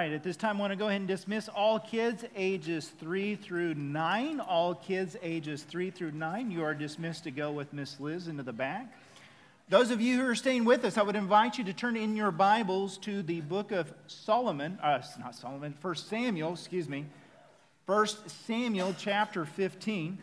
right, 0.00 0.12
at 0.12 0.22
this 0.22 0.36
time, 0.38 0.56
I 0.56 0.60
want 0.60 0.70
to 0.70 0.76
go 0.76 0.88
ahead 0.88 1.02
and 1.02 1.08
dismiss 1.08 1.50
all 1.50 1.78
kids 1.78 2.24
ages 2.34 2.90
3 3.00 3.34
through 3.34 3.74
9. 3.74 4.40
All 4.40 4.74
kids 4.74 5.14
ages 5.22 5.62
3 5.62 5.90
through 5.90 6.12
9, 6.12 6.50
you 6.50 6.64
are 6.64 6.72
dismissed 6.72 7.24
to 7.24 7.30
go 7.30 7.52
with 7.52 7.70
Miss 7.74 8.00
Liz 8.00 8.26
into 8.26 8.42
the 8.42 8.52
back. 8.52 8.90
Those 9.68 9.90
of 9.90 10.00
you 10.00 10.16
who 10.16 10.26
are 10.26 10.34
staying 10.34 10.64
with 10.64 10.86
us, 10.86 10.96
I 10.96 11.02
would 11.02 11.16
invite 11.16 11.58
you 11.58 11.64
to 11.64 11.74
turn 11.74 11.98
in 11.98 12.16
your 12.16 12.30
Bibles 12.30 12.96
to 12.98 13.22
the 13.22 13.42
book 13.42 13.72
of 13.72 13.92
Solomon, 14.06 14.78
uh, 14.82 15.02
not 15.18 15.34
Solomon, 15.34 15.74
First 15.80 16.08
Samuel, 16.08 16.54
excuse 16.54 16.88
me, 16.88 17.04
First 17.84 18.30
Samuel 18.46 18.94
chapter 18.98 19.44
15. 19.44 20.16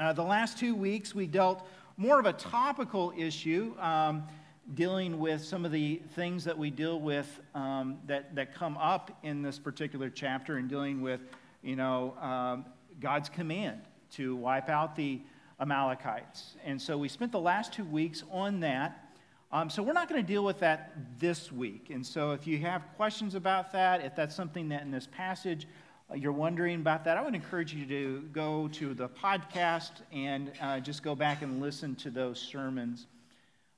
Uh, 0.00 0.12
the 0.14 0.24
last 0.24 0.58
two 0.58 0.74
weeks, 0.74 1.14
we 1.14 1.28
dealt 1.28 1.64
more 1.96 2.18
of 2.18 2.26
a 2.26 2.32
topical 2.32 3.12
issue. 3.16 3.72
Um, 3.78 4.24
dealing 4.72 5.18
with 5.18 5.44
some 5.44 5.64
of 5.64 5.72
the 5.72 6.00
things 6.14 6.44
that 6.44 6.56
we 6.56 6.70
deal 6.70 6.98
with 6.98 7.40
um, 7.54 7.98
that, 8.06 8.34
that 8.34 8.54
come 8.54 8.78
up 8.78 9.18
in 9.22 9.42
this 9.42 9.58
particular 9.58 10.08
chapter 10.08 10.56
and 10.56 10.70
dealing 10.70 11.02
with, 11.02 11.20
you 11.62 11.76
know, 11.76 12.16
um, 12.20 12.64
God's 12.98 13.28
command 13.28 13.82
to 14.12 14.34
wipe 14.34 14.70
out 14.70 14.96
the 14.96 15.20
Amalekites. 15.60 16.56
And 16.64 16.80
so 16.80 16.96
we 16.96 17.08
spent 17.08 17.30
the 17.30 17.40
last 17.40 17.72
two 17.72 17.84
weeks 17.84 18.24
on 18.30 18.60
that. 18.60 19.10
Um, 19.52 19.68
so 19.68 19.82
we're 19.82 19.92
not 19.92 20.08
going 20.08 20.20
to 20.20 20.26
deal 20.26 20.44
with 20.44 20.60
that 20.60 20.92
this 21.18 21.52
week. 21.52 21.90
And 21.90 22.04
so 22.04 22.32
if 22.32 22.46
you 22.46 22.58
have 22.58 22.82
questions 22.96 23.34
about 23.34 23.70
that, 23.72 24.04
if 24.04 24.16
that's 24.16 24.34
something 24.34 24.68
that 24.70 24.82
in 24.82 24.90
this 24.90 25.06
passage 25.06 25.68
uh, 26.10 26.14
you're 26.14 26.32
wondering 26.32 26.80
about 26.80 27.04
that, 27.04 27.16
I 27.16 27.22
would 27.22 27.34
encourage 27.34 27.72
you 27.72 27.86
to 27.86 28.28
go 28.32 28.68
to 28.68 28.94
the 28.94 29.08
podcast 29.08 29.92
and 30.12 30.52
uh, 30.60 30.80
just 30.80 31.02
go 31.02 31.14
back 31.14 31.42
and 31.42 31.60
listen 31.60 31.94
to 31.96 32.10
those 32.10 32.40
sermons. 32.40 33.06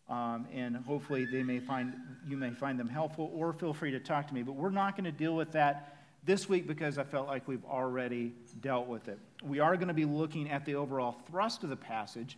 Um, 0.09 0.47
and 0.53 0.77
hopefully 0.77 1.25
they 1.25 1.43
may 1.43 1.59
find 1.59 1.95
you 2.29 2.37
may 2.37 2.51
find 2.51 2.79
them 2.79 2.89
helpful 2.89 3.31
or 3.35 3.53
feel 3.53 3.75
free 3.75 3.91
to 3.91 4.01
talk 4.01 4.29
to 4.29 4.35
me. 4.35 4.43
But 4.43 4.53
we're 4.53 4.71
not 4.71 4.97
going 4.97 5.05
to 5.05 5.13
deal 5.13 5.35
with 5.35 5.53
that 5.53 5.97
this 6.25 6.49
week 6.49 6.67
because 6.67 6.99
i 6.99 7.05
felt 7.05 7.29
like 7.29 7.47
we've 7.47 7.65
already 7.65 8.33
dealt 8.61 8.87
with 8.87 9.09
it. 9.09 9.19
We 9.43 9.61
are 9.61 9.77
going 9.77 9.89
to 9.89 9.95
be 9.95 10.05
looking 10.05 10.51
at 10.51 10.65
the 10.65 10.75
overall 10.75 11.17
thrust 11.29 11.63
of 11.63 11.71
the 11.71 11.77
passage 11.77 12.37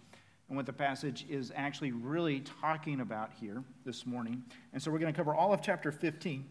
and 0.49 0.57
what 0.57 0.67
the 0.67 0.73
passage 0.73 1.27
is 1.29 1.53
actually 1.55 1.93
really 1.93 2.41
talking 2.61 3.01
about 3.01 3.33
here 3.39 3.63
this 3.85 4.07
morning. 4.07 4.43
And 4.73 4.83
so 4.83 4.91
we're 4.91 4.99
going 4.99 5.13
to 5.13 5.17
cover 5.17 5.35
all 5.35 5.53
of 5.53 5.63
chapter 5.63 5.93
15 5.93 6.45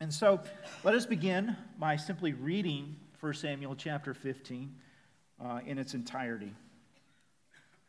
and 0.00 0.12
so 0.12 0.40
let 0.84 0.94
us 0.94 1.06
begin 1.06 1.56
by 1.78 1.96
simply 1.96 2.34
reading 2.34 2.96
1 3.18 3.34
samuel 3.34 3.74
chapter 3.74 4.12
15 4.12 4.74
uh, 5.42 5.60
in 5.64 5.78
its 5.78 5.94
entirety. 5.94 6.52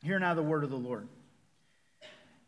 Hear 0.03 0.17
now 0.17 0.33
the 0.33 0.43
word 0.43 0.63
of 0.63 0.69
the 0.69 0.77
lord 0.77 1.07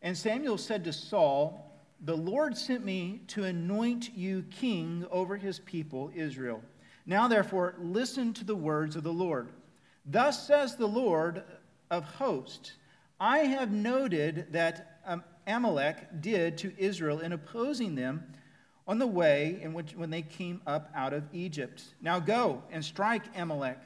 and 0.01 0.17
Samuel 0.17 0.57
said 0.57 0.83
to 0.85 0.93
Saul, 0.93 1.73
The 2.01 2.15
Lord 2.15 2.57
sent 2.57 2.85
me 2.85 3.21
to 3.27 3.43
anoint 3.43 4.15
you 4.15 4.43
king 4.49 5.05
over 5.11 5.35
his 5.35 5.59
people, 5.59 6.11
Israel. 6.15 6.61
Now, 7.05 7.27
therefore, 7.27 7.75
listen 7.79 8.33
to 8.35 8.43
the 8.43 8.55
words 8.55 8.95
of 8.95 9.03
the 9.03 9.13
Lord. 9.13 9.49
Thus 10.05 10.47
says 10.47 10.75
the 10.75 10.87
Lord 10.87 11.43
of 11.91 12.03
hosts 12.03 12.73
I 13.19 13.39
have 13.39 13.71
noted 13.71 14.47
that 14.51 15.01
Amalek 15.45 16.21
did 16.21 16.57
to 16.59 16.73
Israel 16.77 17.19
in 17.19 17.33
opposing 17.33 17.95
them 17.95 18.23
on 18.87 18.97
the 18.97 19.07
way 19.07 19.59
in 19.61 19.73
which 19.73 19.95
when 19.95 20.09
they 20.09 20.21
came 20.21 20.61
up 20.65 20.89
out 20.95 21.13
of 21.13 21.23
Egypt. 21.33 21.83
Now 22.01 22.19
go 22.19 22.63
and 22.71 22.83
strike 22.83 23.23
Amalek 23.35 23.77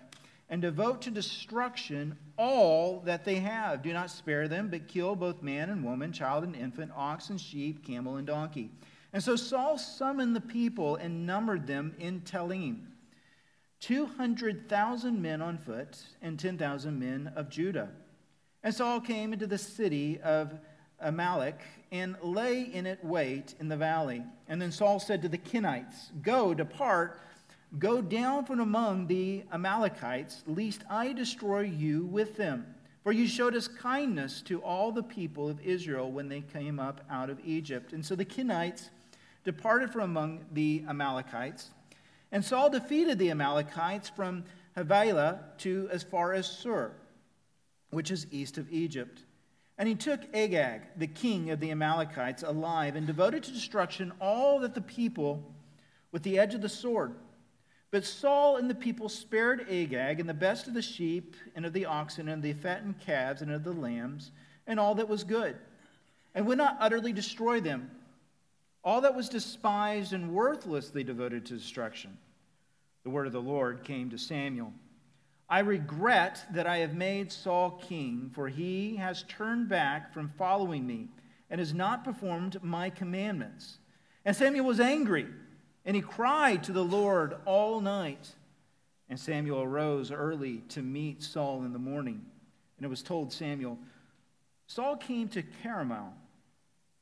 and 0.50 0.62
devote 0.62 1.02
to 1.04 1.12
destruction 1.12 2.18
all 2.38 3.02
that 3.06 3.26
they 3.26 3.36
have. 3.36 3.82
Do 3.82 3.94
not 3.94 4.10
spare 4.10 4.48
them, 4.48 4.70
but 4.70 4.88
kill 4.88 5.16
both 5.16 5.42
man 5.42 5.70
and 5.70 5.84
woman, 5.84 6.12
child 6.12 6.44
and 6.44 6.56
infant, 6.56 6.92
ox 6.96 7.30
and 7.30 7.40
sheep, 7.40 7.86
camel 7.86 8.18
and 8.18 8.28
donkey. 8.28 8.70
And 9.14 9.24
so 9.24 9.36
Saul 9.36 9.78
summoned 9.78 10.36
the 10.36 10.42
people 10.42 10.96
and 10.96 11.26
numbered 11.26 11.68
them 11.68 11.96
in 12.00 12.22
Telaim 12.22 12.88
200,000 13.80 15.22
men 15.22 15.42
on 15.42 15.58
foot 15.58 15.98
and 16.22 16.40
10,000 16.40 16.98
men 16.98 17.34
of 17.36 17.50
Judah. 17.50 17.90
And 18.64 18.74
Saul 18.74 19.02
came 19.02 19.34
into 19.34 19.46
the 19.46 19.58
city 19.58 20.22
of 20.22 20.54
Amalek 21.02 21.60
and 21.92 22.16
lay 22.22 22.62
in 22.62 22.86
it 22.86 23.04
wait 23.04 23.56
in 23.60 23.68
the 23.68 23.76
valley. 23.76 24.24
And 24.48 24.62
then 24.62 24.72
Saul 24.72 25.00
said 25.00 25.22
to 25.22 25.28
the 25.28 25.38
Kenites, 25.38 26.12
Go, 26.22 26.54
depart 26.54 27.20
Go 27.80 28.02
down 28.02 28.46
from 28.46 28.60
among 28.60 29.08
the 29.08 29.44
Amalekites, 29.52 30.44
lest 30.46 30.84
I 30.90 31.14
destroy 31.14 31.62
you 31.62 32.06
with 32.06 32.38
them. 32.38 32.68
For 33.04 33.12
you 33.12 33.28
showed 33.28 33.56
us 33.56 33.68
kindness 33.68 34.42
to 34.44 34.62
all 34.62 34.92
the 34.92 35.04
people 35.04 35.50
of 35.50 35.60
Israel 35.60 36.12
when 36.12 36.30
they 36.30 36.42
came 36.42 36.80
up 36.80 37.02
out 37.10 37.30
of 37.30 37.40
Egypt. 37.44 37.92
And 37.92 38.06
so 38.06 38.16
the 38.16 38.26
Kenites 38.26 38.90
departed 39.44 39.92
from 39.92 40.04
among 40.04 40.46
the 40.54 40.84
Amalekites. 40.88 41.72
And 42.32 42.46
Saul 42.46 42.70
defeated 42.70 43.20
the 43.20 43.32
Amalekites 43.32 44.10
from 44.10 44.46
Havilah 44.76 45.40
to 45.60 45.90
as 45.92 46.04
far 46.04 46.34
as 46.34 46.48
Shur, 46.48 46.92
which 47.90 48.10
is 48.10 48.28
east 48.32 48.58
of 48.58 48.72
Egypt. 48.72 49.24
And 49.78 49.90
he 49.90 49.96
took 49.96 50.22
Agag, 50.34 50.82
the 50.96 51.08
king 51.08 51.50
of 51.50 51.60
the 51.60 51.72
Amalekites, 51.72 52.44
alive 52.44 52.96
and 52.96 53.06
devoted 53.06 53.44
to 53.44 53.52
destruction 53.52 54.14
all 54.22 54.60
that 54.60 54.76
the 54.76 54.82
people 54.82 55.52
with 56.12 56.24
the 56.24 56.40
edge 56.40 56.54
of 56.54 56.62
the 56.62 56.70
sword. 56.70 57.14
But 57.94 58.06
Saul 58.06 58.58
and 58.58 58.68
the 58.68 58.74
people 58.74 59.08
spared 59.08 59.68
Agag 59.70 60.20
and 60.20 60.28
the 60.28 60.34
best 60.34 60.68
of 60.68 60.74
the 60.74 60.82
sheep 60.82 61.36
and 61.56 61.64
of 61.64 61.74
the 61.74 61.86
oxen 61.86 62.28
and 62.28 62.42
the 62.42 62.54
fattened 62.54 63.00
calves 63.00 63.44
and 63.44 63.52
of 63.52 63.64
the 63.64 63.72
lambs 63.72 64.32
and 64.66 64.80
all 64.80 64.96
that 64.96 65.08
was 65.08 65.24
good, 65.24 65.56
and 66.34 66.48
would 66.48 66.58
not 66.58 66.78
utterly 66.80 67.14
destroy 67.14 67.62
them. 67.62 67.92
All 68.84 69.02
that 69.02 69.16
was 69.16 69.30
despised 69.30 70.12
and 70.12 70.34
worthless 70.34 70.90
they 70.90 71.04
devoted 71.04 71.46
to 71.46 71.54
destruction. 71.54 72.18
The 73.04 73.12
word 73.12 73.28
of 73.28 73.34
the 73.34 73.40
Lord 73.40 73.84
came 73.84 74.10
to 74.10 74.18
Samuel. 74.18 74.74
I 75.48 75.60
regret 75.60 76.48
that 76.52 76.66
I 76.66 76.80
have 76.80 76.96
made 76.96 77.32
Saul 77.32 77.80
king, 77.88 78.32
for 78.34 78.48
he 78.48 78.96
has 78.96 79.22
turned 79.28 79.70
back 79.70 80.12
from 80.12 80.30
following 80.30 80.88
me 80.88 81.10
and 81.52 81.60
has 81.60 81.76
not 81.76 82.04
performed 82.04 82.58
my 82.64 82.90
commandments. 82.90 83.78
And 84.26 84.36
Samuel 84.36 84.66
was 84.66 84.80
angry. 84.80 85.28
And 85.86 85.96
he 85.96 86.02
cried 86.02 86.64
to 86.64 86.72
the 86.72 86.84
Lord 86.84 87.36
all 87.46 87.82
night. 87.82 88.30
And 89.10 89.20
Samuel 89.20 89.62
arose 89.62 90.12
early 90.12 90.64
to 90.70 90.82
meet 90.82 91.22
Saul 91.22 91.64
in 91.64 91.74
the 91.74 91.80
morning. 91.80 92.26
And 92.78 92.86
it 92.86 92.90
was 92.90 93.04
told 93.04 93.32
Samuel, 93.32 93.78
Saul 94.68 94.98
came 94.98 95.28
to 95.30 95.44
Carmel, 95.62 96.14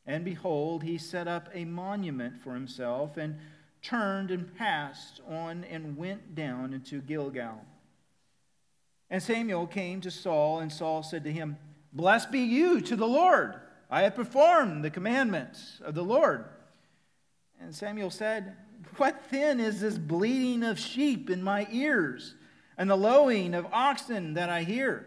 and 0.05 0.25
behold, 0.25 0.83
he 0.83 0.97
set 0.97 1.27
up 1.27 1.47
a 1.53 1.63
monument 1.63 2.37
for 2.41 2.53
himself, 2.53 3.17
and 3.17 3.37
turned 3.81 4.31
and 4.31 4.55
passed 4.57 5.21
on 5.27 5.63
and 5.63 5.97
went 5.97 6.35
down 6.35 6.73
into 6.73 7.01
Gilgal. 7.01 7.65
And 9.09 9.21
Samuel 9.21 9.67
came 9.67 10.01
to 10.01 10.11
Saul, 10.11 10.59
and 10.59 10.71
Saul 10.71 11.03
said 11.03 11.23
to 11.23 11.31
him, 11.31 11.57
Blessed 11.93 12.31
be 12.31 12.39
you 12.39 12.79
to 12.81 12.95
the 12.95 13.07
Lord. 13.07 13.55
I 13.89 14.03
have 14.03 14.15
performed 14.15 14.83
the 14.83 14.89
commandments 14.89 15.81
of 15.83 15.95
the 15.95 16.03
Lord. 16.03 16.45
And 17.59 17.75
Samuel 17.75 18.09
said, 18.09 18.55
what 18.97 19.29
then 19.31 19.59
is 19.59 19.81
this 19.81 19.97
bleating 19.97 20.63
of 20.63 20.79
sheep 20.79 21.29
in 21.29 21.43
my 21.43 21.67
ears 21.71 22.35
and 22.77 22.89
the 22.89 22.97
lowing 22.97 23.53
of 23.53 23.65
oxen 23.71 24.35
that 24.35 24.49
I 24.49 24.63
hear? 24.63 25.05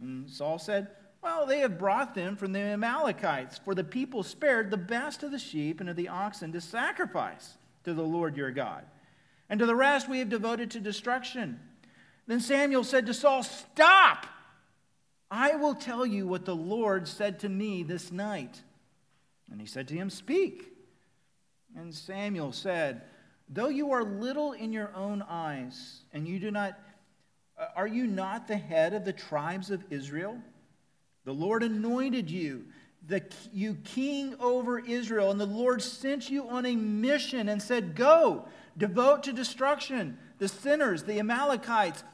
And 0.00 0.28
Saul 0.28 0.58
said, 0.58 0.88
Well, 1.22 1.46
they 1.46 1.60
have 1.60 1.78
brought 1.78 2.14
them 2.14 2.36
from 2.36 2.52
the 2.52 2.60
Amalekites, 2.60 3.58
for 3.58 3.74
the 3.74 3.84
people 3.84 4.22
spared 4.22 4.70
the 4.70 4.76
best 4.76 5.22
of 5.22 5.30
the 5.30 5.38
sheep 5.38 5.80
and 5.80 5.88
of 5.88 5.96
the 5.96 6.08
oxen 6.08 6.52
to 6.52 6.60
sacrifice 6.60 7.56
to 7.84 7.94
the 7.94 8.02
Lord 8.02 8.36
your 8.36 8.50
God. 8.50 8.84
And 9.48 9.60
to 9.60 9.66
the 9.66 9.74
rest 9.74 10.08
we 10.08 10.18
have 10.18 10.28
devoted 10.28 10.70
to 10.72 10.80
destruction. 10.80 11.60
Then 12.26 12.40
Samuel 12.40 12.84
said 12.84 13.06
to 13.06 13.14
Saul, 13.14 13.42
Stop! 13.42 14.26
I 15.30 15.56
will 15.56 15.74
tell 15.74 16.04
you 16.04 16.26
what 16.26 16.44
the 16.44 16.56
Lord 16.56 17.08
said 17.08 17.40
to 17.40 17.48
me 17.48 17.82
this 17.82 18.12
night. 18.12 18.60
And 19.50 19.60
he 19.60 19.66
said 19.66 19.88
to 19.88 19.94
him, 19.94 20.10
Speak. 20.10 20.71
And 21.76 21.94
Samuel 21.94 22.52
said, 22.52 23.02
Though 23.48 23.68
you 23.68 23.92
are 23.92 24.04
little 24.04 24.52
in 24.52 24.72
your 24.72 24.94
own 24.94 25.22
eyes, 25.22 26.00
and 26.12 26.26
you 26.26 26.38
do 26.38 26.50
not, 26.50 26.78
uh, 27.58 27.66
are 27.76 27.86
you 27.86 28.06
not 28.06 28.48
the 28.48 28.56
head 28.56 28.94
of 28.94 29.04
the 29.04 29.12
tribes 29.12 29.70
of 29.70 29.84
Israel? 29.90 30.38
The 31.24 31.34
Lord 31.34 31.62
anointed 31.62 32.30
you, 32.30 32.64
the, 33.06 33.22
you 33.52 33.74
king 33.84 34.34
over 34.40 34.78
Israel, 34.78 35.30
and 35.30 35.40
the 35.40 35.46
Lord 35.46 35.82
sent 35.82 36.30
you 36.30 36.48
on 36.48 36.66
a 36.66 36.74
mission 36.74 37.48
and 37.48 37.60
said, 37.60 37.94
Go, 37.94 38.46
devote 38.76 39.24
to 39.24 39.32
destruction 39.32 40.18
the 40.38 40.48
sinners, 40.48 41.04
the 41.04 41.18
Amalekites, 41.18 42.04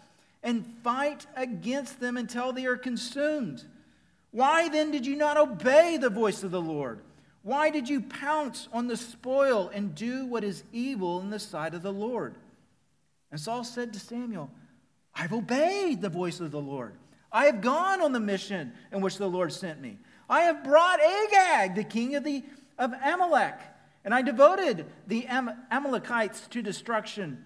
and 0.42 0.64
fight 0.82 1.26
against 1.36 2.00
them 2.00 2.16
until 2.16 2.52
they 2.52 2.66
are 2.66 2.76
consumed. 2.76 3.64
Why 4.30 4.68
then 4.68 4.90
did 4.90 5.06
you 5.06 5.16
not 5.16 5.36
obey 5.36 5.96
the 5.96 6.10
voice 6.10 6.42
of 6.42 6.50
the 6.50 6.60
Lord? 6.60 7.00
Why 7.48 7.70
did 7.70 7.88
you 7.88 8.02
pounce 8.02 8.68
on 8.74 8.88
the 8.88 8.96
spoil 8.98 9.70
and 9.72 9.94
do 9.94 10.26
what 10.26 10.44
is 10.44 10.64
evil 10.70 11.22
in 11.22 11.30
the 11.30 11.38
sight 11.38 11.72
of 11.72 11.80
the 11.80 11.90
Lord? 11.90 12.34
And 13.30 13.40
Saul 13.40 13.64
said 13.64 13.94
to 13.94 13.98
Samuel, 13.98 14.50
I've 15.14 15.32
obeyed 15.32 16.02
the 16.02 16.10
voice 16.10 16.40
of 16.40 16.50
the 16.50 16.60
Lord. 16.60 16.92
I 17.32 17.46
have 17.46 17.62
gone 17.62 18.02
on 18.02 18.12
the 18.12 18.20
mission 18.20 18.74
in 18.92 19.00
which 19.00 19.16
the 19.16 19.30
Lord 19.30 19.50
sent 19.50 19.80
me. 19.80 19.96
I 20.28 20.42
have 20.42 20.62
brought 20.62 21.00
Agag, 21.00 21.74
the 21.74 21.84
king 21.84 22.16
of, 22.16 22.22
the, 22.22 22.44
of 22.78 22.92
Amalek, 22.92 23.58
and 24.04 24.12
I 24.12 24.20
devoted 24.20 24.84
the 25.06 25.26
Amalekites 25.26 26.48
to 26.48 26.60
destruction. 26.60 27.42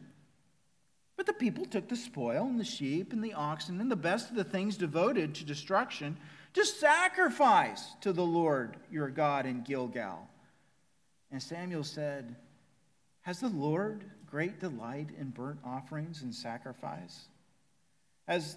But 1.16 1.26
the 1.26 1.32
people 1.32 1.64
took 1.64 1.88
the 1.88 1.94
spoil 1.94 2.46
and 2.46 2.58
the 2.58 2.64
sheep 2.64 3.12
and 3.12 3.22
the 3.22 3.34
oxen 3.34 3.80
and 3.80 3.88
the 3.88 3.94
best 3.94 4.30
of 4.30 4.34
the 4.34 4.42
things 4.42 4.76
devoted 4.76 5.36
to 5.36 5.44
destruction 5.44 6.16
to 6.54 6.64
sacrifice 6.64 7.94
to 8.02 8.12
the 8.12 8.24
Lord 8.24 8.76
your 8.90 9.08
God 9.08 9.46
in 9.46 9.62
Gilgal. 9.62 10.28
And 11.30 11.42
Samuel 11.42 11.84
said, 11.84 12.36
Has 13.22 13.40
the 13.40 13.48
Lord 13.48 14.04
great 14.26 14.60
delight 14.60 15.08
in 15.18 15.30
burnt 15.30 15.60
offerings 15.64 16.22
and 16.22 16.34
sacrifice? 16.34 17.28
As, 18.28 18.56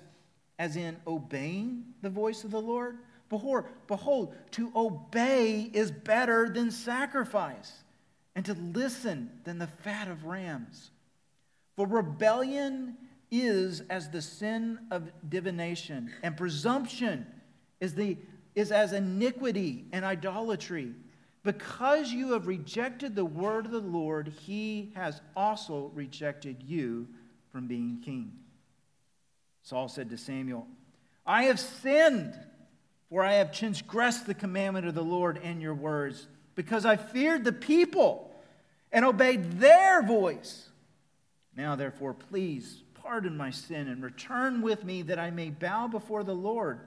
as 0.60 0.76
in 0.76 0.98
obeying 1.08 1.86
the 2.02 2.10
voice 2.10 2.44
of 2.44 2.52
the 2.52 2.62
Lord? 2.62 2.98
Behold, 3.30 3.66
behold, 3.88 4.36
to 4.52 4.72
obey 4.76 5.70
is 5.74 5.90
better 5.92 6.50
than 6.50 6.70
sacrifice, 6.72 7.72
and 8.36 8.46
to 8.46 8.54
listen 8.54 9.32
than 9.46 9.58
the 9.58 9.68
fat 9.68 10.08
of 10.08 10.26
rams. 10.26 10.92
For 11.76 11.88
rebellion 11.88 12.98
is 13.32 13.82
as 13.90 14.10
the 14.10 14.22
sin 14.22 14.80
of 14.92 15.10
divination, 15.28 16.12
and 16.22 16.38
presumption 16.38 17.26
is, 17.80 17.96
the, 17.96 18.18
is 18.56 18.72
as 18.72 18.94
iniquity 18.94 19.86
and 19.92 20.06
idolatry. 20.06 20.94
Because 21.44 22.12
you 22.12 22.34
have 22.34 22.48
rejected 22.48 23.16
the 23.16 23.26
word 23.26 23.66
of 23.66 23.72
the 23.72 23.80
Lord, 23.80 24.34
he 24.46 24.92
has 24.96 25.22
also 25.36 25.92
rejected 25.94 26.64
you 26.64 27.08
from 27.52 27.68
being 27.68 28.02
king. 28.04 28.32
Saul 29.62 29.88
said 29.88 30.10
to 30.10 30.18
Samuel, 30.18 30.68
I 31.26 31.44
have 31.44 31.60
sinned, 31.60 32.34
for 33.10 33.24
I 33.24 33.34
have 33.34 33.52
transgressed 33.52 34.26
the 34.26 34.34
commandment 34.34 34.88
of 34.88 34.96
the 34.96 35.04
Lord 35.04 35.40
and 35.44 35.62
your 35.62 35.74
words, 35.74 36.28
because 36.56 36.86
I 36.86 36.98
feared 36.98 37.44
the 37.44 37.54
people 37.54 38.32
and 38.92 39.06
obeyed 39.06 39.60
their 39.60 40.02
voice. 40.02 40.70
Now, 41.56 41.76
therefore, 41.76 42.14
please 42.14 42.84
pardon 42.94 43.38
my 43.38 43.52
sin 43.52 43.88
and 43.88 44.04
return 44.04 44.62
with 44.62 44.84
me 44.84 45.04
that 45.04 45.20
I 45.20 45.30
may 45.30 45.50
bow 45.50 45.88
before 45.88 46.24
the 46.24 46.34
Lord. 46.34 46.80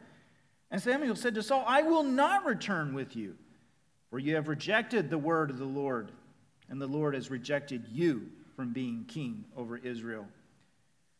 And 0.71 0.83
Samuel 0.83 1.17
said 1.17 1.35
to 1.35 1.43
Saul, 1.43 1.65
I 1.67 1.83
will 1.83 2.03
not 2.03 2.45
return 2.45 2.95
with 2.95 3.17
you, 3.17 3.37
for 4.11 4.19
you 4.19 4.35
have 4.35 4.49
rejected 4.49 5.09
the 5.09 5.19
word 5.19 5.51
of 5.51 5.59
the 5.59 5.65
Lord, 5.65 6.13
and 6.69 6.81
the 6.81 6.87
Lord 6.87 7.15
has 7.15 7.31
rejected 7.31 7.87
you 7.91 8.29
from 8.57 8.73
being 8.73 9.05
king 9.07 9.45
over 9.57 9.77
Israel. 9.77 10.27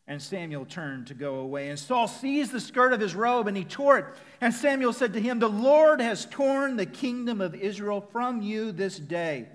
And 0.07 0.23
Samuel 0.23 0.65
turned 0.65 1.09
to 1.09 1.15
go 1.15 1.37
away. 1.37 1.69
And 1.69 1.79
Saul 1.79 2.09
seized 2.09 2.51
the 2.51 2.61
skirt 2.61 2.95
of 2.95 3.01
his 3.01 3.15
robe 3.15 3.47
and 3.47 3.55
he 3.55 3.65
tore 3.65 3.99
it. 3.99 4.07
And 4.41 4.55
Samuel 4.55 4.95
said 4.95 5.13
to 5.13 5.21
him, 5.21 5.39
The 5.39 5.51
Lord 5.51 6.01
has 6.01 6.25
torn 6.25 6.77
the 6.77 6.87
kingdom 6.87 7.43
of 7.43 7.55
Israel 7.55 8.01
from 8.11 8.41
you 8.41 8.73
this 8.73 8.99
day 8.99 9.49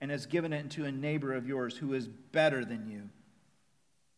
and 0.00 0.12
has 0.12 0.26
given 0.26 0.52
it 0.52 0.70
to 0.70 0.84
a 0.84 0.92
neighbor 0.92 1.34
of 1.34 1.48
yours 1.48 1.76
who 1.76 1.94
is 1.94 2.06
better 2.06 2.64
than 2.64 2.88
you. 2.88 3.08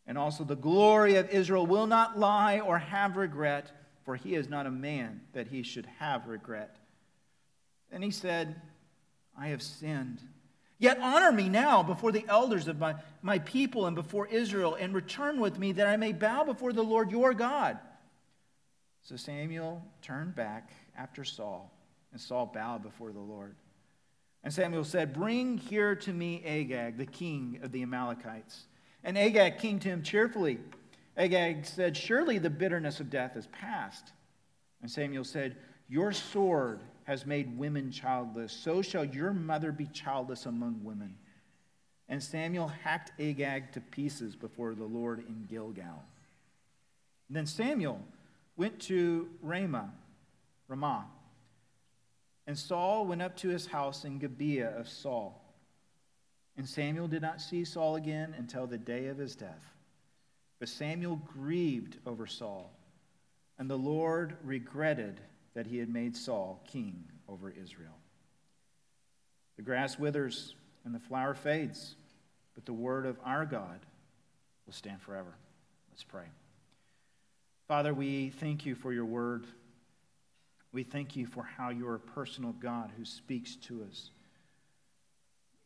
And 0.07 0.19
also, 0.19 0.45
the 0.45 0.55
glory 0.55 1.17
of 1.17 1.31
Israel 1.31 1.67
will 1.67 1.87
not 1.87 2.19
lie 2.19 2.61
or 2.61 2.79
have 2.79 3.17
regret 3.17 3.73
for 4.05 4.17
he 4.17 4.35
is 4.35 4.49
not 4.49 4.67
a 4.67 4.71
man 4.71 5.23
that 5.33 5.49
he 5.49 5.63
should 5.63 5.87
have 5.99 6.27
regret. 6.27 6.77
And 7.91 8.05
he 8.05 8.11
said, 8.11 8.61
I 9.39 9.49
have 9.49 9.63
sinned. 9.63 10.21
Yet 10.79 10.99
honor 11.01 11.33
me 11.33 11.49
now 11.49 11.83
before 11.83 12.13
the 12.13 12.25
elders 12.29 12.69
of 12.69 12.79
my, 12.79 12.97
my 13.23 13.39
people 13.39 13.87
and 13.87 13.95
before 13.95 14.27
Israel, 14.27 14.77
and 14.79 14.95
return 14.95 15.41
with 15.41 15.59
me 15.59 15.73
that 15.73 15.87
I 15.87 15.97
may 15.97 16.13
bow 16.13 16.45
before 16.45 16.73
the 16.73 16.83
Lord 16.83 17.11
your 17.11 17.33
God. 17.33 17.79
So 19.03 19.17
Samuel 19.17 19.83
turned 20.03 20.35
back 20.35 20.73
after 20.97 21.25
Saul, 21.25 21.73
and 22.13 22.21
Saul 22.21 22.47
bowed 22.47 22.83
before 22.83 23.13
the 23.13 23.21
Lord. 23.21 23.55
And 24.43 24.53
Samuel 24.53 24.85
said, 24.85 25.15
Bring 25.15 25.59
here 25.59 25.95
to 25.97 26.13
me 26.13 26.43
Agag, 26.45 26.99
the 26.99 27.07
king 27.07 27.61
of 27.63 27.73
the 27.73 27.83
Amalekites. 27.83 28.65
And 29.03 29.17
Agag 29.17 29.59
came 29.59 29.79
to 29.81 29.89
him 29.89 30.03
cheerfully. 30.03 30.59
Agag 31.17 31.65
said, 31.65 31.97
Surely 31.97 32.39
the 32.39 32.51
bitterness 32.51 33.01
of 33.01 33.11
death 33.11 33.37
is 33.37 33.47
past. 33.49 34.13
And 34.83 34.91
Samuel 34.91 35.25
said, 35.25 35.57
Your 35.89 36.13
sword 36.13 36.81
has 37.05 37.27
made 37.27 37.59
women 37.59 37.91
childless. 37.91 38.53
So 38.53 38.83
shall 38.83 39.05
your 39.05 39.33
mother 39.33 39.73
be 39.73 39.87
childless 39.87 40.47
among 40.47 40.83
women. 40.83 41.15
And 42.09 42.23
Samuel 42.23 42.69
hacked 42.69 43.13
Agag 43.21 43.73
to 43.73 43.81
pieces 43.81 44.37
before 44.37 44.75
the 44.75 44.85
Lord 44.85 45.21
in 45.21 45.47
Gilgal. 45.49 46.03
And 47.29 47.37
then 47.37 47.47
Samuel 47.47 48.01
went 48.57 48.79
to 48.81 49.29
Ramah, 49.41 49.91
Ramah. 50.69 51.07
And 52.47 52.59
Saul 52.59 53.07
went 53.07 53.23
up 53.23 53.37
to 53.39 53.49
his 53.49 53.67
house 53.67 54.05
in 54.05 54.19
Gibeah 54.19 54.75
of 54.77 54.89
Saul. 54.89 55.41
And 56.57 56.69
Samuel 56.69 57.09
did 57.09 57.23
not 57.23 57.41
see 57.41 57.65
Saul 57.65 57.97
again 57.97 58.35
until 58.39 58.67
the 58.67 58.79
day 58.79 59.07
of 59.07 59.19
his 59.19 59.35
death. 59.35 59.74
But 60.59 60.69
Samuel 60.69 61.17
grieved 61.17 61.99
over 62.07 62.27
Saul, 62.27 62.73
and 63.59 63.69
the 63.69 63.77
Lord 63.77 64.37
regretted 64.43 65.21
that 65.55 65.67
he 65.67 65.79
had 65.79 65.89
made 65.89 66.17
Saul 66.17 66.63
king 66.67 67.05
over 67.29 67.51
Israel. 67.51 67.99
The 69.57 69.63
grass 69.63 69.99
withers 69.99 70.55
and 70.85 70.95
the 70.95 71.01
flower 71.01 71.35
fades, 71.35 71.97
but 72.55 72.67
the 72.67 72.73
word 72.73 73.07
of 73.07 73.19
our 73.25 73.45
God 73.45 73.81
will 74.67 74.73
stand 74.73 75.01
forever. 75.01 75.35
Let's 75.91 76.05
pray. 76.05 76.27
Father, 77.69 77.95
we 77.95 78.31
thank 78.31 78.67
you 78.67 78.75
for 78.75 78.93
your 78.93 79.05
word. 79.05 79.47
We 80.73 80.83
thank 80.83 81.17
you 81.17 81.27
for 81.27 81.45
how 81.45 81.71
you're 81.71 81.95
a 81.95 82.01
personal 82.01 82.53
God 82.53 82.91
who 82.97 83.05
speaks 83.05 83.57
to 83.57 83.87
us. 83.89 84.11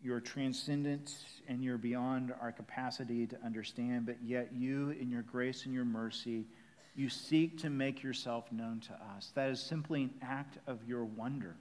You're 0.01 0.21
transcendent 0.21 1.13
and 1.49 1.63
you're 1.63 1.79
beyond 1.79 2.33
our 2.41 2.53
capacity 2.53 3.27
to 3.27 3.37
understand, 3.45 4.07
but 4.07 4.17
yet 4.23 4.53
you, 4.53 4.91
in 4.91 5.11
your 5.11 5.23
grace 5.23 5.65
and 5.65 5.75
your 5.75 5.85
mercy, 5.85 6.47
you 6.95 7.09
seek 7.09 7.59
to 7.59 7.71
make 7.71 8.03
yourself 8.03 8.51
known 8.53 8.81
to 8.81 8.93
us. 9.17 9.33
That 9.35 9.51
is 9.51 9.61
simply 9.61 10.05
an 10.05 10.15
act 10.23 10.59
of 10.69 10.79
your 10.87 11.05
wonder, 11.05 11.57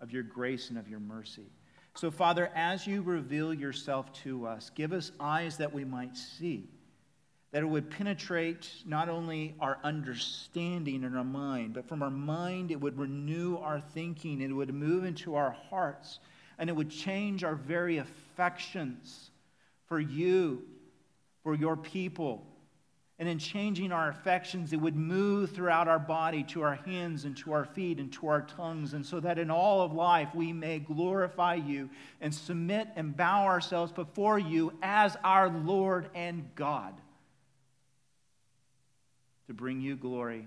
of 0.00 0.12
your 0.12 0.24
grace, 0.24 0.70
and 0.70 0.78
of 0.78 0.88
your 0.88 1.00
mercy. 1.00 1.46
So, 1.94 2.10
Father, 2.10 2.50
as 2.54 2.86
you 2.86 3.02
reveal 3.02 3.54
yourself 3.54 4.12
to 4.24 4.46
us, 4.46 4.70
give 4.70 4.92
us 4.92 5.12
eyes 5.18 5.56
that 5.58 5.72
we 5.72 5.84
might 5.84 6.16
see, 6.16 6.68
that 7.52 7.62
it 7.62 7.66
would 7.66 7.90
penetrate 7.90 8.70
not 8.86 9.08
only 9.08 9.54
our 9.60 9.78
understanding 9.82 11.04
and 11.04 11.16
our 11.16 11.24
mind, 11.24 11.74
but 11.74 11.88
from 11.88 12.02
our 12.02 12.10
mind 12.10 12.70
it 12.70 12.80
would 12.80 12.98
renew 12.98 13.56
our 13.56 13.80
thinking, 13.80 14.40
it 14.40 14.52
would 14.52 14.74
move 14.74 15.04
into 15.04 15.34
our 15.34 15.56
hearts 15.70 16.18
and 16.58 16.68
it 16.68 16.74
would 16.74 16.90
change 16.90 17.44
our 17.44 17.54
very 17.54 17.98
affections 17.98 19.30
for 19.86 20.00
you, 20.00 20.62
for 21.42 21.54
your 21.54 21.76
people. 21.76 22.44
And 23.20 23.28
in 23.28 23.38
changing 23.38 23.90
our 23.90 24.08
affections, 24.08 24.72
it 24.72 24.80
would 24.80 24.94
move 24.94 25.50
throughout 25.50 25.88
our 25.88 25.98
body 25.98 26.44
to 26.44 26.62
our 26.62 26.76
hands 26.76 27.24
and 27.24 27.36
to 27.38 27.52
our 27.52 27.64
feet 27.64 27.98
and 27.98 28.12
to 28.12 28.28
our 28.28 28.42
tongues, 28.42 28.94
and 28.94 29.04
so 29.04 29.18
that 29.18 29.38
in 29.38 29.50
all 29.50 29.82
of 29.82 29.92
life 29.92 30.28
we 30.34 30.52
may 30.52 30.78
glorify 30.78 31.54
you 31.54 31.90
and 32.20 32.32
submit 32.32 32.88
and 32.94 33.16
bow 33.16 33.44
ourselves 33.44 33.90
before 33.90 34.38
you 34.38 34.72
as 34.82 35.16
our 35.24 35.48
Lord 35.48 36.10
and 36.14 36.48
God 36.54 36.94
to 39.48 39.54
bring 39.54 39.80
you 39.80 39.96
glory 39.96 40.46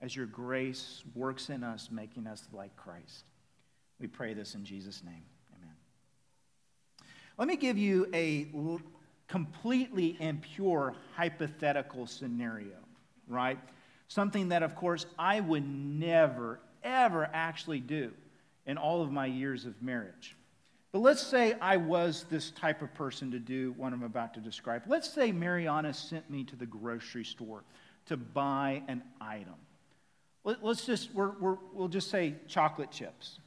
as 0.00 0.16
your 0.16 0.26
grace 0.26 1.04
works 1.14 1.50
in 1.50 1.62
us, 1.62 1.90
making 1.92 2.26
us 2.26 2.42
like 2.52 2.74
Christ. 2.74 3.26
We 4.00 4.06
pray 4.06 4.34
this 4.34 4.54
in 4.54 4.64
Jesus' 4.64 5.04
name. 5.04 5.22
Let 7.40 7.48
me 7.48 7.56
give 7.56 7.78
you 7.78 8.06
a 8.12 8.48
completely 9.26 10.14
impure 10.20 10.94
hypothetical 11.16 12.06
scenario, 12.06 12.76
right? 13.28 13.58
Something 14.08 14.50
that, 14.50 14.62
of 14.62 14.74
course, 14.76 15.06
I 15.18 15.40
would 15.40 15.66
never, 15.66 16.60
ever 16.84 17.30
actually 17.32 17.80
do 17.80 18.12
in 18.66 18.76
all 18.76 19.00
of 19.00 19.10
my 19.10 19.24
years 19.24 19.64
of 19.64 19.80
marriage. 19.80 20.36
But 20.92 20.98
let's 20.98 21.22
say 21.22 21.54
I 21.62 21.78
was 21.78 22.26
this 22.28 22.50
type 22.50 22.82
of 22.82 22.92
person 22.92 23.30
to 23.30 23.38
do 23.38 23.72
what 23.78 23.94
I'm 23.94 24.02
about 24.02 24.34
to 24.34 24.40
describe. 24.40 24.82
Let's 24.86 25.08
say 25.08 25.32
Mariana 25.32 25.94
sent 25.94 26.28
me 26.28 26.44
to 26.44 26.56
the 26.56 26.66
grocery 26.66 27.24
store 27.24 27.64
to 28.04 28.18
buy 28.18 28.82
an 28.86 29.02
item. 29.18 29.54
Let's 30.44 30.84
just, 30.84 31.14
we 31.14 31.24
will 31.72 31.88
just 31.88 32.10
say 32.10 32.34
chocolate 32.48 32.90
chips, 32.90 33.38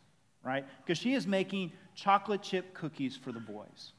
right? 0.43 0.65
Because 0.83 0.97
she 0.97 1.13
is 1.13 1.27
making 1.27 1.73
chocolate 1.95 2.41
chip 2.41 2.73
cookies 2.73 3.15
for 3.15 3.31
the 3.31 3.39
boys. 3.39 3.93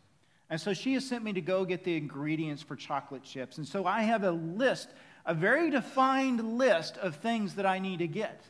And 0.51 0.61
so 0.61 0.73
she 0.73 0.95
has 0.95 1.07
sent 1.07 1.25
me 1.25 1.33
to 1.33 1.41
go 1.41 1.65
get 1.65 1.85
the 1.85 1.97
ingredients 1.97 2.63
for 2.63 2.77
chocolate 2.77 3.25
chips. 3.25 3.59
And 3.59 3.67
so 3.67 3.87
I 3.87 4.03
have 4.03 4.25
a 4.25 4.31
list, 4.31 4.89
a 5.25 5.35
very 5.35 5.71
defined 5.71 6.59
list 6.59 6.97
of 6.99 7.17
things 7.17 7.55
that 7.55 7.67
I 7.67 7.79
need 7.79 8.01
to 8.01 8.07
get. 8.07 8.43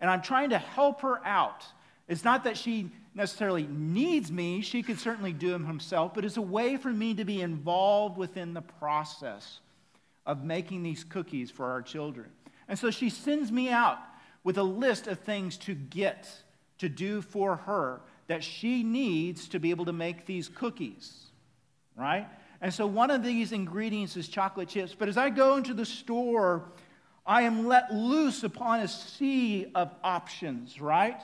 And 0.00 0.10
I'm 0.10 0.22
trying 0.22 0.50
to 0.50 0.58
help 0.58 1.00
her 1.02 1.24
out. 1.24 1.64
It's 2.08 2.24
not 2.24 2.44
that 2.44 2.56
she 2.56 2.90
necessarily 3.14 3.66
needs 3.66 4.30
me, 4.30 4.60
she 4.60 4.82
could 4.82 4.98
certainly 4.98 5.32
do 5.32 5.50
them 5.50 5.64
herself, 5.64 6.14
but 6.14 6.24
it's 6.24 6.36
a 6.36 6.42
way 6.42 6.76
for 6.76 6.90
me 6.92 7.14
to 7.14 7.24
be 7.24 7.40
involved 7.40 8.16
within 8.16 8.54
the 8.54 8.62
process 8.62 9.60
of 10.24 10.44
making 10.44 10.82
these 10.82 11.02
cookies 11.02 11.50
for 11.50 11.66
our 11.66 11.82
children. 11.82 12.28
And 12.68 12.78
so 12.78 12.90
she 12.90 13.10
sends 13.10 13.50
me 13.50 13.70
out 13.70 13.98
with 14.44 14.56
a 14.56 14.62
list 14.62 15.08
of 15.08 15.18
things 15.18 15.56
to 15.58 15.74
get, 15.74 16.28
to 16.78 16.88
do 16.88 17.22
for 17.22 17.56
her 17.56 18.00
that 18.28 18.44
she 18.44 18.82
needs 18.82 19.48
to 19.48 19.58
be 19.58 19.70
able 19.70 19.86
to 19.86 19.92
make 19.92 20.24
these 20.24 20.48
cookies, 20.48 21.26
right? 21.96 22.26
And 22.60 22.72
so 22.72 22.86
one 22.86 23.10
of 23.10 23.22
these 23.22 23.52
ingredients 23.52 24.16
is 24.16 24.28
chocolate 24.28 24.68
chips. 24.68 24.94
But 24.96 25.08
as 25.08 25.16
I 25.16 25.30
go 25.30 25.56
into 25.56 25.74
the 25.74 25.86
store, 25.86 26.64
I 27.26 27.42
am 27.42 27.66
let 27.66 27.92
loose 27.92 28.44
upon 28.44 28.80
a 28.80 28.88
sea 28.88 29.70
of 29.74 29.90
options, 30.02 30.80
right? 30.80 31.20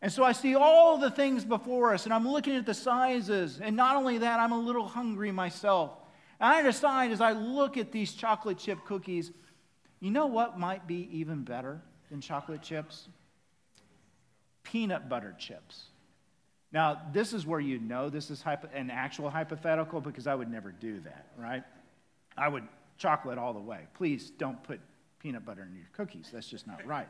And 0.00 0.12
so 0.12 0.24
I 0.24 0.32
see 0.32 0.54
all 0.54 0.98
the 0.98 1.10
things 1.10 1.44
before 1.44 1.94
us, 1.94 2.04
and 2.04 2.12
I'm 2.12 2.28
looking 2.28 2.56
at 2.56 2.66
the 2.66 2.74
sizes. 2.74 3.60
And 3.60 3.76
not 3.76 3.96
only 3.96 4.18
that, 4.18 4.40
I'm 4.40 4.52
a 4.52 4.58
little 4.58 4.86
hungry 4.86 5.30
myself. 5.30 5.92
And 6.40 6.52
I 6.52 6.62
decide 6.62 7.12
as 7.12 7.20
I 7.20 7.32
look 7.32 7.76
at 7.76 7.92
these 7.92 8.12
chocolate 8.12 8.58
chip 8.58 8.84
cookies, 8.84 9.30
you 10.00 10.10
know 10.10 10.26
what 10.26 10.58
might 10.58 10.88
be 10.88 11.08
even 11.12 11.44
better 11.44 11.80
than 12.10 12.20
chocolate 12.20 12.62
chips? 12.62 13.08
Peanut 14.64 15.08
butter 15.08 15.36
chips. 15.38 15.84
Now, 16.72 17.02
this 17.12 17.32
is 17.32 17.46
where 17.46 17.60
you 17.60 17.78
know 17.78 18.08
this 18.08 18.30
is 18.30 18.42
an 18.74 18.90
actual 18.90 19.28
hypothetical 19.28 20.00
because 20.00 20.26
I 20.26 20.34
would 20.34 20.50
never 20.50 20.72
do 20.72 21.00
that, 21.00 21.26
right? 21.36 21.62
I 22.36 22.48
would 22.48 22.64
chocolate 22.96 23.38
all 23.38 23.52
the 23.52 23.60
way. 23.60 23.80
Please 23.94 24.30
don't 24.30 24.62
put 24.62 24.80
peanut 25.18 25.44
butter 25.44 25.62
in 25.62 25.76
your 25.76 25.88
cookies. 25.92 26.30
That's 26.32 26.48
just 26.48 26.66
not 26.66 26.84
right. 26.86 27.08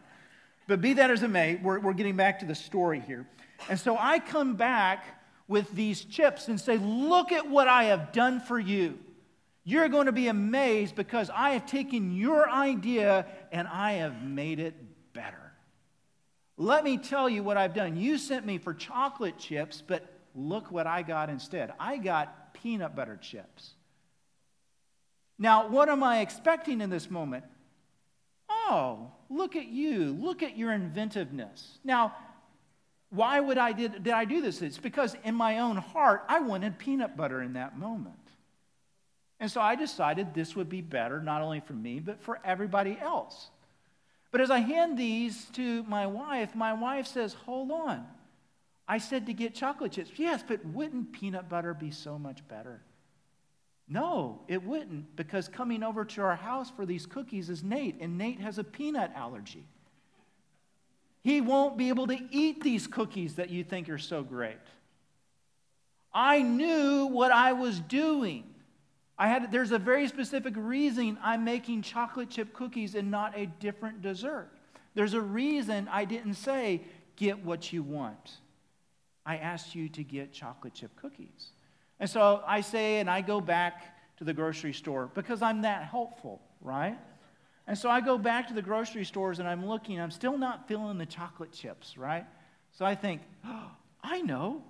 But 0.66 0.80
be 0.80 0.94
that 0.94 1.10
as 1.10 1.22
it 1.22 1.28
may, 1.28 1.56
we're, 1.56 1.80
we're 1.80 1.92
getting 1.92 2.16
back 2.16 2.40
to 2.40 2.46
the 2.46 2.54
story 2.54 3.00
here. 3.00 3.26
And 3.68 3.78
so 3.78 3.96
I 3.98 4.18
come 4.18 4.54
back 4.54 5.04
with 5.48 5.70
these 5.72 6.04
chips 6.04 6.48
and 6.48 6.60
say, 6.60 6.76
Look 6.78 7.32
at 7.32 7.48
what 7.48 7.68
I 7.68 7.84
have 7.84 8.12
done 8.12 8.40
for 8.40 8.58
you. 8.58 8.98
You're 9.64 9.88
going 9.88 10.06
to 10.06 10.12
be 10.12 10.26
amazed 10.26 10.96
because 10.96 11.30
I 11.32 11.50
have 11.50 11.66
taken 11.66 12.16
your 12.16 12.50
idea 12.50 13.26
and 13.52 13.68
I 13.68 13.92
have 13.92 14.22
made 14.22 14.58
it 14.58 14.74
better. 15.12 15.41
Let 16.62 16.84
me 16.84 16.96
tell 16.96 17.28
you 17.28 17.42
what 17.42 17.56
I've 17.56 17.74
done. 17.74 17.96
You 17.96 18.16
sent 18.16 18.46
me 18.46 18.58
for 18.58 18.72
chocolate 18.72 19.36
chips, 19.36 19.82
but 19.84 20.04
look 20.32 20.70
what 20.70 20.86
I 20.86 21.02
got 21.02 21.28
instead. 21.28 21.72
I 21.80 21.96
got 21.96 22.54
peanut 22.54 22.94
butter 22.94 23.18
chips. 23.20 23.72
Now, 25.40 25.66
what 25.66 25.88
am 25.88 26.04
I 26.04 26.20
expecting 26.20 26.80
in 26.80 26.88
this 26.88 27.10
moment? 27.10 27.44
Oh, 28.48 29.10
look 29.28 29.56
at 29.56 29.66
you. 29.66 30.12
Look 30.12 30.44
at 30.44 30.56
your 30.56 30.72
inventiveness. 30.72 31.78
Now, 31.82 32.14
why 33.10 33.40
would 33.40 33.58
I 33.58 33.72
did, 33.72 34.04
did 34.04 34.12
I 34.12 34.24
do 34.24 34.40
this? 34.40 34.62
It's 34.62 34.78
because 34.78 35.16
in 35.24 35.34
my 35.34 35.58
own 35.58 35.78
heart, 35.78 36.22
I 36.28 36.38
wanted 36.38 36.78
peanut 36.78 37.16
butter 37.16 37.42
in 37.42 37.54
that 37.54 37.76
moment. 37.76 38.14
And 39.40 39.50
so 39.50 39.60
I 39.60 39.74
decided 39.74 40.32
this 40.32 40.54
would 40.54 40.68
be 40.68 40.80
better, 40.80 41.20
not 41.20 41.42
only 41.42 41.58
for 41.58 41.72
me, 41.72 41.98
but 41.98 42.22
for 42.22 42.38
everybody 42.44 42.96
else. 43.02 43.50
But 44.32 44.40
as 44.40 44.50
I 44.50 44.58
hand 44.58 44.98
these 44.98 45.44
to 45.52 45.84
my 45.84 46.06
wife, 46.06 46.56
my 46.56 46.72
wife 46.72 47.06
says, 47.06 47.34
Hold 47.34 47.70
on. 47.70 48.06
I 48.88 48.98
said 48.98 49.26
to 49.26 49.32
get 49.32 49.54
chocolate 49.54 49.92
chips. 49.92 50.10
Yes, 50.16 50.42
but 50.46 50.64
wouldn't 50.64 51.12
peanut 51.12 51.48
butter 51.48 51.72
be 51.72 51.92
so 51.92 52.18
much 52.18 52.46
better? 52.48 52.82
No, 53.88 54.40
it 54.48 54.62
wouldn't, 54.62 55.14
because 55.16 55.48
coming 55.48 55.82
over 55.82 56.04
to 56.04 56.22
our 56.22 56.34
house 56.34 56.70
for 56.70 56.86
these 56.86 57.06
cookies 57.06 57.48
is 57.50 57.62
Nate, 57.62 58.00
and 58.00 58.18
Nate 58.18 58.40
has 58.40 58.58
a 58.58 58.64
peanut 58.64 59.12
allergy. 59.14 59.66
He 61.22 61.40
won't 61.40 61.76
be 61.76 61.90
able 61.90 62.06
to 62.08 62.18
eat 62.30 62.62
these 62.62 62.86
cookies 62.86 63.36
that 63.36 63.50
you 63.50 63.62
think 63.62 63.88
are 63.88 63.98
so 63.98 64.22
great. 64.22 64.56
I 66.12 66.42
knew 66.42 67.06
what 67.06 67.32
I 67.32 67.52
was 67.52 67.78
doing. 67.80 68.51
I 69.22 69.28
had, 69.28 69.52
there's 69.52 69.70
a 69.70 69.78
very 69.78 70.08
specific 70.08 70.54
reason 70.56 71.16
I'm 71.22 71.44
making 71.44 71.82
chocolate 71.82 72.28
chip 72.28 72.52
cookies 72.52 72.96
and 72.96 73.08
not 73.08 73.38
a 73.38 73.46
different 73.46 74.02
dessert. 74.02 74.50
There's 74.96 75.14
a 75.14 75.20
reason 75.20 75.88
I 75.92 76.06
didn't 76.06 76.34
say, 76.34 76.80
get 77.14 77.44
what 77.44 77.72
you 77.72 77.84
want. 77.84 78.38
I 79.24 79.36
asked 79.36 79.76
you 79.76 79.88
to 79.90 80.02
get 80.02 80.32
chocolate 80.32 80.74
chip 80.74 80.96
cookies. 80.96 81.50
And 82.00 82.10
so 82.10 82.42
I 82.44 82.62
say, 82.62 82.98
and 82.98 83.08
I 83.08 83.20
go 83.20 83.40
back 83.40 83.96
to 84.16 84.24
the 84.24 84.34
grocery 84.34 84.72
store 84.72 85.08
because 85.14 85.40
I'm 85.40 85.62
that 85.62 85.84
helpful, 85.84 86.42
right? 86.60 86.98
And 87.68 87.78
so 87.78 87.88
I 87.88 88.00
go 88.00 88.18
back 88.18 88.48
to 88.48 88.54
the 88.54 88.62
grocery 88.62 89.04
stores 89.04 89.38
and 89.38 89.46
I'm 89.46 89.64
looking, 89.64 90.00
I'm 90.00 90.10
still 90.10 90.36
not 90.36 90.66
feeling 90.66 90.98
the 90.98 91.06
chocolate 91.06 91.52
chips, 91.52 91.96
right? 91.96 92.26
So 92.72 92.84
I 92.84 92.96
think, 92.96 93.22
oh, 93.46 93.70
I 94.02 94.20
know. 94.22 94.64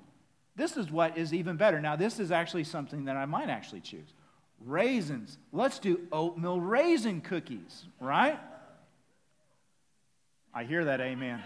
This 0.57 0.77
is 0.77 0.91
what 0.91 1.17
is 1.17 1.33
even 1.33 1.57
better. 1.57 1.81
Now, 1.81 1.97
this 1.97 2.21
is 2.21 2.31
actually 2.31 2.65
something 2.65 3.07
that 3.07 3.17
I 3.17 3.25
might 3.25 3.49
actually 3.49 3.81
choose 3.81 4.13
raisins. 4.67 5.39
Let's 5.53 5.79
do 5.79 6.01
oatmeal 6.13 6.61
raisin 6.61 7.21
cookies, 7.21 7.85
right? 8.01 8.39
I 10.55 10.65
hear 10.65 10.85
that, 10.85 11.01
amen. 11.01 11.43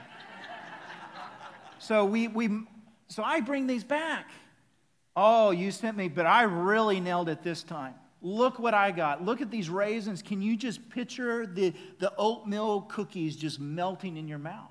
so 1.79 2.05
we, 2.05 2.29
we 2.29 2.49
so 3.09 3.23
I 3.23 3.41
bring 3.41 3.67
these 3.67 3.85
back. 3.85 4.31
Oh, 5.15 5.51
you 5.51 5.71
sent 5.71 5.97
me, 5.97 6.09
but 6.09 6.27
I 6.27 6.43
really 6.43 7.01
nailed 7.01 7.29
it 7.29 7.43
this 7.43 7.63
time. 7.63 7.95
Look 8.21 8.59
what 8.59 8.75
I 8.75 8.91
got. 8.91 9.25
Look 9.25 9.41
at 9.41 9.51
these 9.51 9.71
raisins. 9.71 10.23
Can 10.23 10.43
you 10.43 10.57
just 10.57 10.91
picture 10.91 11.47
the, 11.47 11.73
the 11.99 12.13
oatmeal 12.17 12.83
cookies 12.83 13.37
just 13.37 13.61
melting 13.61 14.17
in 14.17 14.27
your 14.27 14.39
mouth? 14.39 14.71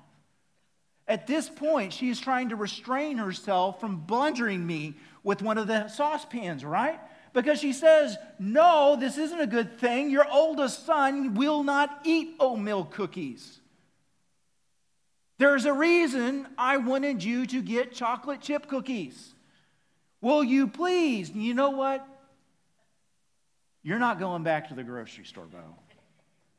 At 1.08 1.26
this 1.26 1.48
point, 1.48 1.92
she's 1.92 2.20
trying 2.20 2.48
to 2.48 2.56
restrain 2.56 3.16
herself 3.16 3.80
from 3.80 4.00
bludgeoning 4.00 4.66
me 4.66 4.94
with 5.22 5.40
one 5.40 5.56
of 5.56 5.68
the 5.68 5.88
saucepans, 5.88 6.64
right? 6.64 7.00
Because 7.36 7.60
she 7.60 7.74
says, 7.74 8.16
No, 8.38 8.96
this 8.98 9.18
isn't 9.18 9.40
a 9.40 9.46
good 9.46 9.78
thing. 9.78 10.10
Your 10.10 10.26
oldest 10.28 10.86
son 10.86 11.34
will 11.34 11.62
not 11.62 12.00
eat 12.04 12.34
oatmeal 12.40 12.84
cookies. 12.84 13.60
There's 15.36 15.66
a 15.66 15.72
reason 15.72 16.46
I 16.56 16.78
wanted 16.78 17.22
you 17.22 17.44
to 17.46 17.60
get 17.60 17.92
chocolate 17.92 18.40
chip 18.40 18.68
cookies. 18.68 19.34
Will 20.22 20.42
you 20.42 20.66
please? 20.66 21.30
You 21.30 21.52
know 21.52 21.70
what? 21.70 22.08
You're 23.82 23.98
not 23.98 24.18
going 24.18 24.42
back 24.42 24.70
to 24.70 24.74
the 24.74 24.82
grocery 24.82 25.26
store, 25.26 25.44
Bo. 25.44 25.58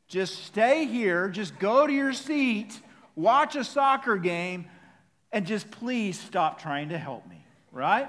Just 0.08 0.46
stay 0.46 0.86
here, 0.86 1.28
just 1.28 1.58
go 1.58 1.88
to 1.88 1.92
your 1.92 2.14
seat, 2.14 2.80
watch 3.16 3.56
a 3.56 3.64
soccer 3.64 4.16
game, 4.16 4.68
and 5.32 5.48
just 5.48 5.72
please 5.72 6.20
stop 6.20 6.62
trying 6.62 6.90
to 6.90 7.00
help 7.00 7.28
me, 7.28 7.44
right? 7.72 8.08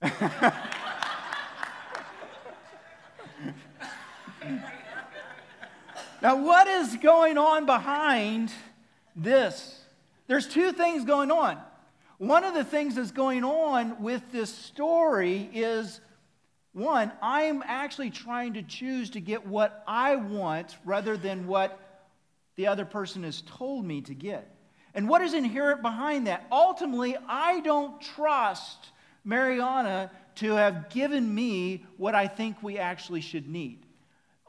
now, 6.22 6.42
what 6.42 6.66
is 6.66 6.96
going 6.96 7.36
on 7.36 7.66
behind 7.66 8.50
this? 9.14 9.78
There's 10.26 10.46
two 10.46 10.72
things 10.72 11.04
going 11.04 11.30
on. 11.30 11.58
One 12.16 12.44
of 12.44 12.54
the 12.54 12.64
things 12.64 12.94
that's 12.94 13.10
going 13.10 13.44
on 13.44 14.02
with 14.02 14.22
this 14.32 14.54
story 14.54 15.50
is 15.52 16.00
one, 16.72 17.12
I'm 17.20 17.62
actually 17.66 18.10
trying 18.10 18.54
to 18.54 18.62
choose 18.62 19.10
to 19.10 19.20
get 19.20 19.46
what 19.46 19.82
I 19.86 20.16
want 20.16 20.76
rather 20.84 21.18
than 21.18 21.46
what 21.46 21.78
the 22.56 22.68
other 22.68 22.86
person 22.86 23.24
has 23.24 23.42
told 23.42 23.84
me 23.84 24.00
to 24.02 24.14
get. 24.14 24.54
And 24.94 25.08
what 25.08 25.20
is 25.20 25.34
inherent 25.34 25.82
behind 25.82 26.26
that? 26.26 26.46
Ultimately, 26.50 27.16
I 27.28 27.60
don't 27.60 28.00
trust 28.00 28.90
Mariana 29.24 30.10
to 30.36 30.52
have 30.52 30.88
given 30.90 31.34
me 31.34 31.84
what 31.96 32.14
I 32.14 32.26
think 32.26 32.62
we 32.62 32.78
actually 32.78 33.20
should 33.20 33.48
need. 33.48 33.86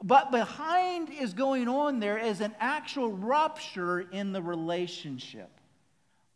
But 0.02 0.30
behind 0.30 1.10
is 1.10 1.32
going 1.32 1.68
on 1.68 2.00
there 2.00 2.18
is 2.18 2.40
an 2.40 2.54
actual 2.58 3.12
rupture 3.12 4.00
in 4.00 4.32
the 4.32 4.42
relationship. 4.42 5.50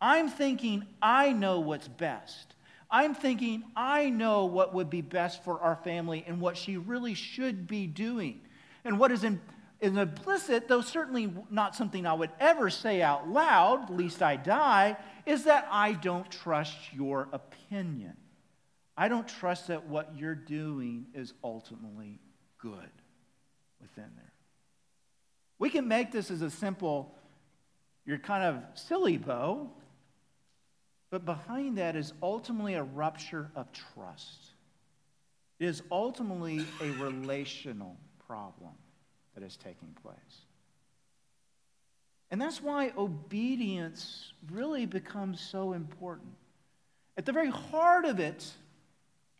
I'm 0.00 0.28
thinking 0.28 0.84
I 1.02 1.32
know 1.32 1.60
what's 1.60 1.88
best. 1.88 2.54
I'm 2.90 3.14
thinking 3.14 3.64
I 3.74 4.10
know 4.10 4.44
what 4.44 4.74
would 4.74 4.90
be 4.90 5.00
best 5.00 5.42
for 5.42 5.60
our 5.60 5.76
family 5.76 6.24
and 6.26 6.40
what 6.40 6.56
she 6.56 6.76
really 6.76 7.14
should 7.14 7.66
be 7.66 7.86
doing. 7.86 8.40
And 8.84 9.00
what 9.00 9.10
is 9.10 9.24
in, 9.24 9.40
is 9.80 9.96
implicit, 9.96 10.68
though 10.68 10.80
certainly 10.80 11.32
not 11.50 11.74
something 11.74 12.06
I 12.06 12.14
would 12.14 12.30
ever 12.38 12.70
say 12.70 13.02
out 13.02 13.28
loud, 13.28 13.90
least 13.90 14.22
I 14.22 14.36
die, 14.36 14.96
is 15.24 15.44
that 15.44 15.66
I 15.72 15.94
don't 15.94 16.30
trust 16.30 16.76
your 16.92 17.28
opinion. 17.32 18.16
I 18.96 19.08
don't 19.08 19.28
trust 19.28 19.68
that 19.68 19.86
what 19.86 20.16
you're 20.16 20.34
doing 20.34 21.06
is 21.14 21.34
ultimately 21.44 22.18
good 22.58 22.90
within 23.80 24.10
there. 24.16 24.32
We 25.58 25.70
can 25.70 25.88
make 25.88 26.12
this 26.12 26.30
as 26.30 26.42
a 26.42 26.50
simple, 26.50 27.14
you're 28.04 28.18
kind 28.18 28.44
of 28.44 28.78
silly, 28.78 29.18
Bo, 29.18 29.70
but 31.10 31.24
behind 31.24 31.78
that 31.78 31.96
is 31.96 32.12
ultimately 32.22 32.74
a 32.74 32.82
rupture 32.82 33.50
of 33.54 33.68
trust. 33.94 34.50
It 35.58 35.66
is 35.66 35.82
ultimately 35.90 36.66
a 36.80 36.90
relational 36.92 37.96
problem 38.26 38.72
that 39.34 39.44
is 39.44 39.56
taking 39.56 39.96
place. 40.02 40.16
And 42.30 42.40
that's 42.40 42.62
why 42.62 42.92
obedience 42.98 44.32
really 44.50 44.84
becomes 44.84 45.40
so 45.40 45.72
important. 45.72 46.34
At 47.16 47.24
the 47.24 47.32
very 47.32 47.50
heart 47.50 48.04
of 48.04 48.20
it 48.20 48.52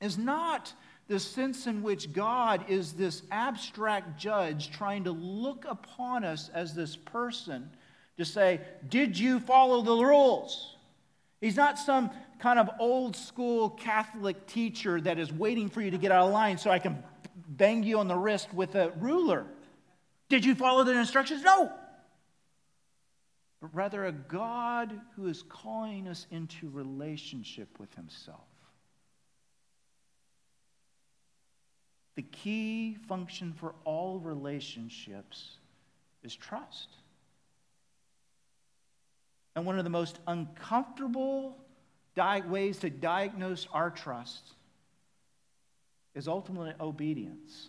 is 0.00 0.19
not 0.19 0.73
the 1.09 1.21
sense 1.21 1.67
in 1.67 1.83
which 1.83 2.12
God 2.12 2.65
is 2.69 2.93
this 2.93 3.23
abstract 3.31 4.19
judge 4.19 4.71
trying 4.71 5.05
to 5.05 5.12
look 5.12 5.65
upon 5.69 6.25
us 6.25 6.50
as 6.53 6.75
this 6.75 6.97
person 6.97 7.71
to 8.17 8.25
say, 8.25 8.61
Did 8.88 9.19
you 9.19 9.41
follow 9.41 9.83
the 9.83 10.05
rules? 10.05 10.76
He's 11.41 11.57
not 11.57 11.79
some 11.79 12.11
kind 12.38 12.59
of 12.59 12.69
old 12.81 13.15
school 13.17 13.71
Catholic 13.71 14.47
teacher 14.47 15.00
that 15.00 15.19
is 15.19 15.33
waiting 15.33 15.69
for 15.69 15.81
you 15.81 15.91
to 15.91 15.99
get 15.99 16.11
out 16.11 16.26
of 16.26 16.33
line 16.33 16.59
so 16.59 16.71
I 16.71 16.79
can 16.79 17.03
bang 17.49 17.83
you 17.83 17.99
on 17.99 18.09
the 18.09 18.17
wrist 18.17 18.53
with 18.53 18.75
a 18.75 18.91
ruler. 18.99 19.47
Did 20.29 20.45
you 20.45 20.55
follow 20.55 20.83
the 20.85 20.99
instructions? 20.99 21.43
No. 21.43 21.73
But 23.61 23.75
rather, 23.75 24.07
a 24.07 24.12
God 24.12 25.00
who 25.15 25.29
is 25.29 25.45
calling 25.49 26.09
us 26.09 26.26
into 26.31 26.69
relationship 26.69 27.69
with 27.79 27.95
Himself. 27.95 28.45
The 32.16 32.23
key 32.23 32.96
function 33.08 33.52
for 33.52 33.75
all 33.85 34.18
relationships 34.18 35.50
is 36.23 36.35
trust. 36.35 36.88
And 39.54 39.64
one 39.64 39.78
of 39.78 39.85
the 39.85 39.90
most 39.90 40.18
uncomfortable 40.26 41.56
di- 42.14 42.40
ways 42.40 42.78
to 42.78 42.90
diagnose 42.90 43.66
our 43.73 43.90
trust 43.90 44.50
is 46.14 46.26
ultimately 46.26 46.73
obedience. 46.80 47.68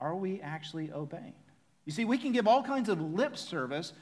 Are 0.00 0.14
we 0.14 0.40
actually 0.40 0.92
obeying? 0.92 1.34
You 1.84 1.92
see, 1.92 2.04
we 2.04 2.18
can 2.18 2.32
give 2.32 2.48
all 2.48 2.62
kinds 2.62 2.88
of 2.88 3.00
lip 3.00 3.36
service, 3.36 3.92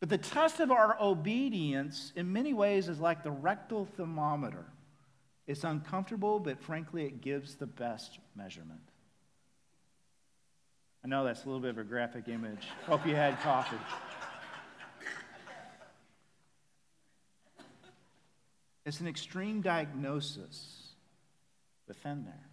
but 0.00 0.08
the 0.08 0.18
test 0.18 0.58
of 0.58 0.70
our 0.70 0.96
obedience, 1.00 2.12
in 2.16 2.32
many 2.32 2.54
ways, 2.54 2.88
is 2.88 2.98
like 2.98 3.22
the 3.22 3.30
rectal 3.30 3.84
thermometer. 3.84 4.64
It's 5.46 5.64
uncomfortable, 5.64 6.38
but 6.38 6.60
frankly, 6.60 7.04
it 7.04 7.20
gives 7.20 7.56
the 7.56 7.66
best 7.66 8.18
measurement. 8.36 8.80
I 11.04 11.08
know 11.08 11.24
that's 11.24 11.44
a 11.44 11.46
little 11.46 11.60
bit 11.60 11.70
of 11.70 11.78
a 11.78 11.84
graphic 11.84 12.28
image. 12.28 12.68
Hope 12.86 13.06
you 13.06 13.16
had 13.16 13.40
coffee. 13.40 13.76
It's 18.84 19.00
an 19.00 19.08
extreme 19.08 19.60
diagnosis 19.62 20.94
within 21.88 22.24
there. 22.24 22.48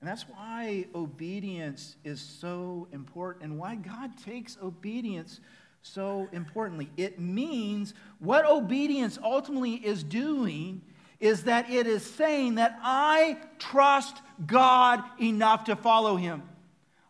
And 0.00 0.08
that's 0.08 0.24
why 0.28 0.86
obedience 0.94 1.96
is 2.04 2.20
so 2.20 2.88
important 2.92 3.44
and 3.44 3.58
why 3.58 3.76
God 3.76 4.18
takes 4.18 4.58
obedience 4.62 5.40
so 5.82 6.28
importantly. 6.32 6.90
It 6.96 7.20
means 7.20 7.94
what 8.18 8.44
obedience 8.44 9.18
ultimately 9.22 9.74
is 9.74 10.02
doing 10.02 10.82
is 11.22 11.44
that 11.44 11.70
it 11.70 11.86
is 11.86 12.04
saying 12.04 12.56
that 12.56 12.76
I 12.82 13.38
trust 13.60 14.20
God 14.44 15.02
enough 15.20 15.64
to 15.64 15.76
follow 15.76 16.16
him. 16.16 16.42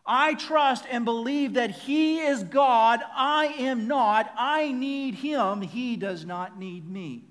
I 0.05 0.35
trust 0.35 0.85
and 0.91 1.03
believe 1.03 1.53
that 1.53 1.71
He 1.71 2.19
is 2.19 2.43
God. 2.43 2.99
I 3.15 3.45
am 3.59 3.87
not. 3.87 4.31
I 4.37 4.71
need 4.71 5.15
Him. 5.15 5.61
He 5.61 5.95
does 5.95 6.25
not 6.25 6.59
need 6.59 6.87
me. 6.87 7.23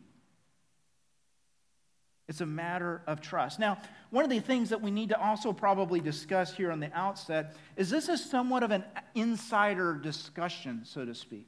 It's 2.28 2.40
a 2.40 2.46
matter 2.46 3.02
of 3.06 3.20
trust. 3.20 3.58
Now, 3.58 3.78
one 4.10 4.24
of 4.24 4.30
the 4.30 4.40
things 4.40 4.70
that 4.70 4.80
we 4.80 4.90
need 4.90 5.10
to 5.10 5.20
also 5.20 5.52
probably 5.52 6.00
discuss 6.00 6.54
here 6.54 6.72
on 6.72 6.80
the 6.80 6.90
outset 6.94 7.54
is 7.76 7.90
this 7.90 8.08
is 8.08 8.24
somewhat 8.24 8.62
of 8.62 8.70
an 8.70 8.84
insider 9.14 9.94
discussion, 9.94 10.80
so 10.84 11.04
to 11.04 11.14
speak. 11.14 11.46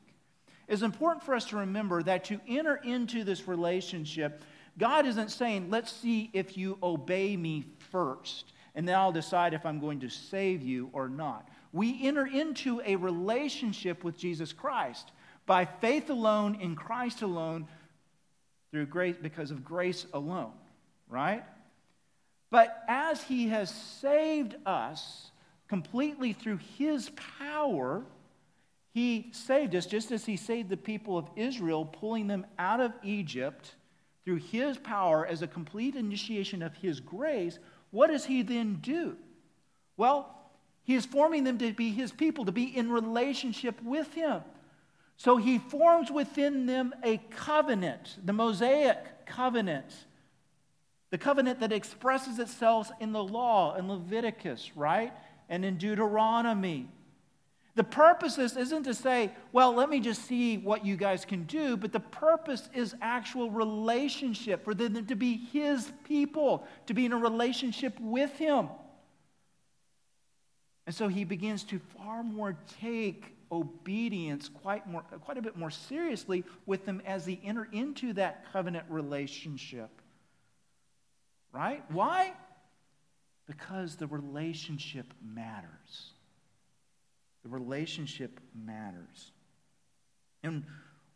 It's 0.68 0.82
important 0.82 1.24
for 1.24 1.34
us 1.34 1.46
to 1.46 1.56
remember 1.56 2.02
that 2.02 2.24
to 2.24 2.40
enter 2.46 2.76
into 2.76 3.24
this 3.24 3.48
relationship, 3.48 4.42
God 4.78 5.06
isn't 5.06 5.30
saying, 5.30 5.70
let's 5.70 5.92
see 5.92 6.30
if 6.32 6.56
you 6.56 6.78
obey 6.82 7.36
me 7.36 7.64
first, 7.90 8.52
and 8.74 8.88
then 8.88 8.96
I'll 8.96 9.12
decide 9.12 9.54
if 9.54 9.64
I'm 9.64 9.80
going 9.80 10.00
to 10.00 10.08
save 10.08 10.62
you 10.62 10.90
or 10.92 11.08
not. 11.08 11.48
We 11.72 12.06
enter 12.06 12.26
into 12.26 12.80
a 12.84 12.96
relationship 12.96 14.04
with 14.04 14.16
Jesus 14.16 14.52
Christ 14.52 15.12
by 15.46 15.64
faith 15.64 16.10
alone, 16.10 16.56
in 16.60 16.74
Christ 16.74 17.22
alone, 17.22 17.66
through 18.70 18.86
grace, 18.86 19.16
because 19.20 19.50
of 19.50 19.64
grace 19.64 20.06
alone 20.12 20.52
right? 21.08 21.44
But 22.50 22.84
as 22.88 23.22
he 23.22 23.48
has 23.48 23.70
saved 23.70 24.56
us 24.66 25.30
completely 25.68 26.32
through 26.32 26.58
his 26.78 27.10
power, 27.38 28.02
he 28.92 29.30
saved 29.32 29.74
us 29.74 29.86
just 29.86 30.12
as 30.12 30.24
he 30.24 30.36
saved 30.36 30.68
the 30.68 30.76
people 30.76 31.18
of 31.18 31.28
Israel, 31.36 31.84
pulling 31.84 32.26
them 32.26 32.46
out 32.58 32.80
of 32.80 32.92
Egypt 33.02 33.74
through 34.24 34.36
his 34.36 34.78
power 34.78 35.26
as 35.26 35.42
a 35.42 35.46
complete 35.46 35.94
initiation 35.94 36.62
of 36.62 36.74
his 36.76 37.00
grace. 37.00 37.58
What 37.90 38.08
does 38.08 38.24
he 38.24 38.42
then 38.42 38.78
do? 38.80 39.16
Well, 39.96 40.34
he 40.82 40.94
is 40.94 41.06
forming 41.06 41.44
them 41.44 41.58
to 41.58 41.72
be 41.72 41.90
his 41.90 42.12
people, 42.12 42.44
to 42.44 42.52
be 42.52 42.64
in 42.64 42.90
relationship 42.90 43.82
with 43.82 44.12
him. 44.14 44.42
So 45.16 45.36
he 45.36 45.58
forms 45.58 46.10
within 46.10 46.66
them 46.66 46.92
a 47.02 47.18
covenant, 47.30 48.16
the 48.24 48.32
Mosaic 48.32 49.26
covenant 49.26 49.94
the 51.14 51.18
covenant 51.18 51.60
that 51.60 51.70
expresses 51.70 52.40
itself 52.40 52.90
in 52.98 53.12
the 53.12 53.22
law, 53.22 53.76
in 53.76 53.86
Leviticus, 53.86 54.72
right? 54.74 55.12
And 55.48 55.64
in 55.64 55.76
Deuteronomy. 55.76 56.88
The 57.76 57.84
purpose 57.84 58.38
isn't 58.38 58.84
to 58.84 58.94
say, 58.94 59.32
well, 59.52 59.72
let 59.74 59.90
me 59.90 59.98
just 59.98 60.26
see 60.26 60.58
what 60.58 60.86
you 60.86 60.96
guys 60.96 61.24
can 61.24 61.44
do, 61.44 61.76
but 61.76 61.92
the 61.92 62.00
purpose 62.00 62.68
is 62.72 62.94
actual 63.02 63.50
relationship, 63.50 64.64
for 64.64 64.74
them 64.74 65.06
to 65.06 65.16
be 65.16 65.36
His 65.52 65.90
people, 66.04 66.66
to 66.86 66.94
be 66.94 67.04
in 67.04 67.12
a 67.12 67.18
relationship 67.18 67.98
with 67.98 68.32
Him. 68.38 68.68
And 70.86 70.94
so 70.94 71.08
He 71.08 71.24
begins 71.24 71.64
to 71.64 71.80
far 71.96 72.22
more 72.22 72.56
take 72.80 73.34
obedience 73.50 74.48
quite, 74.48 74.86
more, 74.88 75.02
quite 75.02 75.38
a 75.38 75.42
bit 75.42 75.56
more 75.56 75.70
seriously 75.70 76.44
with 76.66 76.86
them 76.86 77.02
as 77.04 77.24
they 77.24 77.40
enter 77.44 77.68
into 77.72 78.12
that 78.12 78.52
covenant 78.52 78.86
relationship 78.88 79.90
right? 81.54 81.82
Why? 81.90 82.32
Because 83.46 83.96
the 83.96 84.06
relationship 84.06 85.06
matters. 85.22 86.10
The 87.44 87.50
relationship 87.50 88.40
matters. 88.54 89.30
And 90.42 90.64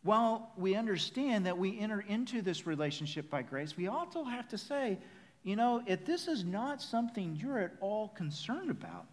while 0.03 0.53
we 0.57 0.75
understand 0.75 1.47
that 1.47 1.59
we 1.59 1.79
enter 1.79 2.01
into 2.01 2.43
this 2.43 2.67
relationship 2.67 3.29
by 3.29 3.43
grace, 3.43 3.77
we 3.77 3.89
also 3.89 4.25
have 4.25 4.49
to 4.49 4.59
say, 4.59 4.99
you 5.43 5.57
know, 5.57 5.83
if 5.87 6.05
this 6.05 6.29
is 6.29 6.45
not 6.45 6.81
something 6.81 7.37
you're 7.37 7.59
at 7.59 7.73
all 7.81 8.09
concerned 8.09 8.71
about, 8.71 9.07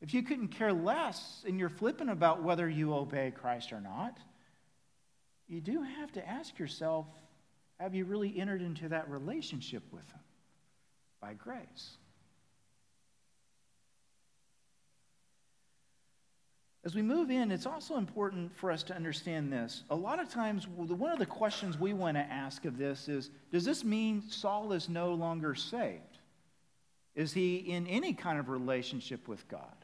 if 0.00 0.12
you 0.12 0.22
couldn't 0.22 0.48
care 0.48 0.72
less 0.72 1.42
and 1.46 1.58
you're 1.58 1.68
flippant 1.68 2.10
about 2.10 2.42
whether 2.42 2.68
you 2.68 2.94
obey 2.94 3.32
Christ 3.34 3.72
or 3.72 3.80
not, 3.80 4.18
you 5.48 5.60
do 5.60 5.82
have 5.82 6.12
to 6.12 6.28
ask 6.28 6.58
yourself 6.58 7.06
have 7.78 7.94
you 7.94 8.04
really 8.04 8.38
entered 8.38 8.62
into 8.62 8.88
that 8.88 9.10
relationship 9.10 9.82
with 9.92 10.08
Him 10.10 10.20
by 11.20 11.34
grace? 11.34 11.98
As 16.86 16.94
we 16.94 17.02
move 17.02 17.32
in, 17.32 17.50
it's 17.50 17.66
also 17.66 17.96
important 17.96 18.56
for 18.56 18.70
us 18.70 18.84
to 18.84 18.94
understand 18.94 19.52
this. 19.52 19.82
A 19.90 19.96
lot 19.96 20.20
of 20.20 20.28
times, 20.28 20.68
one 20.68 21.10
of 21.10 21.18
the 21.18 21.26
questions 21.26 21.76
we 21.76 21.92
want 21.92 22.16
to 22.16 22.20
ask 22.20 22.64
of 22.64 22.78
this 22.78 23.08
is 23.08 23.28
Does 23.50 23.64
this 23.64 23.82
mean 23.82 24.22
Saul 24.30 24.70
is 24.72 24.88
no 24.88 25.12
longer 25.12 25.56
saved? 25.56 26.20
Is 27.16 27.32
he 27.32 27.56
in 27.56 27.88
any 27.88 28.12
kind 28.12 28.38
of 28.38 28.48
relationship 28.48 29.26
with 29.26 29.48
God? 29.48 29.74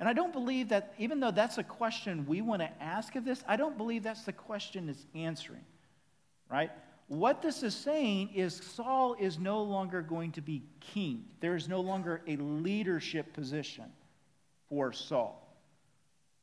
And 0.00 0.08
I 0.08 0.14
don't 0.14 0.32
believe 0.32 0.70
that, 0.70 0.94
even 0.96 1.20
though 1.20 1.30
that's 1.30 1.58
a 1.58 1.62
question 1.62 2.24
we 2.26 2.40
want 2.40 2.62
to 2.62 2.70
ask 2.82 3.14
of 3.14 3.26
this, 3.26 3.44
I 3.46 3.56
don't 3.56 3.76
believe 3.76 4.02
that's 4.02 4.24
the 4.24 4.32
question 4.32 4.88
it's 4.88 5.04
answering, 5.14 5.66
right? 6.50 6.70
What 7.08 7.42
this 7.42 7.62
is 7.62 7.74
saying 7.74 8.30
is 8.34 8.54
Saul 8.54 9.14
is 9.20 9.38
no 9.38 9.62
longer 9.62 10.00
going 10.00 10.32
to 10.32 10.40
be 10.40 10.62
king. 10.80 11.26
There 11.40 11.54
is 11.54 11.68
no 11.68 11.82
longer 11.82 12.22
a 12.26 12.36
leadership 12.36 13.34
position 13.34 13.92
for 14.70 14.90
Saul. 14.94 15.44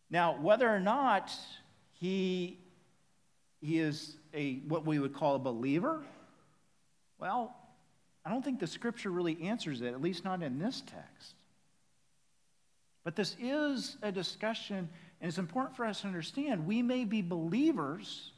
Now, 0.10 0.38
whether 0.40 0.70
or 0.70 0.80
not 0.80 1.32
he, 1.94 2.60
he 3.62 3.80
is 3.80 4.18
a 4.34 4.56
what 4.68 4.86
we 4.86 5.00
would 5.00 5.14
call 5.14 5.36
a 5.36 5.40
believer, 5.40 6.04
well, 7.20 7.56
I 8.24 8.30
don't 8.30 8.44
think 8.44 8.60
the 8.60 8.68
scripture 8.68 9.10
really 9.10 9.42
answers 9.44 9.82
it, 9.82 9.94
at 9.94 10.02
least 10.02 10.24
not 10.24 10.42
in 10.42 10.60
this 10.60 10.82
text. 10.82 11.36
But 13.04 13.16
this 13.16 13.36
is 13.40 13.98
a 14.02 14.12
discussion, 14.12 14.90
and 15.22 15.30
it's 15.30 15.38
important 15.38 15.76
for 15.76 15.86
us 15.86 16.02
to 16.02 16.08
understand 16.08 16.66
we 16.66 16.82
may 16.82 17.06
be 17.06 17.22
believers 17.22 18.32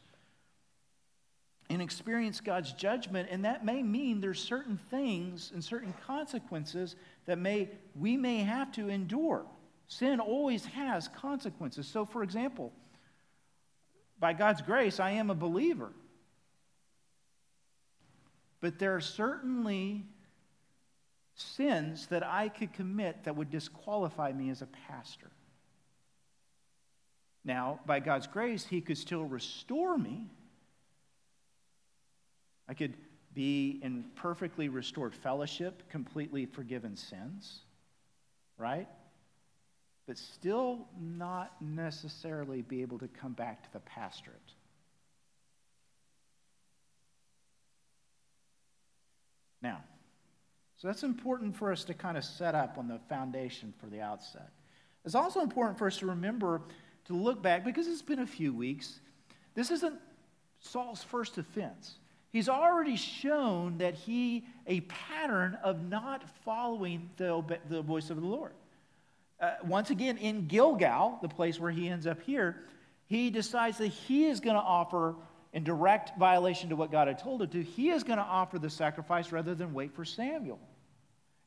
and 1.69 1.81
experience 1.81 2.41
God's 2.41 2.73
judgment, 2.73 3.29
and 3.31 3.45
that 3.45 3.65
may 3.65 3.81
mean 3.81 4.21
there's 4.21 4.41
certain 4.41 4.79
things 4.89 5.51
and 5.53 5.63
certain 5.63 5.93
consequences 6.05 6.95
that 7.25 7.37
may 7.37 7.69
we 7.95 8.17
may 8.17 8.39
have 8.39 8.71
to 8.73 8.89
endure. 8.89 9.45
Sin 9.87 10.19
always 10.19 10.65
has 10.65 11.07
consequences. 11.07 11.87
So, 11.87 12.05
for 12.05 12.23
example, 12.23 12.73
by 14.19 14.33
God's 14.33 14.61
grace, 14.61 14.99
I 14.99 15.11
am 15.11 15.29
a 15.29 15.35
believer. 15.35 15.91
But 18.59 18.79
there 18.79 18.95
are 18.95 19.01
certainly 19.01 20.03
sins 21.35 22.07
that 22.07 22.25
I 22.25 22.49
could 22.49 22.73
commit 22.73 23.23
that 23.23 23.35
would 23.35 23.49
disqualify 23.49 24.33
me 24.33 24.49
as 24.49 24.61
a 24.61 24.67
pastor. 24.87 25.29
Now, 27.45 27.79
by 27.85 27.99
God's 27.99 28.27
grace, 28.27 28.65
He 28.65 28.81
could 28.81 28.97
still 28.97 29.23
restore 29.23 29.97
me. 29.97 30.27
I 32.67 32.73
could 32.73 32.95
be 33.33 33.79
in 33.83 34.03
perfectly 34.15 34.67
restored 34.67 35.15
fellowship, 35.15 35.89
completely 35.89 36.45
forgiven 36.45 36.97
sins, 36.97 37.61
right? 38.57 38.87
But 40.07 40.17
still 40.17 40.87
not 40.99 41.53
necessarily 41.61 42.61
be 42.63 42.81
able 42.81 42.97
to 42.99 43.07
come 43.09 43.33
back 43.33 43.61
to 43.63 43.73
the 43.73 43.79
pastorate. 43.79 44.39
Now, 49.61 49.83
so 50.77 50.87
that's 50.87 51.03
important 51.03 51.55
for 51.55 51.71
us 51.71 51.83
to 51.85 51.93
kind 51.93 52.17
of 52.17 52.23
set 52.23 52.55
up 52.55 52.77
on 52.77 52.87
the 52.87 52.99
foundation 53.09 53.73
for 53.79 53.87
the 53.87 53.99
outset. 53.99 54.49
It's 55.03 55.15
also 55.15 55.41
important 55.41 55.77
for 55.77 55.87
us 55.87 55.97
to 55.97 56.05
remember 56.05 56.61
to 57.05 57.13
look 57.13 57.41
back 57.41 57.65
because 57.65 57.87
it's 57.87 58.01
been 58.01 58.19
a 58.19 58.27
few 58.27 58.53
weeks. 58.53 58.99
This 59.55 59.71
isn't 59.71 59.95
Saul's 60.59 61.03
first 61.03 61.37
offense. 61.37 61.95
He's 62.31 62.49
already 62.49 62.95
shown 62.95 63.77
that 63.79 63.95
he 63.95 64.45
a 64.67 64.81
pattern 64.81 65.57
of 65.63 65.81
not 65.83 66.23
following 66.43 67.09
the, 67.17 67.43
the 67.69 67.81
voice 67.81 68.09
of 68.09 68.21
the 68.21 68.27
Lord. 68.27 68.53
Uh, 69.39 69.53
once 69.63 69.89
again, 69.89 70.17
in 70.17 70.47
Gilgal, 70.47 71.19
the 71.21 71.29
place 71.29 71.59
where 71.59 71.71
he 71.71 71.89
ends 71.89 72.07
up 72.07 72.21
here, 72.21 72.63
he 73.05 73.29
decides 73.29 73.77
that 73.77 73.87
he 73.87 74.25
is 74.25 74.39
going 74.39 74.55
to 74.55 74.61
offer 74.61 75.15
in 75.53 75.63
direct 75.63 76.17
violation 76.17 76.69
to 76.69 76.75
what 76.75 76.91
God 76.91 77.07
had 77.07 77.19
told 77.19 77.41
him 77.41 77.49
to, 77.49 77.63
he 77.63 77.89
is 77.89 78.03
going 78.03 78.17
to 78.17 78.23
offer 78.23 78.59
the 78.59 78.69
sacrifice 78.69 79.31
rather 79.31 79.55
than 79.55 79.73
wait 79.73 79.93
for 79.95 80.05
Samuel. 80.05 80.59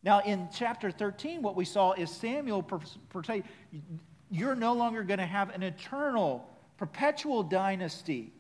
Now, 0.03 0.21
in 0.21 0.49
chapter 0.53 0.91
13, 0.91 1.43
what 1.43 1.57
we 1.57 1.65
saw 1.65 1.93
is 1.93 2.11
Samuel 2.11 2.65
you're 4.31 4.55
no 4.55 4.73
longer 4.73 5.03
going 5.03 5.19
to 5.19 5.27
have 5.27 5.51
an 5.51 5.63
eternal, 5.63 6.49
perpetual 6.79 7.43
dynasty. 7.43 8.33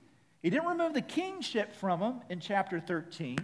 He 0.42 0.48
didn't 0.48 0.68
remove 0.68 0.94
the 0.94 1.02
kingship 1.02 1.74
from 1.74 2.00
him 2.00 2.14
in 2.30 2.40
chapter 2.40 2.80
13, 2.80 3.36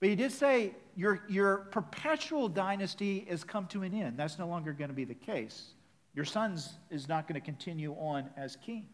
but 0.00 0.08
he 0.08 0.16
did 0.16 0.32
say, 0.32 0.74
your, 0.98 1.22
your 1.28 1.58
perpetual 1.70 2.48
dynasty 2.48 3.24
has 3.30 3.44
come 3.44 3.68
to 3.68 3.84
an 3.84 3.94
end. 3.94 4.18
That's 4.18 4.36
no 4.36 4.48
longer 4.48 4.72
going 4.72 4.90
to 4.90 4.96
be 4.96 5.04
the 5.04 5.14
case. 5.14 5.68
Your 6.12 6.24
son's 6.24 6.72
is 6.90 7.06
not 7.06 7.28
going 7.28 7.40
to 7.40 7.44
continue 7.44 7.92
on 7.92 8.28
as 8.36 8.56
king. 8.56 8.88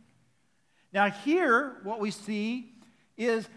Now, 0.92 1.08
here, 1.08 1.78
what 1.82 2.00
we 2.00 2.10
see 2.10 2.74
is 3.16 3.48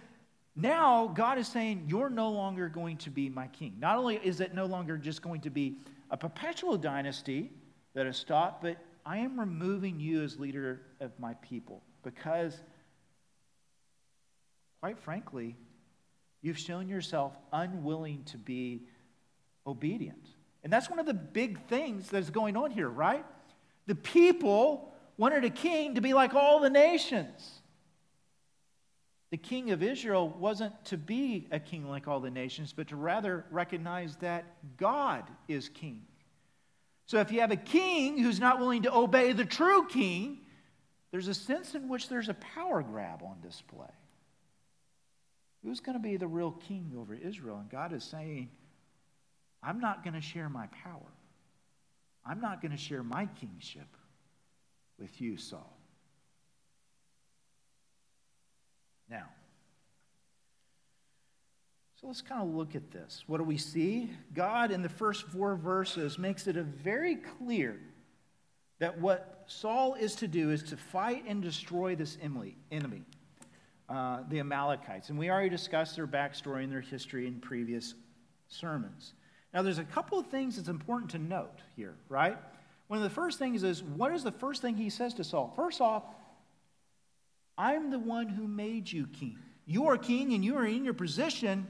now 0.56 1.12
God 1.14 1.38
is 1.38 1.50
saying, 1.50 1.88
You're 1.90 2.10
no 2.10 2.30
longer 2.30 2.70
going 2.70 2.96
to 3.00 3.10
be 3.10 3.28
my 3.28 3.48
king. 3.48 3.76
Not 3.80 3.98
only 3.98 4.16
is 4.16 4.40
it 4.40 4.56
no 4.56 4.66
longer 4.66 4.98
just 4.98 5.22
going 5.22 5.42
to 5.42 5.50
be 5.50 5.80
a 6.10 6.16
perpetual 6.16 6.78
dynasty 6.78 7.52
that 7.96 8.06
has 8.06 8.16
stopped, 8.16 8.62
but 8.62 8.78
I 9.06 9.18
am 9.18 9.38
removing 9.38 10.00
you 10.00 10.24
as 10.24 10.40
leader 10.40 10.84
of 11.02 11.12
my 11.20 11.34
people 11.42 11.84
because, 12.02 12.58
quite 14.80 14.98
frankly, 14.98 15.58
you've 16.42 16.58
shown 16.58 16.88
yourself 16.88 17.34
unwilling 17.52 18.24
to 18.26 18.38
be 18.38 18.84
obedient. 19.66 20.26
And 20.64 20.72
that's 20.72 20.90
one 20.90 21.00
of 21.00 21.06
the 21.06 21.14
big 21.14 21.60
things 21.68 22.10
that's 22.10 22.30
going 22.30 22.58
on 22.58 22.72
here, 22.72 22.90
right? 22.90 23.26
The 23.86 23.96
people 23.96 24.94
wanted 25.18 25.44
a 25.46 25.50
king 25.50 25.96
to 25.96 26.02
be 26.02 26.14
like 26.14 26.34
all 26.34 26.60
the 26.60 26.70
nations. 26.70 27.62
The 29.30 29.38
king 29.38 29.72
of 29.72 29.84
Israel 29.84 30.30
wasn't 30.30 30.74
to 30.86 30.98
be 30.98 31.48
a 31.52 31.60
king 31.60 31.88
like 31.90 32.08
all 32.08 32.20
the 32.20 32.32
nations, 32.32 32.74
but 32.74 32.88
to 32.90 32.96
rather 32.96 33.46
recognize 33.52 34.16
that 34.18 34.46
God 34.78 35.24
is 35.48 35.70
king. 35.70 36.04
So 37.08 37.20
if 37.20 37.32
you 37.32 37.42
have 37.42 37.52
a 37.52 37.58
king 37.58 38.18
who's 38.18 38.40
not 38.40 38.60
willing 38.60 38.84
to 38.84 38.96
obey 38.96 39.34
the 39.34 39.46
true 39.46 39.88
king, 39.88 40.40
there's 41.12 41.28
a 41.28 41.34
sense 41.34 41.76
in 41.76 41.88
which 41.90 42.10
there's 42.10 42.30
a 42.30 42.34
power 42.36 42.82
grab 42.82 43.22
on 43.24 43.40
display. 43.42 43.88
Who's 45.64 45.80
going 45.80 45.98
to 45.98 46.02
be 46.02 46.18
the 46.18 46.28
real 46.28 46.52
king 46.52 46.94
over 46.98 47.14
Israel? 47.14 47.58
And 47.58 47.70
God 47.70 47.94
is 47.94 48.04
saying, 48.04 48.50
I'm 49.64 49.80
not 49.80 50.04
going 50.04 50.14
to 50.14 50.22
share 50.22 50.50
my 50.50 50.68
power. 50.84 51.12
I'm 52.26 52.42
not 52.42 52.62
going 52.62 52.72
to 52.72 52.78
share 52.78 53.04
my 53.04 53.26
kingship 53.40 53.88
with 55.00 55.20
you, 55.22 55.38
Saul. 55.38 55.78
Now, 59.10 59.26
so 62.00 62.08
let's 62.08 62.22
kind 62.22 62.44
of 62.44 62.54
look 62.54 62.76
at 62.76 62.92
this. 62.92 63.24
What 63.26 63.38
do 63.38 63.44
we 63.44 63.58
see? 63.58 64.12
God, 64.34 64.72
in 64.72 64.84
the 64.84 64.90
first 64.90 65.24
four 65.28 65.56
verses, 65.56 66.20
makes 66.20 66.46
it 66.46 66.56
very 66.56 67.16
clear 67.16 67.80
that 68.80 69.00
what 69.00 69.46
Saul 69.48 69.96
is 69.96 70.14
to 70.16 70.28
do 70.28 70.52
is 70.52 70.62
to 70.64 70.78
fight 70.78 71.24
and 71.28 71.42
destroy 71.42 71.96
this 71.96 72.18
enemy, 72.22 73.04
uh, 73.90 74.20
the 74.30 74.40
Amalekites. 74.40 75.10
And 75.10 75.18
we 75.18 75.30
already 75.30 75.50
discussed 75.50 75.96
their 75.96 76.08
backstory 76.08 76.64
and 76.64 76.72
their 76.72 76.82
history 76.82 77.28
in 77.28 77.40
previous 77.40 77.94
sermons. 78.48 79.14
Now, 79.54 79.62
there's 79.62 79.78
a 79.78 79.84
couple 79.84 80.20
of 80.20 80.28
things 80.28 80.58
that's 80.58 80.68
important 80.68 81.12
to 81.12 81.20
note 81.20 81.60
here, 81.76 81.96
right? 82.10 82.38
One 82.88 82.98
of 82.98 83.04
the 83.04 83.10
first 83.10 83.40
things 83.40 83.64
is 83.64 83.82
what 83.82 84.14
is 84.14 84.24
the 84.24 84.32
first 84.32 84.62
thing 84.62 84.76
he 84.76 84.90
says 84.90 85.14
to 85.16 85.24
Saul? 85.24 85.54
First 85.56 85.82
off, 85.82 86.04
I'm 87.58 87.90
the 87.90 88.00
one 88.00 88.28
who 88.28 88.48
made 88.48 88.92
you 88.92 89.08
king. 89.08 89.40
You 89.66 89.88
are 89.88 89.98
king 89.98 90.34
and 90.34 90.46
you 90.46 90.56
are 90.58 90.66
in 90.66 90.86
your 90.86 90.94
position 90.94 91.68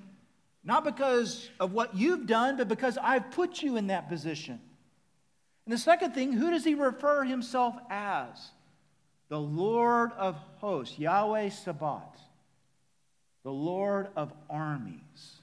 not 0.67 0.83
because 0.83 1.49
of 1.61 1.71
what 1.71 1.95
you've 1.95 2.27
done, 2.27 2.57
but 2.57 2.67
because 2.67 2.97
I've 3.01 3.31
put 3.31 3.61
you 3.61 3.77
in 3.77 3.87
that 3.87 4.09
position. 4.09 4.59
And 5.65 5.73
the 5.73 5.77
second 5.77 6.13
thing, 6.13 6.33
who 6.33 6.51
does 6.51 6.65
he 6.65 6.75
refer 6.75 7.23
himself 7.23 7.75
as? 7.89 8.49
The 9.29 9.39
Lord 9.39 10.11
of 10.13 10.37
hosts, 10.57 10.97
Yahweh 10.97 11.49
Sabaoth, 11.49 12.21
the 13.43 13.51
Lord 13.51 14.07
of 14.15 14.31
armies. 14.49 15.41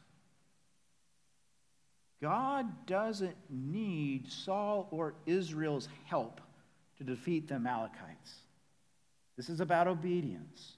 God 2.22 2.86
doesn't 2.86 3.36
need 3.50 4.32
Saul 4.32 4.88
or 4.90 5.14
Israel's 5.26 5.88
help 6.06 6.40
to 6.96 7.04
defeat 7.04 7.48
the 7.48 7.56
Amalekites. 7.56 8.36
This 9.36 9.50
is 9.50 9.60
about 9.60 9.88
obedience. 9.88 10.74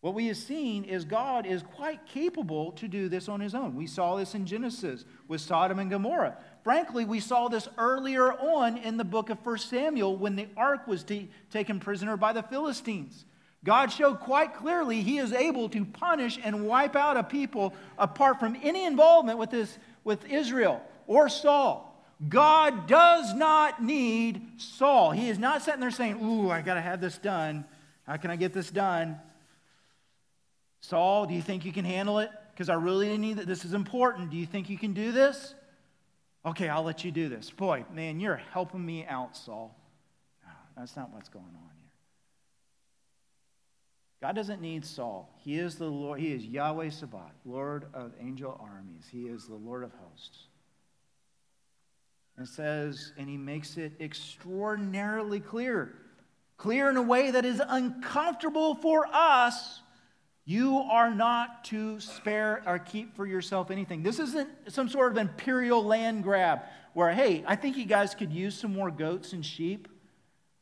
What 0.00 0.14
we 0.14 0.26
have 0.26 0.36
seen 0.36 0.84
is 0.84 1.04
God 1.04 1.46
is 1.46 1.62
quite 1.62 2.06
capable 2.06 2.72
to 2.72 2.88
do 2.88 3.08
this 3.08 3.28
on 3.28 3.40
his 3.40 3.54
own. 3.54 3.74
We 3.74 3.86
saw 3.86 4.16
this 4.16 4.34
in 4.34 4.46
Genesis 4.46 5.04
with 5.28 5.40
Sodom 5.40 5.78
and 5.78 5.90
Gomorrah. 5.90 6.36
Frankly, 6.66 7.04
we 7.04 7.20
saw 7.20 7.46
this 7.46 7.68
earlier 7.78 8.32
on 8.32 8.76
in 8.78 8.96
the 8.96 9.04
book 9.04 9.30
of 9.30 9.38
1 9.46 9.58
Samuel 9.58 10.16
when 10.16 10.34
the 10.34 10.48
ark 10.56 10.88
was 10.88 11.04
t- 11.04 11.30
taken 11.48 11.78
prisoner 11.78 12.16
by 12.16 12.32
the 12.32 12.42
Philistines. 12.42 13.24
God 13.62 13.92
showed 13.92 14.18
quite 14.18 14.52
clearly 14.52 15.00
he 15.00 15.18
is 15.18 15.32
able 15.32 15.68
to 15.68 15.84
punish 15.84 16.40
and 16.42 16.66
wipe 16.66 16.96
out 16.96 17.16
a 17.16 17.22
people 17.22 17.72
apart 17.96 18.40
from 18.40 18.56
any 18.64 18.84
involvement 18.84 19.38
with 19.38 19.50
this 19.50 19.78
with 20.02 20.28
Israel 20.28 20.82
or 21.06 21.28
Saul. 21.28 22.04
God 22.28 22.88
does 22.88 23.32
not 23.32 23.80
need 23.80 24.60
Saul. 24.60 25.12
He 25.12 25.28
is 25.28 25.38
not 25.38 25.62
sitting 25.62 25.78
there 25.80 25.92
saying, 25.92 26.20
Ooh, 26.20 26.50
I 26.50 26.62
got 26.62 26.74
to 26.74 26.80
have 26.80 27.00
this 27.00 27.16
done. 27.16 27.64
How 28.08 28.16
can 28.16 28.32
I 28.32 28.34
get 28.34 28.52
this 28.52 28.72
done? 28.72 29.20
Saul, 30.80 31.26
do 31.26 31.34
you 31.34 31.42
think 31.42 31.64
you 31.64 31.72
can 31.72 31.84
handle 31.84 32.18
it? 32.18 32.30
Because 32.50 32.68
I 32.68 32.74
really 32.74 33.16
need 33.18 33.36
that. 33.36 33.46
This 33.46 33.64
is 33.64 33.72
important. 33.72 34.30
Do 34.30 34.36
you 34.36 34.46
think 34.46 34.68
you 34.68 34.78
can 34.78 34.94
do 34.94 35.12
this? 35.12 35.54
Okay, 36.46 36.68
I'll 36.68 36.84
let 36.84 37.04
you 37.04 37.10
do 37.10 37.28
this. 37.28 37.50
Boy, 37.50 37.84
man, 37.92 38.20
you're 38.20 38.40
helping 38.52 38.86
me 38.86 39.04
out, 39.04 39.36
Saul. 39.36 39.76
No, 40.44 40.52
that's 40.76 40.94
not 40.94 41.12
what's 41.12 41.28
going 41.28 41.44
on 41.44 41.70
here. 41.80 41.90
God 44.22 44.36
doesn't 44.36 44.60
need 44.60 44.84
Saul. 44.84 45.28
He 45.38 45.58
is 45.58 45.74
the 45.74 45.86
Lord. 45.86 46.20
He 46.20 46.32
is 46.32 46.44
Yahweh 46.44 46.90
Sabaoth, 46.90 47.34
Lord 47.44 47.86
of 47.92 48.12
angel 48.20 48.58
armies. 48.62 49.06
He 49.10 49.22
is 49.22 49.46
the 49.48 49.56
Lord 49.56 49.82
of 49.82 49.90
hosts. 50.08 50.44
And 52.36 52.48
says, 52.48 53.12
and 53.18 53.28
he 53.28 53.36
makes 53.36 53.76
it 53.76 53.94
extraordinarily 53.98 55.40
clear, 55.40 55.94
clear 56.58 56.88
in 56.88 56.96
a 56.96 57.02
way 57.02 57.32
that 57.32 57.44
is 57.44 57.60
uncomfortable 57.66 58.76
for 58.76 59.06
us. 59.12 59.80
You 60.48 60.78
are 60.78 61.12
not 61.12 61.64
to 61.64 61.98
spare 61.98 62.62
or 62.64 62.78
keep 62.78 63.16
for 63.16 63.26
yourself 63.26 63.72
anything. 63.72 64.04
This 64.04 64.20
isn't 64.20 64.48
some 64.68 64.88
sort 64.88 65.10
of 65.10 65.18
imperial 65.18 65.84
land 65.84 66.22
grab 66.22 66.60
where, 66.94 67.12
hey, 67.12 67.44
I 67.48 67.56
think 67.56 67.76
you 67.76 67.84
guys 67.84 68.14
could 68.14 68.32
use 68.32 68.56
some 68.56 68.72
more 68.72 68.92
goats 68.92 69.32
and 69.32 69.44
sheep. 69.44 69.88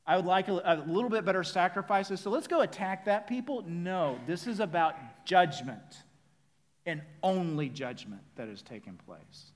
I 0.06 0.16
would 0.16 0.24
like 0.24 0.48
a, 0.48 0.54
a, 0.64 0.84
little 0.86 1.10
bit 1.10 1.26
better 1.26 1.44
sacrifices. 1.44 2.20
So 2.20 2.30
let's 2.30 2.46
go 2.46 2.62
attack 2.62 3.04
that 3.04 3.26
people. 3.26 3.62
No, 3.66 4.18
this 4.26 4.46
is 4.46 4.58
about 4.58 4.96
judgment 5.26 6.02
and 6.86 7.02
only 7.22 7.68
judgment 7.68 8.22
that 8.36 8.48
has 8.48 8.62
taken 8.62 8.98
place. 9.06 9.52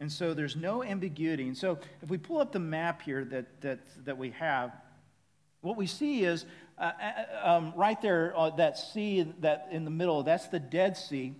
And 0.00 0.10
so 0.10 0.34
there's 0.34 0.56
no 0.56 0.82
ambiguity. 0.82 1.46
And 1.46 1.56
so 1.56 1.78
if 2.02 2.10
we 2.10 2.18
pull 2.18 2.40
up 2.40 2.50
the 2.50 2.58
map 2.58 3.02
here 3.02 3.24
that, 3.26 3.60
that, 3.60 3.78
that 4.04 4.18
we 4.18 4.30
have, 4.30 4.72
what 5.62 5.76
we 5.76 5.86
see 5.86 6.24
is 6.24 6.44
uh, 6.78 6.90
uh 7.42 7.48
um, 7.48 7.72
right 7.76 8.00
there, 8.00 8.32
uh, 8.36 8.50
that 8.50 8.78
sea 8.78 9.32
that 9.40 9.68
in 9.70 9.84
the 9.84 9.90
middle, 9.90 10.22
that's 10.22 10.48
the 10.48 10.60
Dead 10.60 10.96
Sea. 10.96 11.34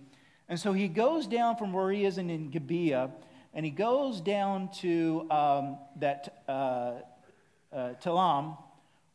And 0.49 0.59
so 0.59 0.73
he 0.73 0.87
goes 0.87 1.27
down 1.27 1.55
from 1.57 1.73
where 1.73 1.91
he 1.91 2.05
is 2.05 2.17
in, 2.17 2.29
in 2.29 2.49
Gibeah 2.49 3.11
and 3.53 3.65
he 3.65 3.71
goes 3.71 4.19
down 4.19 4.69
to 4.79 5.27
um, 5.29 5.77
that 5.97 6.43
uh, 6.47 6.51
uh, 7.71 7.93
Talam 8.03 8.57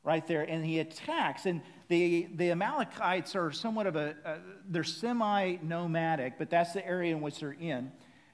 right 0.04 0.26
there, 0.26 0.42
and 0.42 0.64
he 0.64 0.78
attacks. 0.78 1.44
And 1.44 1.61
the, 1.88 2.28
the 2.35 2.52
Amalekites 2.52 3.35
are 3.35 3.50
somewhat 3.50 3.87
of 3.87 3.96
a, 3.96 4.14
uh, 4.24 4.37
they're 4.68 4.85
semi 4.85 5.57
nomadic, 5.62 6.38
but 6.38 6.50
that's 6.50 6.72
the 6.72 6.87
area 6.87 7.14
in 7.14 7.20
which 7.20 7.40
they're 7.40 7.52
in. 7.52 7.90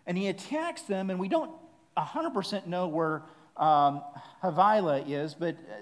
And 0.07 0.19
he 0.19 0.29
attacks 0.29 0.83
them, 0.83 1.09
and 1.09 1.19
we 1.19 1.29
don't 1.29 1.51
100% 1.97 2.67
know 2.67 2.89
where 2.89 3.23
um, 3.57 4.03
Havilah 4.43 5.05
is, 5.09 5.35
but 5.35 5.55
uh, 5.55 5.75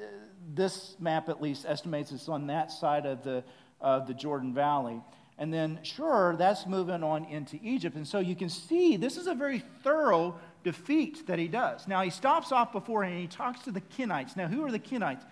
this 0.54 0.96
map 0.98 1.28
at 1.28 1.40
least 1.40 1.64
estimates 1.66 2.12
it's 2.12 2.28
on 2.28 2.46
that 2.48 2.70
side 2.70 3.06
of 3.06 3.22
the, 3.22 3.44
of 3.80 4.06
the 4.06 4.14
Jordan 4.14 4.54
Valley. 4.54 5.00
And 5.38 5.52
then, 5.52 5.80
Shur, 5.82 6.36
that's 6.36 6.66
moving 6.66 7.02
on 7.02 7.24
into 7.24 7.58
Egypt. 7.62 7.96
And 7.96 8.06
so 8.06 8.18
you 8.18 8.36
can 8.36 8.48
see 8.48 8.96
this 8.96 9.16
is 9.16 9.26
a 9.26 9.34
very 9.34 9.62
thorough 9.82 10.36
defeat 10.62 11.26
that 11.26 11.38
he 11.38 11.48
does. 11.48 11.88
Now, 11.88 12.02
he 12.02 12.10
stops 12.10 12.52
off 12.52 12.70
before 12.72 13.02
and 13.02 13.18
he 13.18 13.26
talks 13.26 13.62
to 13.64 13.72
the 13.72 13.80
Kenites. 13.80 14.36
Now, 14.36 14.46
who 14.46 14.64
are 14.64 14.70
the 14.70 14.78
Kenites? 14.78 15.24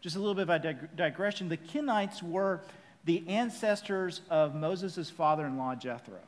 Just 0.00 0.16
a 0.16 0.18
little 0.18 0.34
bit 0.34 0.42
of 0.42 0.50
a 0.50 0.58
dig- 0.58 0.96
digression. 0.96 1.48
The 1.48 1.56
Kenites 1.56 2.22
were 2.22 2.62
the 3.04 3.22
ancestors 3.28 4.22
of 4.30 4.54
Moses' 4.54 5.10
father 5.10 5.46
in 5.46 5.56
law, 5.56 5.74
Jethro. 5.74 6.20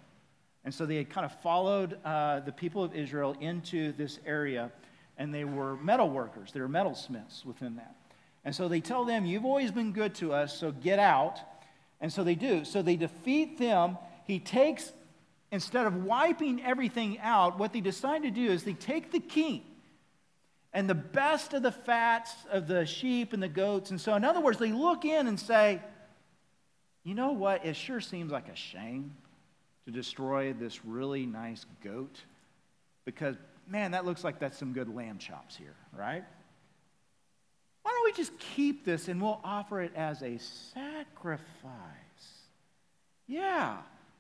And 0.65 0.75
so 0.75 0.85
they 0.85 0.97
had 0.97 1.11
kind 1.11 1.25
of 1.25 1.33
followed 1.41 1.99
uh, 2.05 2.41
the 2.41 2.53
people 2.53 2.83
of 2.83 2.95
Israel 2.95 3.37
into 3.41 3.93
this 3.93 4.19
area, 4.27 4.71
and 5.17 5.33
they 5.33 5.45
were 5.45 5.77
metal 5.77 6.11
workers, 6.11 6.53
they 6.53 6.61
were 6.61 6.69
metalsmiths 6.69 7.45
within 7.45 7.77
that. 7.77 7.95
And 8.47 8.55
so 8.55 8.69
they 8.69 8.81
tell 8.81 9.05
them, 9.05 9.27
You've 9.27 9.45
always 9.45 9.73
been 9.73 9.93
good 9.93 10.15
to 10.17 10.33
us, 10.33 10.57
so 10.57 10.71
get 10.71 11.01
out. 11.01 11.41
And 12.01 12.13
so 12.13 12.23
they 12.23 12.37
do. 12.37 12.65
So 12.65 12.81
they 12.81 12.95
defeat 12.95 13.59
them. 13.59 13.99
He 14.25 14.39
takes, 14.39 14.93
instead 15.51 15.87
of 15.87 16.05
wiping 16.05 16.63
everything 16.63 17.19
out, 17.19 17.59
what 17.59 17.73
they 17.73 17.81
decide 17.81 18.23
to 18.23 18.31
do 18.31 18.47
is 18.47 18.63
they 18.63 18.75
take 18.75 19.11
the 19.11 19.19
king 19.19 19.65
and 20.73 20.89
the 20.89 20.95
best 20.95 21.55
of 21.55 21.63
the 21.63 21.73
fats 21.73 22.33
of 22.51 22.69
the 22.69 22.87
sheep 22.87 23.33
and 23.33 23.43
the 23.43 23.49
goats. 23.49 23.91
And 23.91 24.01
so, 24.01 24.15
in 24.15 24.25
other 24.25 24.41
words, 24.41 24.59
they 24.59 24.73
look 24.73 25.05
in 25.05 25.27
and 25.27 25.41
say, 25.41 25.83
You 27.03 27.15
know 27.15 27.33
what? 27.33 27.67
It 27.67 27.75
sure 27.75 28.01
seems 28.01 28.31
like 28.31 28.49
a 28.49 28.57
shame 28.57 29.17
to 29.87 29.91
destroy 29.91 30.53
this 30.53 30.85
really 30.85 31.27
nice 31.27 31.67
goat 31.83 32.21
because, 33.05 33.35
man, 33.67 33.91
that 33.91 34.05
looks 34.05 34.23
like 34.23 34.39
that's 34.39 34.57
some 34.57 34.73
good 34.73 34.95
lamb 34.95 35.19
chops 35.19 35.57
here, 35.57 35.75
right? 35.93 36.23
Why 37.87 37.93
don't 37.93 38.05
we 38.05 38.13
just 38.15 38.37
keep 38.41 38.85
this 38.85 39.07
and 39.07 39.23
we'll 39.23 39.41
offer 39.45 39.81
it 39.81 39.93
as 39.95 40.21
a 40.21 40.39
sacrifice? 40.75 41.45
Yeah, 43.29 43.77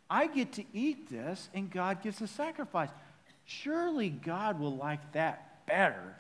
I 0.09 0.29
get 0.29 0.53
to 0.53 0.65
eat 0.73 1.11
this 1.11 1.49
and 1.53 1.69
God 1.69 2.01
gets 2.01 2.21
a 2.21 2.29
sacrifice. 2.29 2.91
Surely 3.45 4.09
God 4.09 4.61
will 4.61 4.77
like 4.77 5.15
that 5.15 5.67
better. 5.67 6.15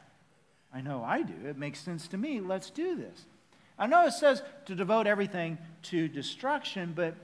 I 0.75 0.81
know 0.81 1.05
I 1.05 1.23
do. 1.23 1.35
It 1.47 1.57
makes 1.57 1.79
sense 1.79 2.09
to 2.09 2.17
me. 2.17 2.41
Let's 2.41 2.69
do 2.71 2.97
this. 2.97 3.27
I 3.79 3.87
know 3.87 4.07
it 4.07 4.15
says 4.15 4.43
to 4.65 4.75
devote 4.75 5.07
everything 5.07 5.57
to 5.83 6.09
destruction, 6.09 6.95
but 6.97 7.15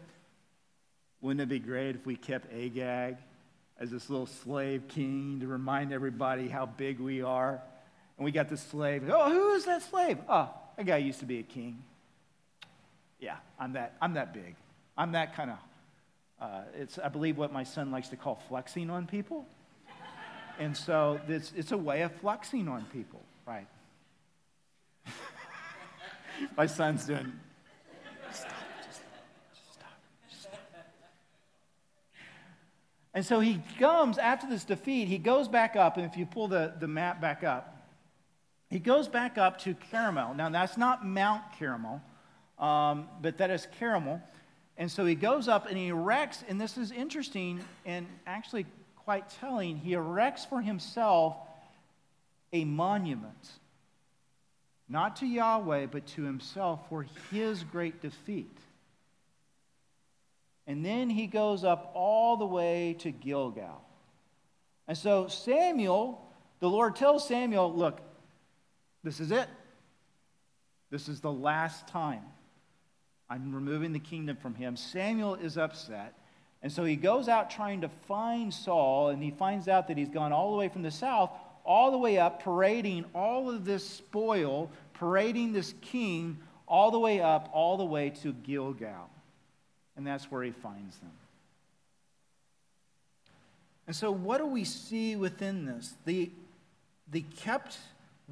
wouldn't 1.21 1.41
it 1.41 1.49
be 1.49 1.59
great 1.59 1.97
if 1.97 2.07
we 2.07 2.15
kept 2.15 2.47
Agag 2.55 3.17
as 3.81 3.91
this 3.91 4.09
little 4.09 4.27
slave 4.27 4.87
king 4.87 5.41
to 5.41 5.49
remind 5.49 5.93
everybody 5.93 6.47
how 6.47 6.67
big 6.67 7.01
we 7.01 7.23
are? 7.23 7.61
And 8.17 8.25
we 8.25 8.31
got 8.31 8.49
this 8.49 8.61
slave. 8.63 9.05
Oh, 9.09 9.31
who 9.31 9.55
is 9.55 9.65
that 9.65 9.83
slave? 9.83 10.19
Oh, 10.29 10.51
that 10.77 10.87
guy 10.87 10.99
used 10.99 11.21
to 11.21 11.27
be 11.27 11.39
a 11.39 11.43
king. 11.43 11.83
Yeah, 13.19 13.37
I'm 13.59 13.73
that, 13.75 13.97
I'm 14.01 14.15
that 14.15 14.35
big. 14.35 14.57
I'm 14.97 15.13
that 15.13 15.35
kind 15.35 15.51
of, 15.51 15.59
uh, 16.41 16.63
it's, 16.75 16.99
I 16.99 17.09
believe, 17.09 17.39
what 17.39 17.53
my 17.53 17.63
son 17.65 17.91
likes 17.91 18.09
to 18.09 18.17
call 18.17 18.43
flexing 18.49 18.91
on 18.91 19.07
people. 19.07 19.47
And 20.59 20.77
so 20.77 21.21
it's, 21.29 21.53
it's 21.57 21.73
a 21.73 21.77
way 21.77 22.03
of 22.03 22.13
flexing 22.17 22.69
on 22.69 22.85
people, 22.93 23.21
right? 23.47 23.67
my 26.57 26.67
son's 26.67 27.05
doing, 27.07 27.33
stop, 28.31 28.51
just, 28.87 29.01
just 29.55 29.73
stop, 29.73 29.89
just 30.29 30.43
stop. 30.43 30.61
And 33.15 33.25
so 33.25 33.41
he 33.41 33.63
comes 33.79 34.19
after 34.19 34.47
this 34.47 34.65
defeat, 34.65 35.09
he 35.09 35.19
goes 35.19 35.49
back 35.49 35.75
up, 35.75 35.97
and 35.97 36.05
if 36.05 36.17
you 36.17 36.27
pull 36.27 36.49
the, 36.49 36.75
the 36.79 36.89
map 36.89 37.21
back 37.21 37.45
up, 37.45 37.72
he 38.73 38.79
goes 38.79 39.07
back 39.07 39.37
up 39.37 39.59
to 39.61 39.77
Carmel. 39.91 40.33
Now, 40.33 40.49
that's 40.49 40.79
not 40.79 41.07
Mount 41.07 41.43
Carmel, 41.59 42.01
um, 42.59 43.07
but 43.21 43.37
that 43.37 43.51
is 43.51 43.69
Carmel. 43.79 44.23
And 44.79 44.91
so 44.91 45.05
he 45.05 45.15
goes 45.15 45.47
up 45.47 45.67
and 45.67 45.77
he 45.77 45.89
erects, 45.89 46.43
and 46.49 46.59
this 46.59 46.79
is 46.79 46.91
interesting 46.91 47.61
and 47.85 48.07
actually 48.27 48.65
quite 49.05 49.29
telling, 49.29 49.77
he 49.77 49.93
erects 49.93 50.47
for 50.47 50.63
himself 50.63 51.37
a 52.55 52.65
monument, 52.65 53.51
not 54.89 55.17
to 55.17 55.27
Yahweh, 55.27 55.87
but 55.87 56.07
to 56.07 56.23
himself 56.23 56.89
for 56.89 57.07
his 57.31 57.65
great 57.65 58.01
defeat. 58.01 58.57
And 60.67 60.83
then 60.83 61.11
he 61.11 61.27
goes 61.27 61.63
up 61.63 61.91
all 61.95 62.39
the 62.39 62.47
way 62.47 62.97
to 63.01 63.11
Gilgal. 63.11 63.83
And 64.89 64.97
so 64.97 65.29
Samuel, 65.29 66.27
the 66.61 66.71
Lord 66.71 66.97
tells 66.97 67.29
Samuel, 67.29 67.71
look, 67.75 68.01
this 69.03 69.21
is 69.21 69.31
it. 69.31 69.49
This 70.91 71.09
is 71.09 71.21
the 71.21 71.33
last 71.33 71.89
time. 71.89 72.23
I'm 73.29 73.55
removing 73.55 73.93
the 73.93 73.99
kingdom 73.99 74.37
from 74.37 74.55
him. 74.55 74.77
Samuel 74.77 75.37
is 75.37 75.57
upset. 75.57 76.15
And 76.63 76.71
so 76.71 76.85
he 76.85 76.97
goes 76.97 77.29
out 77.29 77.51
trying 77.51 77.81
to 77.81 77.89
find 78.07 78.53
Saul, 78.53 79.09
and 79.09 79.23
he 79.23 79.31
finds 79.31 79.69
out 79.69 79.89
that 79.89 79.97
he's 79.97 80.11
gone 80.11 80.33
all 80.33 80.53
the 80.53 80.57
way 80.57 80.69
from 80.69 80.83
the 80.83 80.91
south, 80.91 81.31
all 81.65 81.91
the 81.91 81.99
way 81.99 82.19
up, 82.19 82.43
parading 82.43 83.05
all 83.15 83.51
of 83.51 83.65
this 83.65 83.89
spoil, 83.89 84.71
parading 84.95 85.53
this 85.53 85.75
king, 85.81 86.39
all 86.69 86.91
the 86.91 86.99
way 86.99 87.21
up, 87.21 87.49
all 87.53 87.77
the 87.77 87.85
way 87.85 88.11
to 88.11 88.33
Gilgal. 88.33 89.11
And 89.97 90.07
that's 90.07 90.31
where 90.31 90.43
he 90.43 90.53
finds 90.53 90.99
them. 90.99 91.11
And 93.87 93.97
so, 93.97 94.13
what 94.13 94.39
do 94.39 94.47
we 94.47 94.65
see 94.65 95.17
within 95.17 95.67
this? 95.67 95.95
The, 96.05 96.31
they 97.11 97.23
kept 97.23 97.77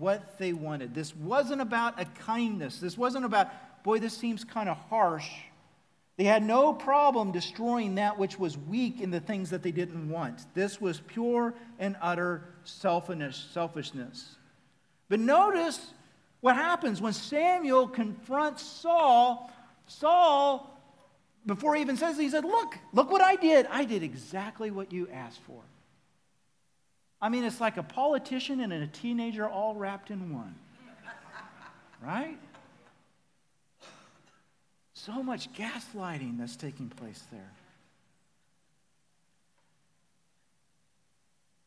what 0.00 0.38
they 0.38 0.52
wanted. 0.52 0.94
This 0.94 1.14
wasn't 1.14 1.60
about 1.60 2.00
a 2.00 2.06
kindness. 2.06 2.80
This 2.80 2.98
wasn't 2.98 3.24
about, 3.24 3.48
boy, 3.84 3.98
this 3.98 4.16
seems 4.16 4.42
kind 4.42 4.68
of 4.68 4.76
harsh. 4.88 5.30
They 6.16 6.24
had 6.24 6.42
no 6.42 6.72
problem 6.72 7.32
destroying 7.32 7.94
that 7.94 8.18
which 8.18 8.38
was 8.38 8.58
weak 8.58 9.00
in 9.00 9.10
the 9.10 9.20
things 9.20 9.50
that 9.50 9.62
they 9.62 9.70
didn't 9.70 10.08
want. 10.10 10.44
This 10.54 10.80
was 10.80 11.00
pure 11.00 11.54
and 11.78 11.96
utter 12.02 12.44
selfishness. 12.64 14.36
But 15.08 15.20
notice 15.20 15.94
what 16.40 16.56
happens 16.56 17.00
when 17.00 17.12
Samuel 17.12 17.88
confronts 17.88 18.62
Saul. 18.62 19.50
Saul, 19.86 20.78
before 21.46 21.74
he 21.74 21.80
even 21.82 21.96
says 21.96 22.18
it, 22.18 22.22
he 22.22 22.30
said, 22.30 22.44
Look, 22.44 22.78
look 22.92 23.10
what 23.10 23.22
I 23.22 23.36
did. 23.36 23.66
I 23.70 23.84
did 23.84 24.02
exactly 24.02 24.70
what 24.70 24.92
you 24.92 25.08
asked 25.12 25.40
for. 25.46 25.62
I 27.22 27.28
mean, 27.28 27.44
it's 27.44 27.60
like 27.60 27.76
a 27.76 27.82
politician 27.82 28.60
and 28.60 28.72
a 28.72 28.86
teenager 28.86 29.48
all 29.48 29.74
wrapped 29.74 30.10
in 30.10 30.34
one. 30.34 30.54
Right? 32.02 32.38
So 34.94 35.22
much 35.22 35.52
gaslighting 35.52 36.38
that's 36.38 36.56
taking 36.56 36.88
place 36.88 37.22
there. 37.30 37.52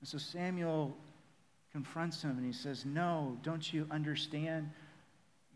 And 0.02 0.08
so 0.10 0.18
Samuel 0.18 0.98
confronts 1.72 2.22
him 2.22 2.32
and 2.32 2.46
he 2.46 2.52
says, 2.52 2.84
No, 2.84 3.38
don't 3.44 3.72
you 3.72 3.88
understand? 3.92 4.70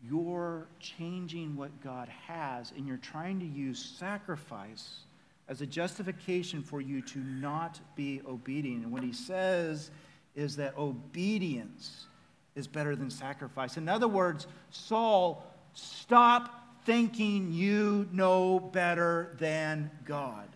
You're 0.02 0.68
changing 0.78 1.56
what 1.56 1.82
God 1.82 2.08
has, 2.26 2.72
and 2.76 2.86
you're 2.86 2.98
trying 2.98 3.40
to 3.40 3.46
use 3.46 3.96
sacrifice 3.98 5.00
as 5.48 5.62
a 5.62 5.66
justification 5.66 6.62
for 6.62 6.80
you 6.80 7.00
to 7.00 7.18
not 7.18 7.80
be 7.96 8.20
obedient. 8.26 8.84
And 8.84 8.92
what 8.92 9.02
he 9.02 9.12
says 9.12 9.90
is 10.36 10.56
that 10.56 10.76
obedience 10.76 12.06
is 12.54 12.66
better 12.66 12.94
than 12.94 13.10
sacrifice. 13.10 13.76
In 13.76 13.88
other 13.88 14.08
words, 14.08 14.46
Saul, 14.70 15.44
stop 15.72 16.84
thinking 16.84 17.52
you 17.52 18.08
know 18.12 18.60
better 18.60 19.34
than 19.38 19.90
God. 20.04 20.48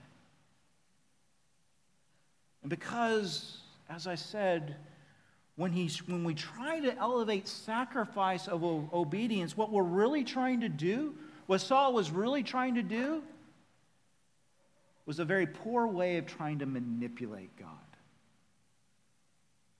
And 2.62 2.70
because, 2.70 3.58
as 3.88 4.06
I 4.06 4.14
said, 4.14 4.76
when, 5.56 5.72
he, 5.72 5.90
when 6.06 6.24
we 6.24 6.34
try 6.34 6.80
to 6.80 6.96
elevate 6.98 7.48
sacrifice 7.48 8.46
of 8.48 8.62
obedience, 8.64 9.56
what 9.56 9.70
we're 9.70 9.82
really 9.82 10.24
trying 10.24 10.60
to 10.60 10.68
do, 10.68 11.14
what 11.46 11.60
Saul 11.60 11.92
was 11.92 12.10
really 12.10 12.42
trying 12.42 12.76
to 12.76 12.82
do, 12.82 13.22
was 15.06 15.18
a 15.18 15.24
very 15.24 15.46
poor 15.46 15.86
way 15.86 16.16
of 16.16 16.26
trying 16.26 16.60
to 16.60 16.66
manipulate 16.66 17.56
God. 17.56 17.68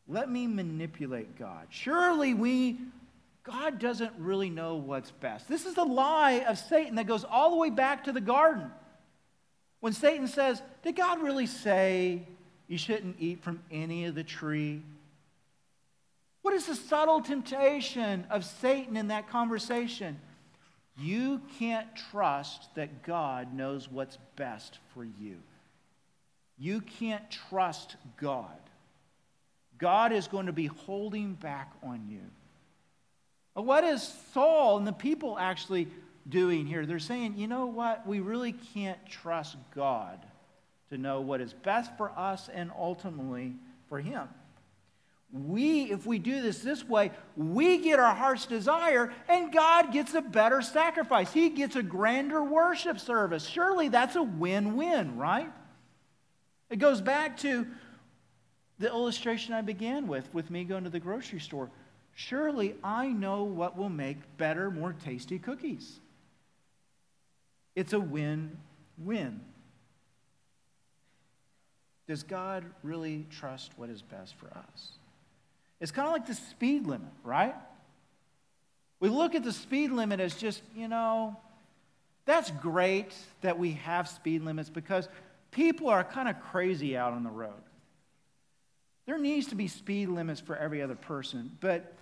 Let 0.08 0.30
me 0.30 0.46
manipulate 0.46 1.38
God. 1.38 1.66
Surely 1.70 2.34
we, 2.34 2.78
God 3.44 3.78
doesn't 3.78 4.12
really 4.18 4.50
know 4.50 4.76
what's 4.76 5.10
best. 5.10 5.48
This 5.48 5.64
is 5.64 5.74
the 5.74 5.84
lie 5.84 6.44
of 6.48 6.58
Satan 6.58 6.96
that 6.96 7.06
goes 7.06 7.24
all 7.24 7.50
the 7.50 7.56
way 7.56 7.70
back 7.70 8.04
to 8.04 8.12
the 8.12 8.20
garden. 8.20 8.70
When 9.80 9.92
Satan 9.92 10.26
says, 10.26 10.60
Did 10.82 10.96
God 10.96 11.22
really 11.22 11.46
say, 11.46 12.22
You 12.66 12.78
shouldn't 12.78 13.16
eat 13.18 13.42
from 13.42 13.62
any 13.70 14.06
of 14.06 14.14
the 14.14 14.24
tree. 14.24 14.82
What 16.42 16.54
is 16.54 16.66
the 16.66 16.74
subtle 16.74 17.20
temptation 17.20 18.26
of 18.28 18.44
Satan 18.44 18.96
in 18.96 19.08
that 19.08 19.28
conversation? 19.28 20.20
You 20.98 21.40
can't 21.58 21.88
trust 22.10 22.74
that 22.74 23.02
God 23.02 23.54
knows 23.54 23.90
what's 23.90 24.18
best 24.36 24.78
for 24.92 25.04
you. 25.04 25.38
You 26.58 26.80
can't 26.80 27.28
trust 27.30 27.96
God. 28.18 28.46
God 29.78 30.12
is 30.12 30.28
going 30.28 30.46
to 30.46 30.52
be 30.52 30.66
holding 30.66 31.34
back 31.34 31.72
on 31.82 32.06
you. 32.08 32.20
What 33.54 33.84
is 33.84 34.02
Saul 34.32 34.78
and 34.78 34.86
the 34.86 34.92
people 34.92 35.38
actually 35.38 35.88
doing 36.28 36.66
here? 36.66 36.86
They're 36.86 36.98
saying, 36.98 37.34
you 37.36 37.48
know 37.48 37.66
what? 37.66 38.06
We 38.06 38.20
really 38.20 38.52
can't 38.52 39.04
trust 39.06 39.56
God 39.74 40.24
to 40.90 40.98
know 40.98 41.20
what 41.20 41.40
is 41.40 41.52
best 41.52 41.96
for 41.96 42.10
us 42.16 42.48
and 42.52 42.70
ultimately 42.78 43.54
for 43.88 43.98
Him. 43.98 44.28
We, 45.32 45.90
if 45.90 46.04
we 46.04 46.18
do 46.18 46.42
this 46.42 46.58
this 46.58 46.86
way, 46.86 47.10
we 47.36 47.78
get 47.78 47.98
our 47.98 48.14
heart's 48.14 48.44
desire 48.44 49.12
and 49.28 49.50
God 49.50 49.90
gets 49.90 50.12
a 50.12 50.20
better 50.20 50.60
sacrifice. 50.60 51.32
He 51.32 51.48
gets 51.48 51.74
a 51.74 51.82
grander 51.82 52.44
worship 52.44 53.00
service. 53.00 53.46
Surely 53.46 53.88
that's 53.88 54.14
a 54.14 54.22
win 54.22 54.76
win, 54.76 55.16
right? 55.16 55.50
It 56.68 56.76
goes 56.76 57.00
back 57.00 57.38
to 57.38 57.66
the 58.78 58.88
illustration 58.88 59.54
I 59.54 59.62
began 59.62 60.06
with, 60.06 60.32
with 60.34 60.50
me 60.50 60.64
going 60.64 60.84
to 60.84 60.90
the 60.90 61.00
grocery 61.00 61.40
store. 61.40 61.70
Surely 62.14 62.74
I 62.84 63.08
know 63.08 63.44
what 63.44 63.76
will 63.76 63.88
make 63.88 64.18
better, 64.36 64.70
more 64.70 64.92
tasty 64.92 65.38
cookies. 65.38 65.98
It's 67.74 67.94
a 67.94 68.00
win 68.00 68.58
win. 68.98 69.40
Does 72.06 72.22
God 72.22 72.64
really 72.82 73.26
trust 73.30 73.72
what 73.76 73.88
is 73.88 74.02
best 74.02 74.34
for 74.34 74.48
us? 74.48 74.92
It's 75.82 75.90
kind 75.90 76.06
of 76.06 76.12
like 76.12 76.26
the 76.28 76.34
speed 76.36 76.86
limit, 76.86 77.10
right? 77.24 77.56
We 79.00 79.08
look 79.08 79.34
at 79.34 79.42
the 79.42 79.52
speed 79.52 79.90
limit 79.90 80.20
as 80.20 80.36
just, 80.36 80.62
you 80.76 80.86
know, 80.86 81.36
that's 82.24 82.52
great 82.52 83.12
that 83.40 83.58
we 83.58 83.72
have 83.72 84.08
speed 84.08 84.42
limits 84.42 84.70
because 84.70 85.08
people 85.50 85.88
are 85.88 86.04
kind 86.04 86.28
of 86.28 86.40
crazy 86.40 86.96
out 86.96 87.12
on 87.12 87.24
the 87.24 87.30
road. 87.30 87.64
There 89.06 89.18
needs 89.18 89.48
to 89.48 89.56
be 89.56 89.66
speed 89.66 90.08
limits 90.08 90.40
for 90.40 90.54
every 90.54 90.82
other 90.82 90.94
person, 90.94 91.50
but 91.58 91.92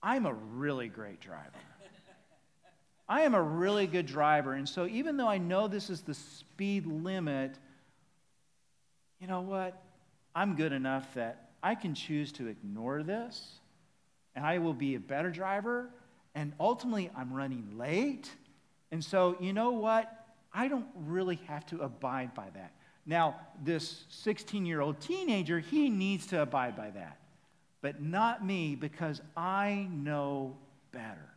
I'm 0.00 0.24
a 0.24 0.32
really 0.32 0.86
great 0.86 1.20
driver. 1.20 1.50
I 3.08 3.22
am 3.22 3.34
a 3.34 3.42
really 3.42 3.88
good 3.88 4.06
driver, 4.06 4.52
and 4.52 4.68
so 4.68 4.86
even 4.86 5.16
though 5.16 5.28
I 5.28 5.38
know 5.38 5.66
this 5.66 5.90
is 5.90 6.02
the 6.02 6.14
speed 6.14 6.86
limit, 6.86 7.58
you 9.20 9.26
know 9.26 9.40
what? 9.40 9.82
I'm 10.32 10.54
good 10.54 10.72
enough 10.72 11.12
that 11.14 11.43
I 11.64 11.74
can 11.74 11.94
choose 11.94 12.30
to 12.32 12.46
ignore 12.46 13.02
this, 13.02 13.58
and 14.36 14.44
I 14.44 14.58
will 14.58 14.74
be 14.74 14.96
a 14.96 15.00
better 15.00 15.30
driver, 15.30 15.88
and 16.34 16.52
ultimately 16.60 17.10
I'm 17.16 17.32
running 17.32 17.78
late. 17.78 18.30
And 18.92 19.02
so, 19.02 19.38
you 19.40 19.54
know 19.54 19.70
what? 19.70 20.26
I 20.52 20.68
don't 20.68 20.86
really 20.94 21.36
have 21.46 21.64
to 21.66 21.78
abide 21.78 22.34
by 22.34 22.50
that. 22.54 22.72
Now, 23.06 23.36
this 23.62 24.04
16 24.10 24.66
year 24.66 24.82
old 24.82 25.00
teenager, 25.00 25.58
he 25.58 25.88
needs 25.88 26.26
to 26.28 26.42
abide 26.42 26.76
by 26.76 26.90
that, 26.90 27.18
but 27.80 28.02
not 28.02 28.44
me 28.44 28.76
because 28.76 29.22
I 29.34 29.88
know 29.90 30.58
better. 30.92 31.30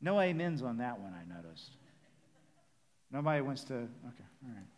No 0.00 0.18
amens 0.18 0.62
on 0.62 0.78
that 0.78 0.98
one, 0.98 1.12
I 1.12 1.34
noticed. 1.34 1.76
Nobody 3.12 3.42
wants 3.42 3.64
to, 3.64 3.74
okay, 3.74 4.24
all 4.42 4.54
right. 4.54 4.73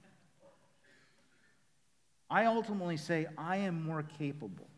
I 2.28 2.46
ultimately 2.46 2.96
say, 2.96 3.26
I 3.38 3.58
am 3.58 3.84
more 3.84 4.04
capable. 4.18 4.68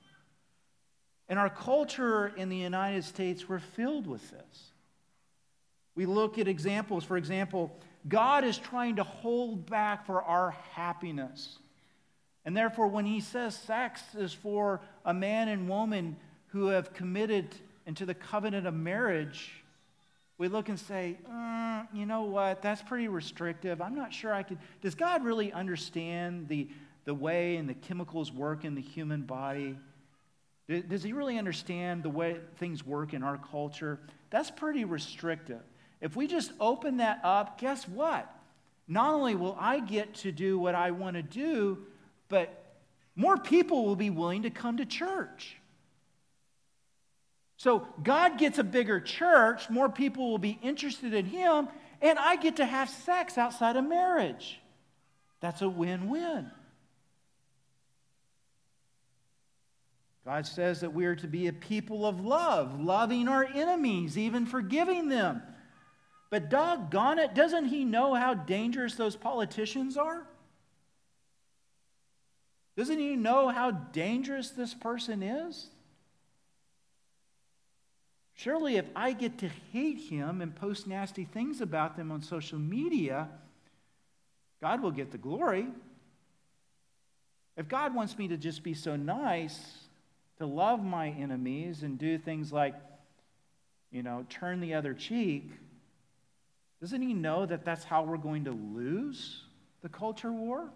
And 1.29 1.39
our 1.39 1.51
culture 1.51 2.29
in 2.37 2.49
the 2.49 2.57
United 2.57 3.05
States, 3.05 3.49
we're 3.49 3.59
filled 3.59 4.07
with 4.07 4.31
this. 4.31 4.73
We 5.95 6.07
look 6.07 6.39
at 6.39 6.49
examples. 6.49 7.05
For 7.05 7.17
example, 7.17 7.77
God 8.09 8.45
is 8.45 8.57
trying 8.57 8.97
to 8.97 9.05
hold 9.05 9.69
back 9.69 10.07
for 10.07 10.23
our 10.23 10.53
happiness. 10.73 11.59
And 12.45 12.57
therefore, 12.57 12.89
when 12.89 13.05
he 13.05 13.21
says 13.21 13.57
sex 13.57 14.01
is 14.17 14.33
for 14.33 14.81
a 15.05 15.13
man 15.13 15.49
and 15.49 15.69
woman 15.69 16.17
who 16.49 16.69
have 16.69 16.95
committed 16.95 17.55
into 17.85 18.07
the 18.07 18.15
covenant 18.15 18.67
of 18.67 18.75
marriage, 18.75 19.51
we 20.39 20.49
look 20.49 20.69
and 20.69 20.79
say, 20.79 21.19
uh, 21.31 21.83
you 21.93 22.07
know 22.07 22.23
what, 22.23 22.63
that's 22.63 22.81
pretty 22.81 23.09
restrictive. 23.09 23.83
I'm 23.83 23.97
not 23.97 24.13
sure 24.13 24.33
I 24.33 24.45
could. 24.45 24.59
Does 24.81 24.95
God 24.95 25.25
really 25.25 25.53
understand 25.53 26.49
the, 26.49 26.69
the 27.09 27.15
way 27.15 27.57
and 27.57 27.67
the 27.67 27.75
chemicals 27.75 28.31
work 28.31 28.67
in 28.67 28.75
the 28.75 28.83
human 28.83 29.23
body? 29.23 29.79
Does 30.69 31.03
he 31.03 31.15
really 31.15 31.39
understand 31.39 32.03
the 32.03 32.11
way 32.11 32.37
things 32.59 32.85
work 32.85 33.15
in 33.15 33.23
our 33.23 33.39
culture? 33.39 33.99
That's 34.29 34.51
pretty 34.51 34.85
restrictive. 34.85 35.63
If 36.03 36.17
we 36.17 36.27
just 36.27 36.53
open 36.61 36.99
that 36.99 37.21
up, 37.25 37.59
guess 37.59 37.89
what? 37.89 38.31
Not 38.87 39.15
only 39.15 39.35
will 39.35 39.57
I 39.59 39.81
get 39.81 40.17
to 40.17 40.33
do 40.33 40.59
what 40.59 40.75
I 40.75 40.91
want 40.91 41.17
to 41.17 41.23
do, 41.23 41.79
but 42.29 42.77
more 43.17 43.39
people 43.39 43.87
will 43.87 43.97
be 43.97 44.11
willing 44.11 44.43
to 44.43 44.51
come 44.51 44.77
to 44.77 44.85
church. 44.85 45.57
So 47.57 47.89
God 48.03 48.37
gets 48.37 48.59
a 48.59 48.65
bigger 48.65 49.01
church, 49.01 49.71
more 49.71 49.89
people 49.89 50.31
will 50.31 50.37
be 50.37 50.59
interested 50.63 51.15
in 51.15 51.25
Him, 51.25 51.69
and 52.03 52.19
I 52.19 52.37
get 52.37 52.57
to 52.57 52.67
have 52.67 52.91
sex 52.91 53.39
outside 53.39 53.77
of 53.77 53.89
marriage. 53.89 54.61
That's 55.41 55.63
a 55.63 55.71
win 55.71 56.11
win. 56.11 56.51
God 60.25 60.47
says 60.47 60.81
that 60.81 60.93
we 60.93 61.07
are 61.07 61.17
to 61.17 61.27
be 61.27 61.47
a 61.47 61.53
people 61.53 62.05
of 62.05 62.21
love, 62.21 62.81
loving 62.81 63.29
our 63.29 63.45
enemies, 63.45 64.19
even 64.19 64.47
forgiving 64.47 65.09
them. 65.09 65.43
But 66.31 66.51
doggone 66.51 67.19
it, 67.19 67.35
doesn't 67.35 67.67
he 67.67 67.85
know 67.85 68.15
how 68.15 68.35
dangerous 68.35 68.95
those 68.95 69.17
politicians 69.17 69.97
are? 69.97 70.27
Doesn't 72.77 72.99
he 72.99 73.17
know 73.17 73.49
how 73.49 73.71
dangerous 73.71 74.51
this 74.51 74.75
person 74.75 75.23
is? 75.23 75.69
Surely, 78.35 78.77
if 78.77 78.87
I 78.95 79.15
get 79.15 79.39
to 79.39 79.51
hate 79.73 79.99
him 79.99 80.41
and 80.41 80.55
post 80.55 80.87
nasty 80.87 81.25
things 81.25 81.61
about 81.61 81.97
them 81.97 82.13
on 82.13 82.23
social 82.23 82.59
media, 82.59 83.29
God 84.61 84.81
will 84.81 84.93
get 84.93 85.11
the 85.11 85.19
glory. 85.19 85.67
If 87.57 87.67
God 87.69 87.97
wants 87.97 88.17
me 88.17 88.29
to 88.29 88.37
just 88.37 88.63
be 88.63 88.75
so 88.75 88.95
nice, 88.95 89.59
to 90.39 90.47
love 90.47 90.85
my 90.85 91.09
enemies 91.09 91.83
and 91.83 91.99
do 91.99 92.19
things 92.19 92.53
like, 92.53 92.75
you 93.91 94.03
know, 94.03 94.25
turn 94.29 94.61
the 94.61 94.75
other 94.75 94.95
cheek, 94.95 95.51
doesn't 96.81 97.03
he 97.03 97.13
know 97.13 97.45
that 97.45 97.65
that's 97.65 97.85
how 97.85 98.05
we're 98.05 98.19
going 98.19 98.45
to 98.45 98.53
lose 98.53 99.43
the 99.83 99.89
culture 99.89 100.33
war? 100.33 100.71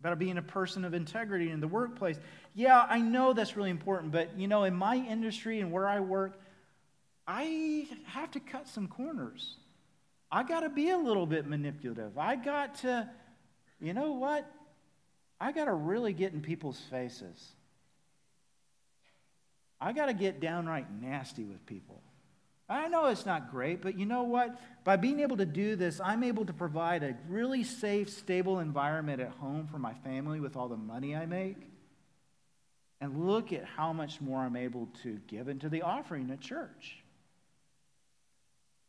About 0.00 0.18
being 0.18 0.38
a 0.38 0.42
person 0.42 0.84
of 0.84 0.94
integrity 0.94 1.50
in 1.50 1.60
the 1.60 1.66
workplace. 1.66 2.16
Yeah, 2.54 2.86
I 2.88 3.00
know 3.00 3.32
that's 3.32 3.56
really 3.56 3.70
important, 3.70 4.12
but 4.12 4.38
you 4.38 4.46
know, 4.46 4.64
in 4.64 4.74
my 4.74 4.96
industry 4.96 5.60
and 5.60 5.72
where 5.72 5.88
I 5.88 5.98
work, 5.98 6.38
I 7.26 7.88
have 8.04 8.30
to 8.32 8.40
cut 8.40 8.68
some 8.68 8.86
corners. 8.86 9.56
I 10.30 10.44
got 10.44 10.60
to 10.60 10.68
be 10.68 10.90
a 10.90 10.98
little 10.98 11.26
bit 11.26 11.46
manipulative. 11.46 12.18
I 12.18 12.36
got 12.36 12.76
to, 12.76 13.08
you 13.80 13.94
know 13.94 14.12
what? 14.12 14.48
I 15.40 15.52
got 15.52 15.66
to 15.66 15.72
really 15.72 16.12
get 16.12 16.32
in 16.32 16.40
people's 16.40 16.80
faces. 16.90 17.52
I 19.80 19.92
got 19.92 20.06
to 20.06 20.14
get 20.14 20.40
downright 20.40 20.86
nasty 20.90 21.44
with 21.44 21.64
people. 21.66 22.00
I 22.68 22.88
know 22.88 23.06
it's 23.06 23.26
not 23.26 23.52
great, 23.52 23.80
but 23.80 23.96
you 23.96 24.06
know 24.06 24.24
what? 24.24 24.58
By 24.82 24.96
being 24.96 25.20
able 25.20 25.36
to 25.36 25.46
do 25.46 25.76
this, 25.76 26.00
I'm 26.00 26.24
able 26.24 26.44
to 26.46 26.52
provide 26.52 27.04
a 27.04 27.16
really 27.28 27.62
safe, 27.62 28.08
stable 28.10 28.58
environment 28.58 29.20
at 29.20 29.30
home 29.32 29.68
for 29.70 29.78
my 29.78 29.94
family 29.94 30.40
with 30.40 30.56
all 30.56 30.68
the 30.68 30.76
money 30.76 31.14
I 31.14 31.26
make. 31.26 31.58
And 33.00 33.26
look 33.26 33.52
at 33.52 33.64
how 33.64 33.92
much 33.92 34.20
more 34.20 34.40
I'm 34.40 34.56
able 34.56 34.88
to 35.02 35.20
give 35.28 35.48
into 35.48 35.68
the 35.68 35.82
offering 35.82 36.30
at 36.30 36.40
church. 36.40 37.04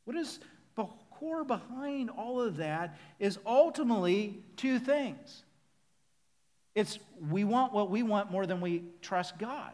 What 0.06 0.16
is 0.16 0.40
the 0.76 0.88
core 1.12 1.44
behind 1.44 2.10
all 2.10 2.42
of 2.42 2.58
that 2.58 2.98
is 3.20 3.38
ultimately 3.46 4.42
two 4.56 4.80
things 4.80 5.44
it's 6.78 7.00
we 7.32 7.44
want 7.44 7.74
what 7.74 7.90
we 7.90 8.04
want 8.04 8.32
more 8.32 8.46
than 8.46 8.62
we 8.62 8.84
trust 9.02 9.40
God. 9.40 9.74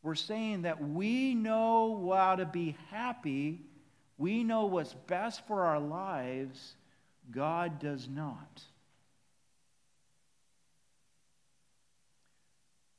We're 0.00 0.14
saying 0.14 0.62
that 0.62 0.80
we 0.80 1.34
know 1.34 2.12
how 2.14 2.36
to 2.36 2.46
be 2.46 2.76
happy, 2.88 3.62
we 4.16 4.44
know 4.44 4.66
what's 4.66 4.94
best 4.94 5.44
for 5.48 5.64
our 5.64 5.80
lives, 5.80 6.76
God 7.32 7.80
does 7.80 8.08
not. 8.08 8.62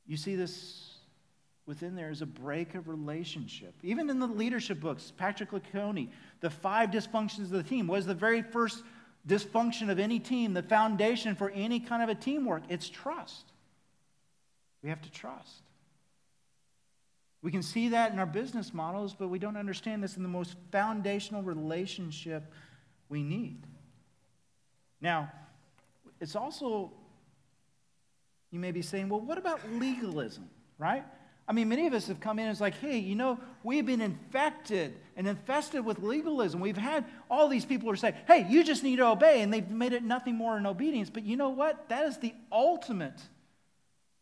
You 0.06 0.18
see 0.18 0.36
this 0.36 0.98
within 1.66 1.96
there 1.96 2.10
is 2.10 2.22
a 2.22 2.26
break 2.26 2.76
of 2.76 2.90
relationship. 2.90 3.74
Even 3.82 4.10
in 4.10 4.20
the 4.20 4.28
leadership 4.28 4.82
books, 4.82 5.14
Patrick 5.16 5.52
Lencioni, 5.52 6.10
the 6.42 6.50
five 6.50 6.92
dysfunctions 6.92 7.44
of 7.44 7.52
the 7.52 7.64
team 7.64 7.88
was 7.88 8.06
the 8.06 8.14
very 8.14 8.42
first 8.42 8.84
dysfunction 9.28 9.90
of 9.90 10.00
any 10.00 10.20
team, 10.20 10.54
the 10.54 10.64
foundation 10.64 11.36
for 11.36 11.50
any 11.50 11.80
kind 11.80 12.04
of 12.04 12.10
a 12.10 12.16
teamwork. 12.16 12.64
It's 12.70 12.90
trust. 12.90 13.46
We 14.82 14.90
have 14.90 15.02
to 15.02 15.12
trust. 15.12 15.64
We 17.42 17.52
can 17.52 17.64
see 17.64 17.90
that 17.90 18.14
in 18.14 18.20
our 18.20 18.26
business 18.26 18.74
models, 18.74 19.16
but 19.18 19.28
we 19.28 19.40
don't 19.40 19.58
understand 19.58 20.04
this 20.04 20.16
in 20.16 20.24
the 20.24 20.30
most 20.30 20.56
foundational 20.72 21.42
relationship 21.42 22.44
we 23.10 23.22
need. 23.22 23.66
Now, 25.02 25.32
it's 26.22 26.36
also, 26.38 26.94
you 28.50 28.60
may 28.60 28.72
be 28.72 28.82
saying, 28.82 29.10
well, 29.10 29.20
what 29.20 29.38
about 29.38 29.60
legalism, 29.74 30.50
right? 30.78 31.04
I 31.46 31.52
mean, 31.52 31.68
many 31.68 31.88
of 31.88 31.94
us 31.94 32.08
have 32.08 32.22
come 32.22 32.40
in 32.40 32.46
and 32.46 32.52
it's 32.52 32.62
like, 32.62 32.76
hey, 32.76 33.00
you 33.00 33.16
know, 33.16 33.38
we've 33.64 33.86
been 33.86 34.00
infected 34.00 34.98
and 35.18 35.28
infested 35.28 35.84
with 35.84 36.00
legalism. 36.00 36.62
We've 36.62 36.78
had 36.78 37.06
all 37.30 37.50
these 37.50 37.66
people 37.66 37.90
who 37.90 37.96
say, 37.98 38.16
hey, 38.28 38.48
you 38.50 38.64
just 38.64 38.82
need 38.82 38.96
to 38.98 39.08
obey, 39.08 39.42
and 39.42 39.54
they've 39.54 39.70
made 39.70 39.92
it 39.92 40.04
nothing 40.04 40.36
more 40.36 40.56
than 40.56 40.66
obedience. 40.66 41.10
But 41.10 41.24
you 41.24 41.36
know 41.36 41.50
what? 41.50 41.90
That 41.90 42.06
is 42.06 42.18
the 42.18 42.34
ultimate 42.52 43.22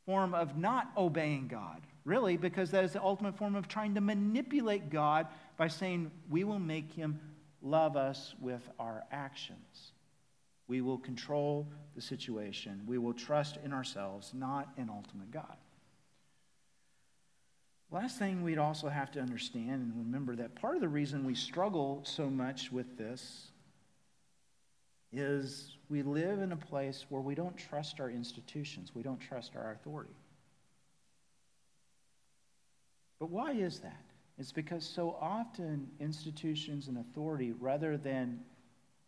form 0.05 0.33
of 0.33 0.57
not 0.57 0.91
obeying 0.97 1.47
God, 1.47 1.81
really, 2.05 2.37
because 2.37 2.71
that 2.71 2.83
is 2.83 2.93
the 2.93 3.03
ultimate 3.03 3.37
form 3.37 3.55
of 3.55 3.67
trying 3.67 3.93
to 3.95 4.01
manipulate 4.01 4.89
God 4.89 5.27
by 5.57 5.67
saying, 5.67 6.09
we 6.27 6.43
will 6.43 6.59
make 6.59 6.91
him 6.91 7.19
love 7.61 7.95
us 7.95 8.33
with 8.41 8.67
our 8.79 9.03
actions. 9.11 9.91
We 10.67 10.81
will 10.81 10.97
control 10.97 11.67
the 11.93 12.01
situation. 12.01 12.81
We 12.87 12.97
will 12.97 13.13
trust 13.13 13.59
in 13.63 13.73
ourselves, 13.73 14.31
not 14.33 14.69
in 14.75 14.89
ultimate 14.89 15.29
God. 15.29 15.57
Last 17.91 18.17
thing 18.17 18.41
we'd 18.41 18.57
also 18.57 18.87
have 18.87 19.11
to 19.11 19.19
understand 19.19 19.81
and 19.81 19.93
remember 19.97 20.37
that 20.37 20.55
part 20.55 20.75
of 20.75 20.81
the 20.81 20.87
reason 20.87 21.25
we 21.25 21.35
struggle 21.35 22.01
so 22.05 22.29
much 22.29 22.71
with 22.71 22.97
this 22.97 23.51
is 25.11 25.75
we 25.89 26.01
live 26.01 26.39
in 26.39 26.53
a 26.53 26.57
place 26.57 27.05
where 27.09 27.21
we 27.21 27.35
don't 27.35 27.57
trust 27.57 27.99
our 27.99 28.09
institutions, 28.09 28.91
we 28.95 29.03
don't 29.03 29.19
trust 29.19 29.57
our 29.57 29.73
authority. 29.73 30.15
But 33.19 33.29
why 33.29 33.51
is 33.51 33.79
that? 33.79 34.05
It's 34.39 34.53
because 34.53 34.85
so 34.85 35.17
often 35.19 35.89
institutions 35.99 36.87
and 36.87 36.97
authority, 36.97 37.51
rather 37.51 37.97
than, 37.97 38.39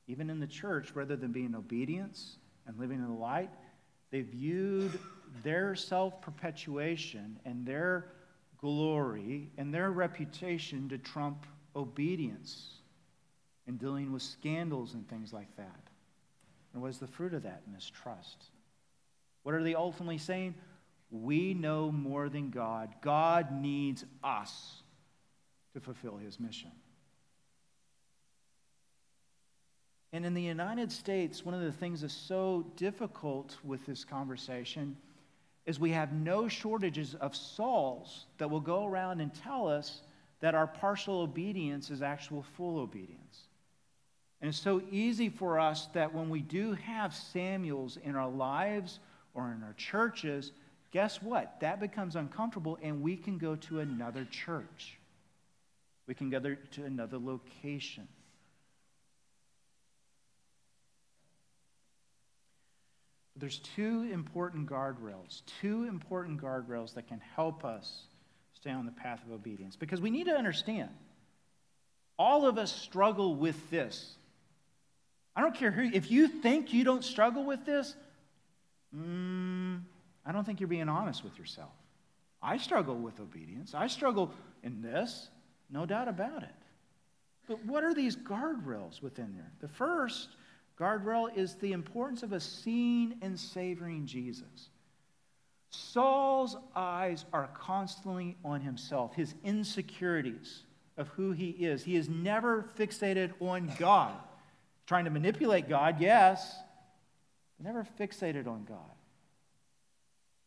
even 0.08 0.30
in 0.30 0.42
the 0.42 0.46
church, 0.46 0.92
rather 0.94 1.16
than 1.16 1.32
being 1.32 1.56
obedience 1.56 2.36
and 2.68 2.78
living 2.78 3.00
in 3.00 3.08
the 3.08 3.14
light, 3.14 3.50
they 4.12 4.22
viewed 4.22 5.00
their 5.42 5.74
self 5.74 6.22
perpetuation 6.22 7.40
and 7.46 7.66
their 7.66 8.08
glory 8.64 9.51
and 9.57 9.74
their 9.74 9.91
reputation 9.91 10.88
to 10.88 10.97
trump 10.97 11.45
obedience 11.76 12.70
and 13.68 13.78
dealing 13.78 14.14
with 14.14 14.22
scandals 14.22 14.93
and 14.93 15.05
things 15.09 15.34
like 15.34 15.53
that. 15.57 15.89
And 16.72 16.82
what 16.82 16.89
is 16.89 16.97
the 16.97 17.07
fruit 17.07 17.34
of 17.34 17.43
that? 17.43 17.64
Mistrust. 17.72 18.45
What 19.43 19.53
are 19.53 19.61
they 19.61 19.76
ultimately 19.76 20.18
saying? 20.18 20.55
We 21.11 21.53
know 21.53 21.91
more 21.91 22.30
than 22.30 22.51
God. 22.51 22.95
God 23.01 23.51
needs 23.51 24.05
us 24.24 24.82
to 25.74 25.82
fulfill 25.82 26.16
his 26.16 26.39
mission. 26.39 26.72
And 30.14 30.26
in 30.26 30.34
the 30.34 30.41
United 30.41 30.89
States, 30.89 31.43
one 31.43 31.53
of 31.53 31.61
the 31.61 31.72
things 31.74 31.99
that's 31.99 32.14
so 32.14 32.66
difficult 32.78 33.57
with 33.61 33.86
this 33.86 34.05
conversation 34.05 34.95
is 35.66 35.80
we 35.80 35.91
have 35.91 36.11
no 36.11 36.47
shortages 36.47 37.16
of 37.16 37.36
Sauls 37.36 38.26
that 38.38 38.49
will 38.49 38.59
go 38.59 38.86
around 38.86 39.22
and 39.22 39.34
tell 39.34 39.68
us 39.68 40.01
that 40.41 40.55
our 40.55 40.68
partial 40.68 41.22
obedience 41.22 41.89
is 41.89 42.01
actual 42.01 42.43
full 42.57 42.80
obedience. 42.80 43.47
And 44.41 44.49
it's 44.49 44.59
so 44.59 44.82
easy 44.91 45.30
for 45.30 45.57
us 45.57 45.88
that 45.93 46.14
when 46.14 46.30
we 46.30 46.41
do 46.41 46.74
have 46.74 47.16
Samuels 47.16 47.97
in 48.03 48.16
our 48.16 48.30
lives 48.30 48.99
or 49.34 49.53
in 49.53 49.64
our 49.64 49.74
churches, 49.78 50.51
guess 50.91 51.22
what? 51.22 51.61
That 51.61 51.80
becomes 51.80 52.18
uncomfortable 52.18 52.78
and 52.82 53.01
we 53.01 53.16
can 53.16 53.38
go 53.38 53.55
to 53.55 53.80
another 53.80 54.26
church. 54.26 54.97
We 56.07 56.14
can 56.14 56.30
go 56.30 56.41
to 56.41 56.84
another 56.84 57.18
location. 57.18 58.05
There's 63.36 63.60
two 63.60 64.08
important 64.12 64.70
guardrails, 64.70 65.42
two 65.62 65.86
important 65.86 66.42
guardrails 66.42 66.94
that 66.94 67.08
can 67.08 67.20
help 67.36 67.66
us 67.66 68.04
stay 68.54 68.72
on 68.72 68.86
the 68.86 68.92
path 68.92 69.22
of 69.26 69.32
obedience. 69.32 69.76
Because 69.76 70.00
we 70.00 70.12
need 70.12 70.26
to 70.26 70.36
understand, 70.36 70.90
all 72.18 72.46
of 72.46 72.58
us 72.58 72.72
struggle 72.72 73.36
with 73.36 73.70
this. 73.70 74.16
I 75.36 75.42
don't 75.42 75.56
care 75.56 75.72
who, 75.72 75.90
if 75.94 76.12
you 76.12 76.28
think 76.28 76.74
you 76.74 76.84
don't 76.84 77.04
struggle 77.04 77.44
with 77.44 77.66
this, 77.66 77.96
mm, 78.96 79.82
I 80.26 80.32
don't 80.32 80.46
think 80.46 80.60
you're 80.60 80.68
being 80.68 80.90
honest 80.90 81.24
with 81.24 81.38
yourself. 81.40 81.72
I 82.42 82.58
struggle 82.58 82.96
with 82.96 83.20
obedience. 83.20 83.74
I 83.74 83.88
struggle 83.88 84.32
in 84.62 84.82
this, 84.82 85.30
no 85.72 85.86
doubt 85.86 86.08
about 86.08 86.44
it. 86.44 86.50
But 87.48 87.66
what 87.66 87.84
are 87.84 87.94
these 87.94 88.16
guardrails 88.16 89.02
within 89.02 89.34
there? 89.34 89.52
The 89.60 89.68
first 89.68 90.30
guardrail 90.80 91.36
is 91.36 91.55
the 91.55 91.71
importance 91.71 92.24
of 92.24 92.34
a 92.34 92.39
seeing 92.39 93.15
and 93.21 93.39
savoring 93.39 94.05
Jesus. 94.05 94.69
Saul's 95.69 96.55
eyes 96.76 97.26
are 97.34 97.49
constantly 97.55 98.38
on 98.45 98.61
himself, 98.61 99.15
his 99.15 99.34
insecurities 99.43 100.63
of 100.97 101.07
who 101.09 101.32
he 101.32 101.49
is. 101.49 101.84
He 101.84 101.95
is 101.95 102.07
never 102.07 102.65
fixated 102.78 103.32
on 103.39 103.71
God. 103.80 104.13
Trying 104.86 105.05
to 105.05 105.11
manipulate 105.11 105.67
God, 105.67 105.99
yes, 105.99 106.55
but 107.57 107.65
never 107.65 107.88
fixated 107.99 108.47
on 108.47 108.65
God. 108.65 108.78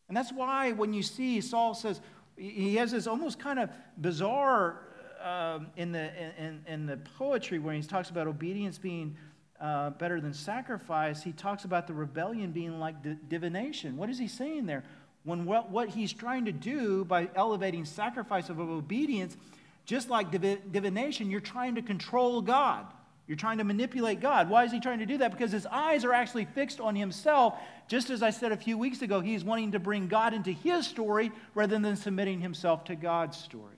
And 0.09 0.17
that's 0.17 0.33
why 0.33 0.73
when 0.73 0.93
you 0.93 1.03
see 1.03 1.41
Saul 1.41 1.75
says, 1.75 2.01
he 2.37 2.77
has 2.77 2.93
this 2.93 3.07
almost 3.07 3.39
kind 3.39 3.59
of 3.59 3.71
bizarre 3.97 4.83
um, 5.25 5.69
in, 5.77 5.91
the, 5.91 6.11
in, 6.41 6.63
in 6.69 6.87
the 6.87 6.99
poetry 7.19 7.59
where 7.59 7.75
he 7.75 7.83
talks 7.83 8.11
about 8.11 8.27
obedience 8.27 8.79
being 8.79 9.17
uh, 9.61 9.91
better 9.91 10.21
than 10.21 10.35
sacrifice, 10.35 11.23
he 11.23 11.33
talks 11.33 11.65
about 11.65 11.87
the 11.87 11.95
rebellion 11.95 12.53
being 12.53 12.79
like 12.79 12.97
divination. 13.29 13.97
What 13.97 14.11
is 14.11 14.19
he 14.19 14.29
saying 14.29 14.67
there? 14.67 14.85
When 15.25 15.45
what, 15.45 15.71
what 15.71 15.89
he's 15.89 16.13
trying 16.13 16.45
to 16.45 16.53
do 16.53 17.05
by 17.05 17.29
elevating 17.35 17.85
sacrifice 17.85 18.49
of 18.49 18.61
obedience, 18.61 19.37
just 19.85 20.09
like 20.09 20.31
div- 20.31 20.73
divination, 20.73 21.31
you're 21.31 21.41
trying 21.41 21.75
to 21.77 21.83
control 21.83 22.43
God. 22.43 22.87
You're 23.27 23.37
trying 23.37 23.59
to 23.59 23.65
manipulate 23.65 24.21
God. 24.21 24.49
Why 24.49 24.65
is 24.65 24.73
he 24.73 24.79
trying 24.79 25.01
to 25.01 25.07
do 25.07 25.19
that? 25.19 25.33
Because 25.33 25.51
his 25.51 25.67
eyes 25.67 26.05
are 26.05 26.13
actually 26.13 26.45
fixed 26.45 26.79
on 26.79 26.95
himself. 26.95 27.55
Just 27.89 28.09
as 28.11 28.23
I 28.23 28.31
said 28.31 28.53
a 28.53 28.57
few 28.57 28.79
weeks 28.79 29.03
ago, 29.03 29.21
he's 29.21 29.43
wanting 29.43 29.73
to 29.73 29.81
bring 29.81 30.07
God 30.07 30.33
into 30.33 30.53
his 30.53 30.87
story 30.87 31.33
rather 31.55 31.77
than 31.79 31.97
submitting 31.97 32.41
himself 32.41 32.85
to 32.85 32.95
God's 32.95 33.37
story. 33.37 33.75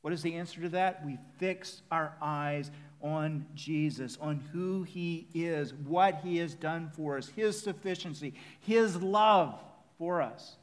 What 0.00 0.14
is 0.14 0.22
the 0.22 0.34
answer 0.34 0.62
to 0.62 0.70
that? 0.70 1.04
We 1.04 1.18
fix 1.38 1.82
our 1.90 2.14
eyes 2.22 2.70
on 3.02 3.46
Jesus, 3.54 4.16
on 4.20 4.40
who 4.52 4.84
he 4.84 5.26
is, 5.34 5.74
what 5.74 6.20
he 6.22 6.38
has 6.38 6.54
done 6.54 6.90
for 6.94 7.18
us, 7.18 7.28
his 7.28 7.58
sufficiency, 7.58 8.34
his 8.60 8.96
love 9.02 9.58
for 9.98 10.22
us. 10.22 10.56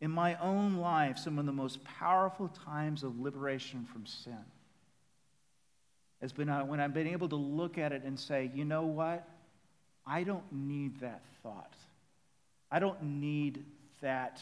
In 0.00 0.10
my 0.10 0.36
own 0.36 0.76
life, 0.76 1.18
some 1.18 1.38
of 1.38 1.46
the 1.46 1.52
most 1.52 1.82
powerful 1.82 2.48
times 2.48 3.02
of 3.02 3.18
liberation 3.18 3.86
from 3.92 4.06
sin 4.06 4.44
has 6.20 6.32
been 6.32 6.48
uh, 6.48 6.64
when 6.64 6.80
I've 6.80 6.94
been 6.94 7.08
able 7.08 7.28
to 7.28 7.36
look 7.36 7.78
at 7.78 7.92
it 7.92 8.02
and 8.04 8.18
say, 8.18 8.50
you 8.54 8.64
know 8.64 8.82
what? 8.82 9.28
I 10.06 10.22
don't 10.22 10.44
need 10.52 11.00
that 11.00 11.22
thought. 11.42 11.74
I 12.70 12.78
don't 12.78 13.02
need 13.02 13.64
that 14.00 14.40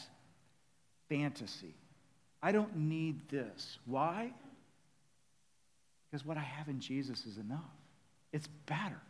fantasy. 1.09 1.73
I 2.41 2.51
don't 2.51 2.75
need 2.75 3.29
this. 3.29 3.79
Why? 3.85 4.31
Because 6.09 6.25
what 6.25 6.37
I 6.37 6.41
have 6.41 6.69
in 6.69 6.79
Jesus 6.79 7.25
is 7.25 7.37
enough. 7.37 7.59
It's 8.31 8.47
better. 8.65 9.01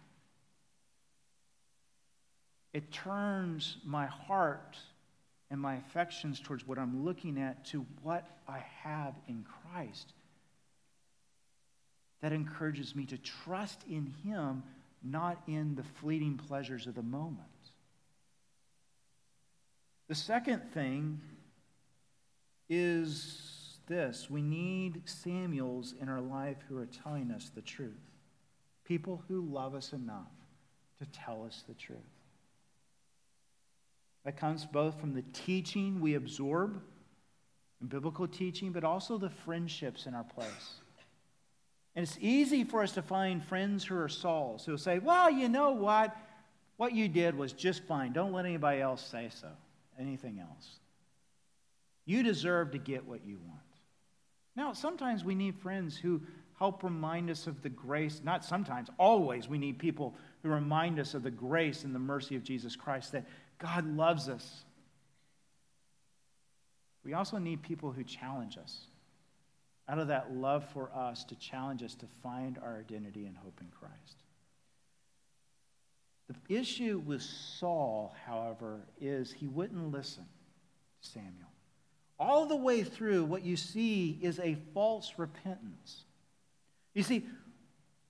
It 2.74 2.92
turns 2.92 3.78
my 3.86 4.06
heart 4.06 4.78
and 5.50 5.60
my 5.60 5.76
affections 5.76 6.40
towards 6.40 6.68
what 6.68 6.78
I'm 6.78 7.06
looking 7.06 7.40
at 7.40 7.66
to 7.68 7.86
what 8.02 8.28
I 8.48 8.64
have 8.84 9.14
in 9.28 9.46
Christ. 9.74 10.14
That 12.22 12.34
encourages 12.34 12.96
me 12.96 13.06
to 13.06 13.18
trust 13.18 13.82
in 13.90 14.14
Him, 14.24 14.64
not 15.04 15.42
in 15.48 15.76
the 15.76 15.84
fleeting 16.02 16.38
pleasures 16.38 16.88
of 16.88 16.96
the 16.96 17.04
moment. 17.04 17.42
The 20.08 20.16
second 20.16 20.62
thing 20.74 21.22
is 22.70 23.57
this 23.88 24.30
we 24.30 24.42
need 24.42 25.02
Samuels 25.06 25.94
in 26.00 26.10
our 26.10 26.22
life 26.22 26.58
who 26.68 26.78
are 26.78 26.86
telling 26.86 27.32
us 27.32 27.52
the 27.54 27.62
truth. 27.62 27.94
People 28.86 29.24
who 29.28 29.42
love 29.42 29.76
us 29.76 29.94
enough 29.94 30.32
to 31.00 31.06
tell 31.08 31.46
us 31.46 31.64
the 31.68 31.74
truth. 31.74 32.00
That 34.26 34.38
comes 34.38 34.66
both 34.66 35.00
from 35.00 35.14
the 35.14 35.24
teaching 35.34 36.00
we 36.02 36.16
absorb 36.16 36.82
in 37.82 37.88
biblical 37.88 38.28
teaching, 38.28 38.72
but 38.72 38.84
also 38.84 39.18
the 39.18 39.30
friendships 39.30 40.06
in 40.06 40.14
our 40.14 40.24
place. 40.24 40.82
And 41.96 42.04
it's 42.04 42.18
easy 42.22 42.64
for 42.64 42.84
us 42.84 42.92
to 42.94 43.02
find 43.02 43.44
friends 43.44 43.84
who 43.84 43.98
are 43.98 44.10
Sauls 44.10 44.66
who 44.66 44.74
will 44.74 44.80
say, 44.80 45.00
Well, 45.00 45.32
you 45.32 45.50
know 45.50 45.72
what? 45.72 46.16
What 46.78 46.94
you 46.94 47.08
did 47.08 47.36
was 47.36 47.54
just 47.54 47.84
fine. 47.84 48.14
Don't 48.14 48.34
let 48.34 48.46
anybody 48.46 48.82
else 48.82 49.06
say 49.06 49.30
so, 49.34 49.48
anything 50.00 50.40
else. 50.40 50.78
You 52.06 52.22
deserve 52.22 52.72
to 52.72 52.78
get 52.78 53.06
what 53.06 53.26
you 53.26 53.40
want. 53.48 53.60
Now, 54.58 54.74
sometimes 54.74 55.24
we 55.24 55.36
need 55.36 55.56
friends 55.56 55.96
who 55.96 56.20
help 56.58 56.84
remind 56.84 57.30
us 57.30 57.46
of 57.46 57.62
the 57.62 57.70
grace, 57.70 58.22
not 58.24 58.44
sometimes, 58.44 58.90
always 58.98 59.48
we 59.48 59.60
need 59.60 59.78
people 59.78 60.16
who 60.42 60.50
remind 60.50 61.00
us 61.00 61.14
of 61.14 61.22
the 61.22 61.30
grace 61.30 61.84
and 61.84 61.94
the 61.94 62.00
mercy 62.00 62.36
of 62.36 62.44
Jesus 62.44 62.76
Christ, 62.76 63.12
that 63.12 63.28
God 63.60 63.86
loves 63.86 64.28
us. 64.28 64.64
We 67.06 67.14
also 67.14 67.38
need 67.38 67.62
people 67.62 67.92
who 67.92 68.04
challenge 68.04 68.58
us 68.58 68.80
out 69.88 70.00
of 70.00 70.08
that 70.08 70.34
love 70.34 70.68
for 70.74 70.90
us 70.94 71.24
to 71.26 71.36
challenge 71.36 71.84
us 71.84 71.94
to 71.94 72.08
find 72.24 72.58
our 72.58 72.80
identity 72.80 73.28
and 73.28 73.38
hope 73.38 73.60
in 73.62 73.68
Christ. 73.68 74.24
The 76.28 76.60
issue 76.60 77.02
with 77.06 77.22
Saul, 77.22 78.14
however, 78.26 78.82
is 79.00 79.32
he 79.32 79.48
wouldn't 79.48 79.92
listen 79.92 80.26
to 81.04 81.10
Samuel. 81.10 81.47
All 82.20 82.46
the 82.46 82.56
way 82.56 82.84
through, 82.84 83.26
what 83.26 83.44
you 83.44 83.56
see 83.56 84.18
is 84.22 84.40
a 84.40 84.58
false 84.74 85.14
repentance. 85.18 86.04
You 86.94 87.04
see, 87.04 87.26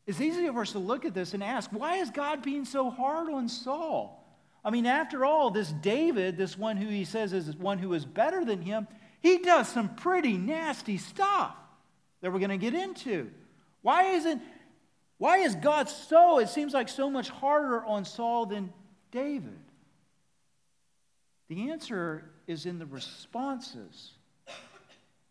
it's 0.06 0.22
easy 0.22 0.48
for 0.48 0.62
us 0.62 0.72
to 0.72 0.80
look 0.80 1.04
at 1.04 1.14
this 1.14 1.34
and 1.34 1.44
ask, 1.44 1.70
why 1.72 1.98
is 1.98 2.10
God 2.10 2.42
being 2.42 2.64
so 2.64 2.90
hard 2.90 3.30
on 3.30 3.50
Saul? 3.50 4.24
I 4.64 4.70
mean, 4.70 4.86
after 4.86 5.26
all, 5.26 5.52
this 5.52 5.72
David, 5.72 6.38
this 6.38 6.58
one 6.58 6.78
who 6.78 6.88
he 6.88 7.04
says 7.04 7.34
is 7.34 7.56
one 7.56 7.80
who 7.80 7.94
is 7.94 8.06
better 8.06 8.46
than 8.46 8.62
him, 8.62 8.88
he 9.20 9.40
does 9.40 9.68
some 9.68 9.96
pretty 9.96 10.38
nasty 10.38 10.98
stuff 10.98 11.56
that 12.22 12.32
we're 12.32 12.40
going 12.40 12.50
to 12.50 12.58
get 12.58 12.74
into. 12.74 13.30
Why 13.82 14.12
isn't 14.12 14.42
why 15.18 15.40
is 15.40 15.56
God 15.56 15.90
so, 15.90 16.40
it 16.40 16.50
seems 16.50 16.74
like 16.74 16.90
so 16.90 17.10
much 17.10 17.30
harder 17.30 17.84
on 17.84 18.06
Saul 18.06 18.46
than 18.46 18.72
David? 19.12 19.58
The 21.50 21.72
answer 21.72 22.30
is 22.48 22.66
in 22.66 22.80
the 22.80 22.86
responses. 22.86 24.12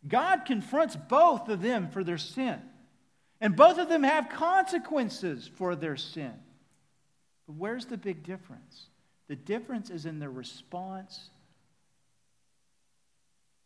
God 0.06 0.44
confronts 0.44 0.94
both 0.94 1.48
of 1.48 1.62
them 1.62 1.88
for 1.88 2.04
their 2.04 2.18
sin, 2.18 2.60
and 3.40 3.56
both 3.56 3.78
of 3.78 3.88
them 3.88 4.02
have 4.02 4.28
consequences 4.28 5.50
for 5.56 5.74
their 5.74 5.96
sin. 5.96 6.32
But 7.46 7.56
where's 7.56 7.86
the 7.86 7.96
big 7.96 8.22
difference? 8.22 8.86
The 9.28 9.36
difference 9.36 9.90
is 9.90 10.06
in 10.06 10.20
the 10.20 10.28
response. 10.28 11.30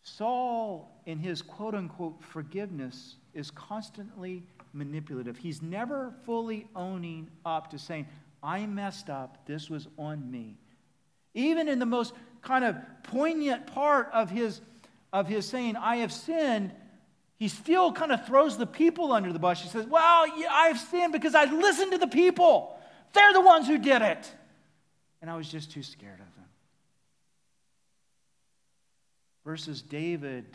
Saul, 0.03 1.03
in 1.05 1.19
his 1.19 1.43
quote 1.43 1.75
unquote 1.75 2.23
forgiveness, 2.23 3.17
is 3.35 3.51
constantly 3.51 4.43
manipulative. 4.73 5.37
He's 5.37 5.61
never 5.61 6.15
fully 6.25 6.67
owning 6.75 7.29
up 7.45 7.71
to 7.71 7.79
saying, 7.79 8.07
I 8.43 8.65
messed 8.67 9.11
up, 9.11 9.47
this 9.47 9.69
was 9.69 9.89
on 9.99 10.31
me. 10.31 10.57
Even 11.35 11.69
in 11.69 11.79
the 11.79 11.87
most 11.87 12.15
kind 12.43 12.65
of 12.65 12.77
poignant 13.05 13.67
part 13.67 14.11
of 14.13 14.31
his, 14.31 14.61
of 15.13 15.29
his 15.29 15.47
saying, 15.47 15.77
I 15.77 15.97
have 15.97 16.13
sinned, 16.13 16.73
he 17.37 17.49
still 17.49 17.93
kind 17.93 18.13
of 18.13 18.27
throws 18.27 18.59
the 18.59 18.67
people 18.67 19.13
under 19.13 19.33
the 19.33 19.39
bus. 19.39 19.63
He 19.63 19.69
says, 19.69 19.87
Well, 19.87 20.27
I've 20.51 20.79
sinned 20.79 21.13
because 21.13 21.35
I 21.35 21.45
listened 21.45 21.93
to 21.93 21.99
the 21.99 22.07
people. 22.07 22.79
They're 23.13 23.33
the 23.33 23.41
ones 23.41 23.67
who 23.67 23.79
did 23.79 24.03
it. 24.03 24.31
And 25.23 25.31
I 25.31 25.37
was 25.37 25.49
just 25.49 25.71
too 25.71 25.83
scared 25.83 26.21
of 26.21 26.35
them. 26.37 26.45
Versus 29.45 29.83
David, 29.83 30.47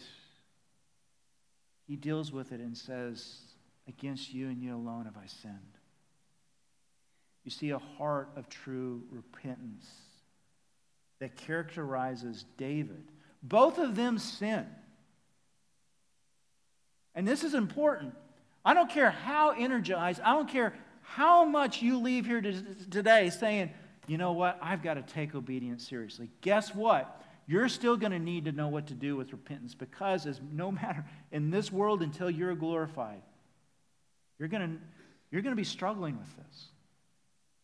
he 1.88 1.96
deals 1.96 2.32
with 2.32 2.52
it 2.52 2.60
and 2.60 2.78
says, 2.78 3.40
Against 3.88 4.34
you 4.34 4.48
and 4.48 4.62
you 4.62 4.76
alone 4.76 5.06
have 5.06 5.18
I 5.18 5.28
sinned. 5.28 5.56
You 7.44 7.52
see 7.52 7.70
a 7.72 7.80
heart 7.80 8.30
of 8.36 8.50
true 8.50 9.04
repentance 9.12 9.88
that 11.20 11.36
characterizes 11.36 12.46
David. 12.58 13.04
Both 13.42 13.78
of 13.78 13.96
them 13.96 14.18
sin. 14.18 14.66
And 17.14 17.28
this 17.28 17.44
is 17.44 17.54
important. 17.54 18.14
I 18.64 18.74
don't 18.74 18.90
care 18.90 19.12
how 19.12 19.52
energized, 19.52 20.20
I 20.22 20.34
don't 20.34 20.50
care 20.50 20.74
how 21.02 21.46
much 21.46 21.82
you 21.82 22.00
leave 22.00 22.26
here 22.26 22.42
today 22.42 23.30
saying, 23.30 23.72
you 24.08 24.18
know 24.18 24.34
what, 24.34 24.58
I've 24.62 24.84
got 24.84 24.96
to 24.96 25.02
take 25.02 25.36
obedience 25.36 25.88
seriously. 25.88 26.30
Guess 26.42 26.74
what? 26.74 27.22
You're 27.48 27.70
still 27.70 27.96
going 27.96 28.12
to 28.12 28.20
need 28.20 28.46
to 28.46 28.52
know 28.52 28.68
what 28.68 28.88
to 28.88 28.96
do 28.96 29.16
with 29.16 29.32
repentance 29.32 29.76
because, 29.76 30.26
as 30.26 30.42
no 30.52 30.72
matter 30.72 31.06
in 31.32 31.52
this 31.52 31.72
world 31.72 32.02
until 32.02 32.30
you're 32.30 32.56
glorified, 32.56 33.22
you're 34.40 34.50
going 34.50 34.62
to, 34.64 34.82
you're 35.32 35.44
going 35.44 35.52
to 35.52 35.58
be 35.60 35.64
struggling 35.64 36.18
with 36.18 36.36
this. 36.38 36.66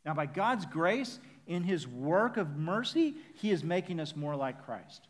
Now, 0.06 0.14
by 0.14 0.28
God's 0.28 0.66
grace, 0.66 1.20
in 1.48 1.64
his 1.64 1.88
work 1.88 2.38
of 2.38 2.58
mercy, 2.58 3.16
he 3.36 3.52
is 3.52 3.64
making 3.64 4.00
us 4.00 4.16
more 4.16 4.36
like 4.36 4.66
Christ. 4.66 5.08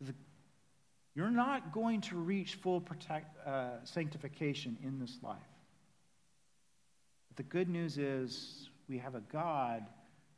The, 0.00 0.14
you're 1.14 1.30
not 1.30 1.72
going 1.72 2.00
to 2.02 2.16
reach 2.16 2.54
full 2.54 2.80
protect, 2.80 3.36
uh, 3.46 3.84
sanctification 3.84 4.76
in 4.82 4.98
this 4.98 5.18
life. 5.22 5.36
But 7.28 7.36
the 7.36 7.42
good 7.44 7.68
news 7.68 7.98
is 7.98 8.68
we 8.88 8.98
have 8.98 9.14
a 9.14 9.20
God 9.20 9.84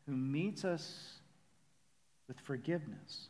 who 0.07 0.16
meets 0.16 0.64
us 0.64 1.19
with 2.29 2.39
forgiveness. 2.41 3.29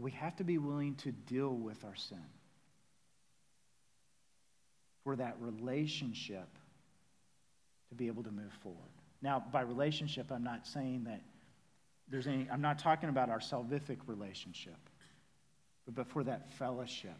we 0.00 0.10
have 0.12 0.36
to 0.36 0.44
be 0.44 0.58
willing 0.58 0.94
to 0.96 1.12
deal 1.12 1.50
with 1.50 1.84
our 1.84 1.94
sin 1.94 2.24
for 5.04 5.16
that 5.16 5.36
relationship 5.40 6.48
to 7.88 7.94
be 7.94 8.06
able 8.06 8.22
to 8.22 8.30
move 8.30 8.52
forward. 8.62 8.78
Now, 9.22 9.42
by 9.52 9.62
relationship, 9.62 10.30
I'm 10.30 10.44
not 10.44 10.66
saying 10.66 11.04
that 11.04 11.22
there's 12.08 12.26
any, 12.26 12.48
I'm 12.50 12.60
not 12.60 12.78
talking 12.78 13.08
about 13.08 13.30
our 13.30 13.38
salvific 13.38 13.98
relationship, 14.06 14.76
but, 15.92 16.06
for 16.06 16.22
that 16.24 16.52
fellowship 16.54 17.18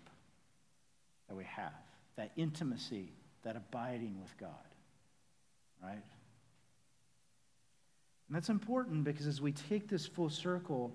that 1.28 1.37
we 1.37 1.45
have, 1.45 1.72
that 2.16 2.33
intimacy, 2.37 3.12
that 3.43 3.57
abiding 3.57 4.20
with 4.20 4.37
God, 4.39 4.51
right? 5.83 5.93
And 5.93 8.37
that's 8.37 8.49
important 8.49 9.05
because 9.05 9.26
as 9.26 9.41
we 9.41 9.53
take 9.53 9.89
this 9.89 10.07
full 10.07 10.31
circle, 10.31 10.93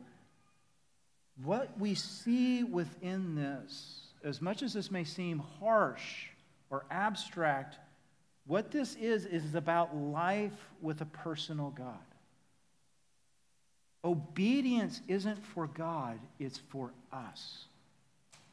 what 1.44 1.78
we 1.80 1.96
see 1.96 2.64
within 2.64 3.36
this, 3.36 4.08
as 4.24 4.42
much 4.42 4.64
as 4.64 4.74
this 4.74 4.90
may 4.90 5.04
seem 5.04 5.44
harsh 5.60 6.28
or 6.70 6.86
abstract, 6.90 7.78
what 8.48 8.72
this 8.72 8.96
is, 8.96 9.26
is 9.26 9.56
about 9.56 9.96
life 9.96 10.70
with 10.82 11.02
a 11.02 11.06
personal 11.06 11.72
God. 11.72 11.96
Obedience 14.04 15.02
isn't 15.08 15.44
for 15.44 15.68
God, 15.68 16.20
it's 16.40 16.60
for 16.70 16.92
us. 17.12 17.66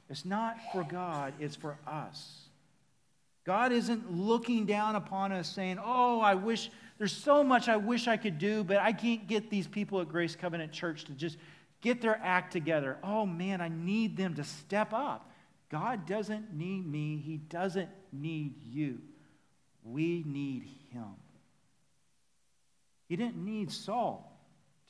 It's 0.09 0.25
not 0.25 0.57
for 0.73 0.83
God, 0.83 1.35
it's 1.41 1.57
for 1.57 1.77
us. 1.87 2.43
God 3.45 3.73
isn't 3.73 4.11
looking 4.13 4.67
down 4.67 4.95
upon 4.95 5.33
us 5.33 5.49
saying, 5.49 5.79
Oh, 5.83 6.21
I 6.21 6.35
wish, 6.35 6.71
there's 6.99 7.13
so 7.13 7.43
much 7.43 7.69
I 7.69 7.77
wish 7.77 8.07
I 8.07 8.17
could 8.17 8.39
do, 8.39 8.63
but 8.63 8.77
I 8.79 8.93
can't 8.93 9.27
get 9.27 9.51
these 9.51 9.67
people 9.67 10.01
at 10.01 10.09
Grace 10.09 10.37
Covenant 10.37 10.73
Church 10.73 11.05
to 11.05 11.13
just 11.13 11.37
get 11.81 12.01
their 12.01 12.21
act 12.23 12.53
together. 12.53 12.97
Oh 13.03 13.27
man, 13.27 13.61
I 13.61 13.69
need 13.69 14.17
them 14.17 14.35
to 14.37 14.45
step 14.45 14.93
up. 14.93 15.32
God 15.73 16.07
doesn't 16.07 16.55
need 16.55 16.87
me, 16.87 17.17
He 17.17 17.39
doesn't 17.39 17.89
need 18.13 18.63
you. 18.63 18.99
We 19.83 20.23
need 20.25 20.69
Him. 20.93 21.17
He 23.09 23.17
didn't 23.17 23.43
need 23.43 23.73
Saul 23.73 24.29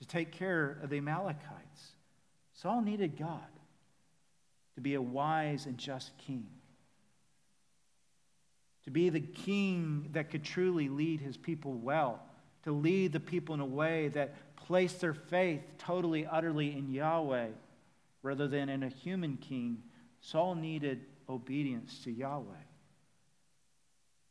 to 0.01 0.07
take 0.07 0.33
care 0.33 0.79
of 0.83 0.91
the 0.91 0.99
Amalekites, 0.99 1.93
Saul 2.55 2.83
needed 2.83 3.17
God 3.17 3.41
to 4.75 4.81
be 4.81 4.95
a 4.95 5.03
wise 5.03 5.67
and 5.67 5.79
just 5.79 6.17
king. 6.19 6.49
To 8.85 8.91
be 8.91 9.11
the 9.11 9.21
king 9.21 10.09
that 10.13 10.31
could 10.31 10.43
truly 10.43 10.89
lead 10.89 11.21
his 11.21 11.37
people 11.37 11.75
well, 11.75 12.21
to 12.65 12.73
lead 12.73 13.13
the 13.13 13.21
people 13.21 13.55
in 13.55 13.61
a 13.61 13.67
way 13.67 14.09
that 14.09 14.57
place 14.57 14.95
their 14.95 15.15
faith 15.15 15.63
totally, 15.79 16.27
utterly 16.27 16.77
in 16.77 16.91
Yahweh 16.91 17.49
rather 18.23 18.49
than 18.49 18.69
in 18.69 18.83
a 18.83 18.89
human 18.89 19.37
king, 19.37 19.83
Saul 20.23 20.55
needed 20.55 21.05
obedience 21.29 22.01
to 22.05 22.11
Yahweh. 22.11 22.65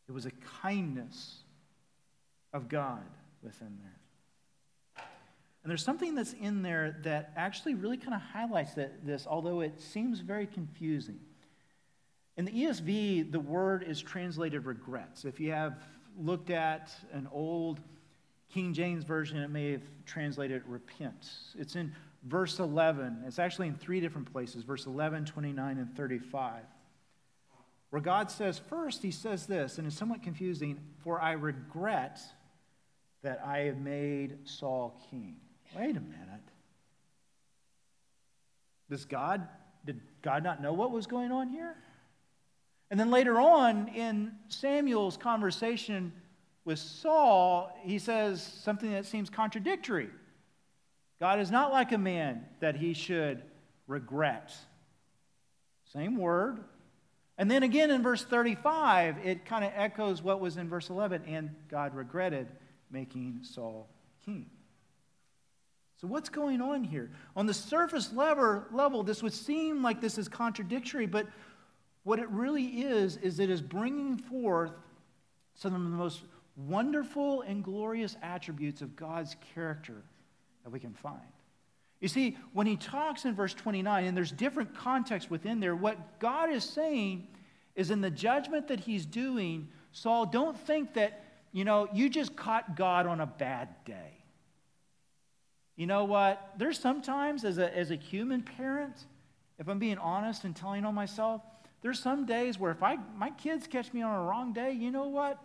It 0.07 0.11
was 0.11 0.25
a 0.25 0.31
kindness 0.61 1.43
of 2.53 2.67
God 2.67 3.03
within 3.43 3.77
there. 3.81 5.05
And 5.63 5.69
there's 5.69 5.83
something 5.83 6.15
that's 6.15 6.33
in 6.33 6.63
there 6.63 6.97
that 7.03 7.33
actually 7.35 7.75
really 7.75 7.97
kind 7.97 8.15
of 8.15 8.21
highlights 8.21 8.73
that, 8.73 9.05
this, 9.05 9.27
although 9.27 9.61
it 9.61 9.79
seems 9.79 10.19
very 10.19 10.47
confusing. 10.47 11.19
In 12.35 12.45
the 12.45 12.51
ESV, 12.51 13.31
the 13.31 13.39
word 13.39 13.83
is 13.83 14.01
translated 14.01 14.65
regrets. 14.65 15.23
If 15.23 15.39
you 15.39 15.51
have 15.51 15.83
looked 16.17 16.49
at 16.49 16.91
an 17.13 17.27
old 17.31 17.79
King 18.51 18.73
James 18.73 19.03
version, 19.03 19.37
it 19.37 19.49
may 19.49 19.73
have 19.73 19.83
translated 20.05 20.63
repent. 20.65 21.29
It's 21.57 21.75
in 21.75 21.93
verse 22.23 22.59
11. 22.59 23.23
It's 23.25 23.39
actually 23.39 23.67
in 23.67 23.75
three 23.75 23.99
different 23.99 24.31
places 24.31 24.63
verse 24.63 24.85
11, 24.85 25.25
29, 25.25 25.77
and 25.77 25.95
35. 25.95 26.63
Where 27.89 28.01
God 28.01 28.31
says, 28.31 28.57
first, 28.69 29.03
he 29.03 29.11
says 29.11 29.45
this, 29.47 29.77
and 29.77 29.85
it's 29.85 29.97
somewhat 29.97 30.23
confusing 30.23 30.79
For 31.03 31.19
I 31.19 31.33
regret 31.33 32.21
that 33.21 33.41
I 33.45 33.59
have 33.59 33.77
made 33.77 34.37
Saul 34.45 35.01
king. 35.09 35.35
Wait 35.75 35.97
a 35.97 36.01
minute. 36.01 36.17
Does 38.89 39.05
God, 39.05 39.47
did 39.85 40.01
God 40.21 40.43
not 40.43 40.61
know 40.61 40.73
what 40.73 40.91
was 40.91 41.05
going 41.05 41.31
on 41.31 41.49
here? 41.49 41.75
And 42.89 42.99
then 42.99 43.09
later 43.09 43.39
on 43.39 43.87
in 43.89 44.33
Samuel's 44.49 45.15
conversation 45.15 46.11
with 46.65 46.79
Saul, 46.79 47.71
he 47.83 47.99
says 47.99 48.41
something 48.41 48.91
that 48.91 49.05
seems 49.05 49.29
contradictory. 49.29 50.09
God 51.21 51.39
is 51.39 51.51
not 51.51 51.71
like 51.71 51.91
a 51.91 51.99
man 51.99 52.43
that 52.61 52.75
he 52.75 52.95
should 52.95 53.43
regret. 53.85 54.51
Same 55.93 56.17
word. 56.17 56.63
And 57.37 57.49
then 57.49 57.61
again 57.61 57.91
in 57.91 58.01
verse 58.01 58.23
35, 58.23 59.17
it 59.23 59.45
kind 59.45 59.63
of 59.63 59.71
echoes 59.75 60.23
what 60.23 60.39
was 60.39 60.57
in 60.57 60.67
verse 60.67 60.89
11 60.89 61.21
and 61.27 61.51
God 61.69 61.93
regretted 61.93 62.47
making 62.89 63.41
Saul 63.43 63.87
king. 64.25 64.47
So, 65.97 66.07
what's 66.07 66.29
going 66.29 66.59
on 66.59 66.83
here? 66.83 67.11
On 67.35 67.45
the 67.45 67.53
surface 67.53 68.11
level, 68.11 69.03
this 69.03 69.21
would 69.21 69.33
seem 69.33 69.83
like 69.83 70.01
this 70.01 70.17
is 70.17 70.27
contradictory, 70.27 71.05
but 71.05 71.27
what 72.01 72.17
it 72.17 72.27
really 72.29 72.81
is, 72.81 73.17
is 73.17 73.39
it 73.39 73.51
is 73.51 73.61
bringing 73.61 74.17
forth 74.17 74.71
some 75.53 75.75
of 75.75 75.83
the 75.83 75.89
most 75.89 76.23
wonderful 76.55 77.43
and 77.43 77.63
glorious 77.63 78.17
attributes 78.23 78.81
of 78.81 78.95
God's 78.95 79.35
character 79.53 80.01
that 80.63 80.69
we 80.69 80.79
can 80.79 80.93
find. 80.93 81.19
You 81.99 82.07
see, 82.07 82.37
when 82.53 82.65
he 82.65 82.77
talks 82.77 83.25
in 83.25 83.35
verse 83.35 83.53
29, 83.53 84.05
and 84.05 84.17
there's 84.17 84.31
different 84.31 84.75
context 84.75 85.29
within 85.29 85.59
there, 85.59 85.75
what 85.75 86.19
God 86.19 86.49
is 86.49 86.63
saying 86.63 87.27
is 87.75 87.91
in 87.91 88.01
the 88.01 88.09
judgment 88.09 88.67
that 88.69 88.79
he's 88.79 89.05
doing, 89.05 89.69
Saul, 89.91 90.25
don't 90.25 90.57
think 90.59 90.95
that, 90.95 91.23
you 91.51 91.63
know, 91.63 91.87
you 91.93 92.09
just 92.09 92.35
caught 92.35 92.75
God 92.75 93.05
on 93.05 93.19
a 93.21 93.27
bad 93.27 93.69
day. 93.85 94.17
You 95.75 95.85
know 95.85 96.05
what? 96.05 96.53
There's 96.57 96.79
sometimes, 96.79 97.45
as 97.45 97.59
a, 97.59 97.75
as 97.75 97.91
a 97.91 97.95
human 97.95 98.41
parent, 98.41 99.05
if 99.59 99.67
I'm 99.67 99.79
being 99.79 99.99
honest 99.99 100.43
and 100.43 100.55
telling 100.55 100.85
on 100.85 100.95
myself, 100.95 101.41
there's 101.81 101.99
some 101.99 102.25
days 102.25 102.59
where 102.59 102.71
if 102.71 102.83
I, 102.83 102.97
my 103.15 103.29
kids 103.31 103.67
catch 103.67 103.93
me 103.93 104.01
on 104.01 104.13
a 104.13 104.23
wrong 104.23 104.53
day, 104.53 104.71
you 104.71 104.91
know 104.91 105.07
what? 105.07 105.39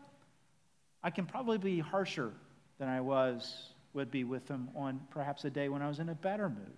I 1.03 1.11
can 1.11 1.27
probably 1.27 1.59
be 1.59 1.79
harsher 1.79 2.33
than 2.79 2.89
I 2.89 3.01
was, 3.01 3.71
would 3.97 4.11
be 4.11 4.23
with 4.23 4.47
them 4.47 4.69
on 4.77 5.01
perhaps 5.11 5.45
a 5.45 5.51
day 5.51 5.69
when 5.69 5.83
I 5.83 5.89
was 5.89 5.99
in 5.99 6.09
a 6.09 6.15
better 6.15 6.49
mood. 6.49 6.77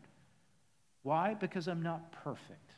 Why? 1.03 1.35
Because 1.35 1.69
I'm 1.69 1.83
not 1.83 2.13
perfect. 2.13 2.73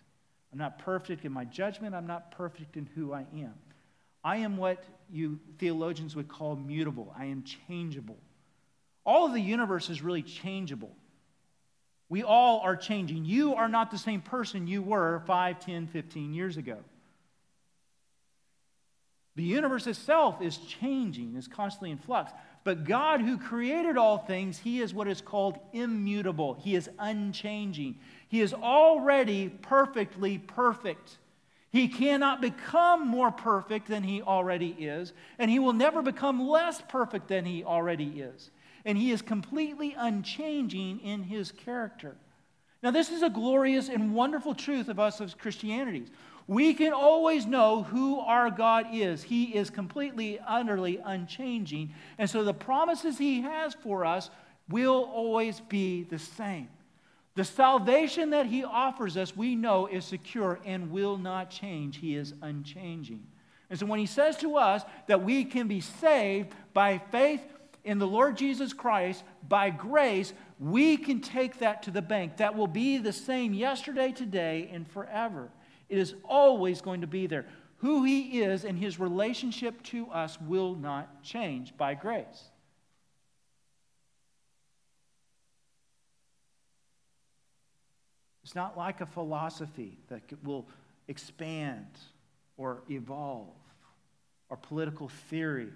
I'm 0.53 0.59
not 0.59 0.81
perfect 0.81 1.25
in 1.25 1.33
my 1.33 1.45
judgment. 1.45 1.95
I'm 1.95 2.07
not 2.07 2.33
perfect 2.33 2.77
in 2.77 2.89
who 2.95 3.13
I 3.13 3.25
am. 3.35 3.55
I 4.25 4.39
am 4.39 4.57
what 4.57 4.83
you 5.11 5.39
theologians 5.59 6.17
would 6.17 6.29
call 6.29 6.57
mutable. 6.57 7.15
I 7.17 7.27
am 7.27 7.45
changeable. 7.69 8.19
All 9.05 9.27
of 9.27 9.33
the 9.33 9.41
universe 9.41 9.89
is 9.89 10.03
really 10.03 10.23
changeable. 10.23 10.95
We 12.09 12.25
all 12.25 12.61
are 12.61 12.77
changing. 12.77 13.25
You 13.25 13.55
are 13.55 13.69
not 13.69 13.91
the 13.91 13.99
same 13.99 14.21
person 14.21 14.67
you 14.67 14.83
were 14.83 15.23
5, 15.27 15.61
10, 15.65 15.87
15 15.87 16.35
years 16.35 16.57
ago. 16.57 16.79
The 19.37 19.45
universe 19.45 19.87
itself 19.87 20.43
is 20.43 20.59
changing, 20.59 21.37
is 21.37 21.47
constantly 21.47 21.93
in 21.93 21.99
flux. 21.99 22.33
But 22.63 22.85
God, 22.85 23.21
who 23.21 23.39
created 23.39 23.97
all 23.97 24.19
things, 24.19 24.59
He 24.59 24.81
is 24.81 24.93
what 24.93 25.09
is 25.09 25.21
called 25.21 25.59
immutable. 25.73 26.55
He 26.55 26.75
is 26.75 26.91
unchanging. 26.99 27.99
He 28.29 28.41
is 28.41 28.53
already 28.53 29.49
perfectly 29.49 30.39
perfect. 30.39 31.19
He 31.73 31.89
cannot 31.89 32.41
become 32.41 33.07
more 33.07 33.31
perfect 33.31 33.89
than 33.89 34.03
He 34.03 34.23
already 34.23 34.71
is, 34.79 35.13
and 35.39 35.51
He 35.51 35.59
will 35.59 35.73
never 35.73 36.03
become 36.03 36.49
less 36.49 36.83
perfect 36.89 37.29
than 37.29 37.45
He 37.45 37.65
already 37.65 38.21
is 38.21 38.51
and 38.85 38.97
he 38.97 39.11
is 39.11 39.23
completely 39.23 39.95
unchanging 39.97 41.01
in 41.01 41.23
his 41.23 41.53
character. 41.53 42.17
Now, 42.83 42.91
this 42.91 43.11
is 43.11 43.23
a 43.23 43.29
glorious 43.29 43.89
and 43.89 44.15
wonderful 44.15 44.55
truth 44.55 44.89
of 44.89 44.99
us 44.99 45.21
as 45.21 45.35
Christianities. 45.35 46.09
We 46.51 46.75
can 46.75 46.93
always 46.93 47.47
know 47.47 47.85
who 47.85 48.19
our 48.19 48.51
God 48.51 48.87
is. 48.93 49.23
He 49.23 49.55
is 49.55 49.71
completely, 49.71 50.41
utterly 50.45 50.99
unchanging. 51.05 51.95
And 52.19 52.29
so 52.29 52.43
the 52.43 52.53
promises 52.53 53.17
He 53.19 53.43
has 53.43 53.75
for 53.75 54.05
us 54.05 54.31
will 54.69 55.09
always 55.15 55.61
be 55.61 56.03
the 56.03 56.19
same. 56.19 56.69
The 57.37 57.45
salvation 57.45 58.31
that 58.31 58.47
He 58.47 58.65
offers 58.65 59.17
us, 59.17 59.37
we 59.37 59.55
know, 59.55 59.87
is 59.87 60.05
secure 60.05 60.59
and 60.65 60.91
will 60.91 61.17
not 61.17 61.51
change. 61.51 61.99
He 61.99 62.17
is 62.17 62.35
unchanging. 62.43 63.25
And 63.71 63.79
so 63.79 63.87
when 63.87 64.01
He 64.01 64.07
says 64.07 64.37
to 64.39 64.57
us 64.57 64.83
that 65.07 65.23
we 65.23 65.45
can 65.45 65.69
be 65.69 65.81
saved 65.81 66.49
by 66.75 66.99
faith, 67.13 67.43
in 67.85 68.01
the 68.01 68.09
Lord 68.09 68.37
Jesus 68.37 68.73
Christ, 68.73 69.23
by 69.49 69.71
grace, 69.71 70.35
we 70.59 70.97
can 70.97 71.21
take 71.21 71.61
that 71.61 71.85
to 71.85 71.93
the 71.93 72.03
bank. 72.03 72.39
That 72.39 72.57
will 72.57 72.67
be 72.67 72.99
the 72.99 73.13
same 73.13 73.55
yesterday, 73.55 74.11
today, 74.11 74.69
and 74.73 74.91
forever. 74.91 75.49
It 75.91 75.99
is 75.99 76.15
always 76.25 76.81
going 76.81 77.03
to 77.03 77.07
be 77.07 77.27
there. 77.27 77.45
Who 77.79 78.05
He 78.05 78.41
is 78.43 78.65
and 78.65 78.79
His 78.79 78.99
relationship 78.99 79.83
to 79.85 80.07
us 80.07 80.41
will 80.41 80.75
not 80.77 81.23
change 81.23 81.77
by 81.77 81.95
grace. 81.95 82.51
It's 88.45 88.55
not 88.55 88.79
like 88.79 89.01
a 89.01 89.07
philosophy 89.07 89.99
that 90.09 90.23
will 90.45 90.67
expand 91.09 91.87
or 92.57 92.83
evolve 92.89 93.49
or 94.49 94.57
political 94.57 95.09
theory 95.09 95.69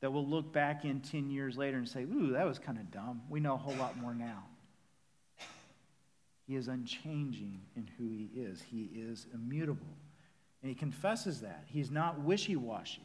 that 0.00 0.12
we'll 0.12 0.26
look 0.26 0.52
back 0.52 0.84
in 0.84 1.00
10 1.00 1.30
years 1.30 1.56
later 1.56 1.78
and 1.78 1.88
say, 1.88 2.02
ooh, 2.02 2.32
that 2.32 2.46
was 2.46 2.58
kind 2.58 2.78
of 2.78 2.90
dumb. 2.90 3.22
We 3.28 3.40
know 3.40 3.54
a 3.54 3.58
whole 3.58 3.76
lot 3.76 3.96
more 3.96 4.14
now. 4.14 4.44
He 6.46 6.56
is 6.56 6.68
unchanging 6.68 7.60
in 7.76 7.88
who 7.98 8.10
he 8.10 8.30
is, 8.34 8.60
he 8.60 8.90
is 8.94 9.26
immutable. 9.32 9.86
And 10.62 10.68
he 10.68 10.74
confesses 10.74 11.40
that. 11.40 11.64
He's 11.66 11.90
not 11.90 12.20
wishy 12.20 12.56
washy. 12.56 13.04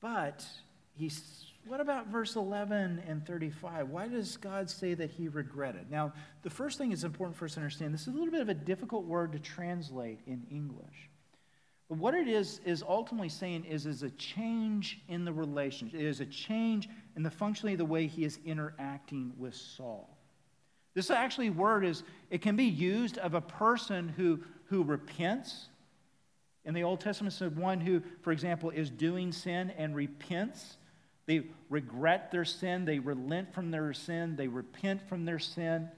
But 0.00 0.46
he's, 0.94 1.46
what 1.66 1.80
about 1.80 2.08
verse 2.08 2.36
11 2.36 3.02
and 3.06 3.26
35? 3.26 3.88
Why 3.88 4.08
does 4.08 4.36
God 4.36 4.70
say 4.70 4.94
that 4.94 5.10
he 5.10 5.28
regretted? 5.28 5.90
Now, 5.90 6.12
the 6.42 6.50
first 6.50 6.78
thing 6.78 6.92
is 6.92 7.04
important 7.04 7.36
for 7.36 7.44
us 7.44 7.54
to 7.54 7.60
understand 7.60 7.92
this 7.92 8.02
is 8.02 8.08
a 8.08 8.12
little 8.12 8.30
bit 8.30 8.40
of 8.40 8.48
a 8.48 8.54
difficult 8.54 9.04
word 9.04 9.32
to 9.32 9.38
translate 9.38 10.20
in 10.26 10.46
English. 10.50 11.10
But 11.88 11.98
what 11.98 12.14
it 12.14 12.26
is, 12.26 12.60
is 12.64 12.82
ultimately 12.82 13.28
saying 13.28 13.64
is, 13.64 13.86
is 13.86 14.02
a 14.02 14.10
change 14.10 15.00
in 15.08 15.24
the 15.24 15.32
relationship. 15.32 16.00
It 16.00 16.06
is 16.06 16.20
a 16.20 16.26
change 16.26 16.88
in 17.16 17.22
the 17.22 17.30
functionally 17.30 17.76
the 17.76 17.84
way 17.84 18.06
he 18.06 18.24
is 18.24 18.38
interacting 18.44 19.32
with 19.38 19.54
Saul. 19.54 20.15
This 20.96 21.10
actually 21.10 21.50
word 21.50 21.84
is, 21.84 22.02
it 22.30 22.40
can 22.40 22.56
be 22.56 22.64
used 22.64 23.18
of 23.18 23.34
a 23.34 23.40
person 23.42 24.08
who, 24.16 24.40
who 24.64 24.82
repents. 24.82 25.68
In 26.64 26.72
the 26.72 26.84
Old 26.84 27.00
Testament, 27.00 27.34
so 27.34 27.50
one 27.50 27.80
who, 27.80 28.02
for 28.22 28.32
example, 28.32 28.70
is 28.70 28.88
doing 28.88 29.30
sin 29.30 29.70
and 29.76 29.94
repents. 29.94 30.78
They 31.26 31.42
regret 31.68 32.32
their 32.32 32.46
sin, 32.46 32.86
they 32.86 32.98
relent 32.98 33.52
from 33.52 33.70
their 33.70 33.92
sin, 33.92 34.36
they 34.36 34.48
repent 34.48 35.06
from 35.06 35.26
their 35.26 35.38
sin 35.38 35.90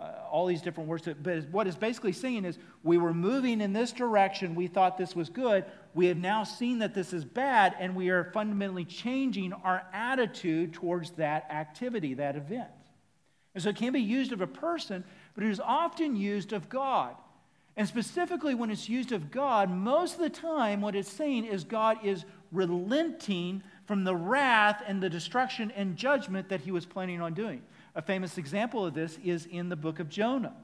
uh, 0.00 0.12
all 0.30 0.46
these 0.46 0.62
different 0.62 0.88
words. 0.88 1.08
But 1.22 1.48
what 1.50 1.68
it's 1.68 1.76
basically 1.76 2.12
saying 2.12 2.44
is 2.44 2.58
we 2.82 2.98
were 2.98 3.14
moving 3.14 3.60
in 3.60 3.72
this 3.72 3.92
direction. 3.92 4.56
We 4.56 4.66
thought 4.66 4.98
this 4.98 5.14
was 5.14 5.28
good. 5.28 5.64
We 5.94 6.06
have 6.06 6.18
now 6.18 6.42
seen 6.42 6.80
that 6.80 6.92
this 6.92 7.12
is 7.12 7.24
bad, 7.24 7.76
and 7.78 7.94
we 7.94 8.10
are 8.10 8.30
fundamentally 8.32 8.84
changing 8.84 9.52
our 9.52 9.84
attitude 9.92 10.72
towards 10.72 11.12
that 11.12 11.48
activity, 11.50 12.14
that 12.14 12.34
event. 12.34 12.68
And 13.58 13.62
so 13.64 13.70
it 13.70 13.76
can 13.76 13.92
be 13.92 14.00
used 14.00 14.30
of 14.30 14.40
a 14.40 14.46
person, 14.46 15.02
but 15.34 15.42
it 15.42 15.50
is 15.50 15.58
often 15.60 16.14
used 16.14 16.52
of 16.52 16.68
God. 16.68 17.16
And 17.76 17.88
specifically, 17.88 18.54
when 18.54 18.70
it's 18.70 18.88
used 18.88 19.10
of 19.10 19.32
God, 19.32 19.68
most 19.68 20.14
of 20.14 20.20
the 20.20 20.30
time, 20.30 20.80
what 20.80 20.94
it's 20.94 21.10
saying 21.10 21.44
is 21.44 21.64
God 21.64 21.98
is 22.04 22.24
relenting 22.52 23.62
from 23.86 24.04
the 24.04 24.14
wrath 24.14 24.82
and 24.86 25.02
the 25.02 25.10
destruction 25.10 25.72
and 25.72 25.96
judgment 25.96 26.48
that 26.48 26.60
he 26.60 26.70
was 26.70 26.86
planning 26.86 27.20
on 27.20 27.34
doing. 27.34 27.62
A 27.94 28.02
famous 28.02 28.38
example 28.38 28.86
of 28.86 28.94
this 28.94 29.18
is 29.24 29.46
in 29.46 29.68
the 29.68 29.76
book 29.76 29.98
of 29.98 30.08
Jonah. 30.08 30.54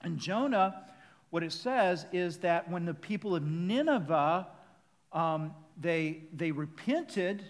And 0.00 0.18
Jonah, 0.18 0.84
what 1.30 1.42
it 1.42 1.52
says 1.52 2.06
is 2.12 2.38
that 2.38 2.70
when 2.70 2.84
the 2.84 2.94
people 2.94 3.34
of 3.34 3.42
Nineveh 3.42 4.46
um, 5.12 5.52
they, 5.80 6.22
they 6.32 6.50
repented 6.50 7.44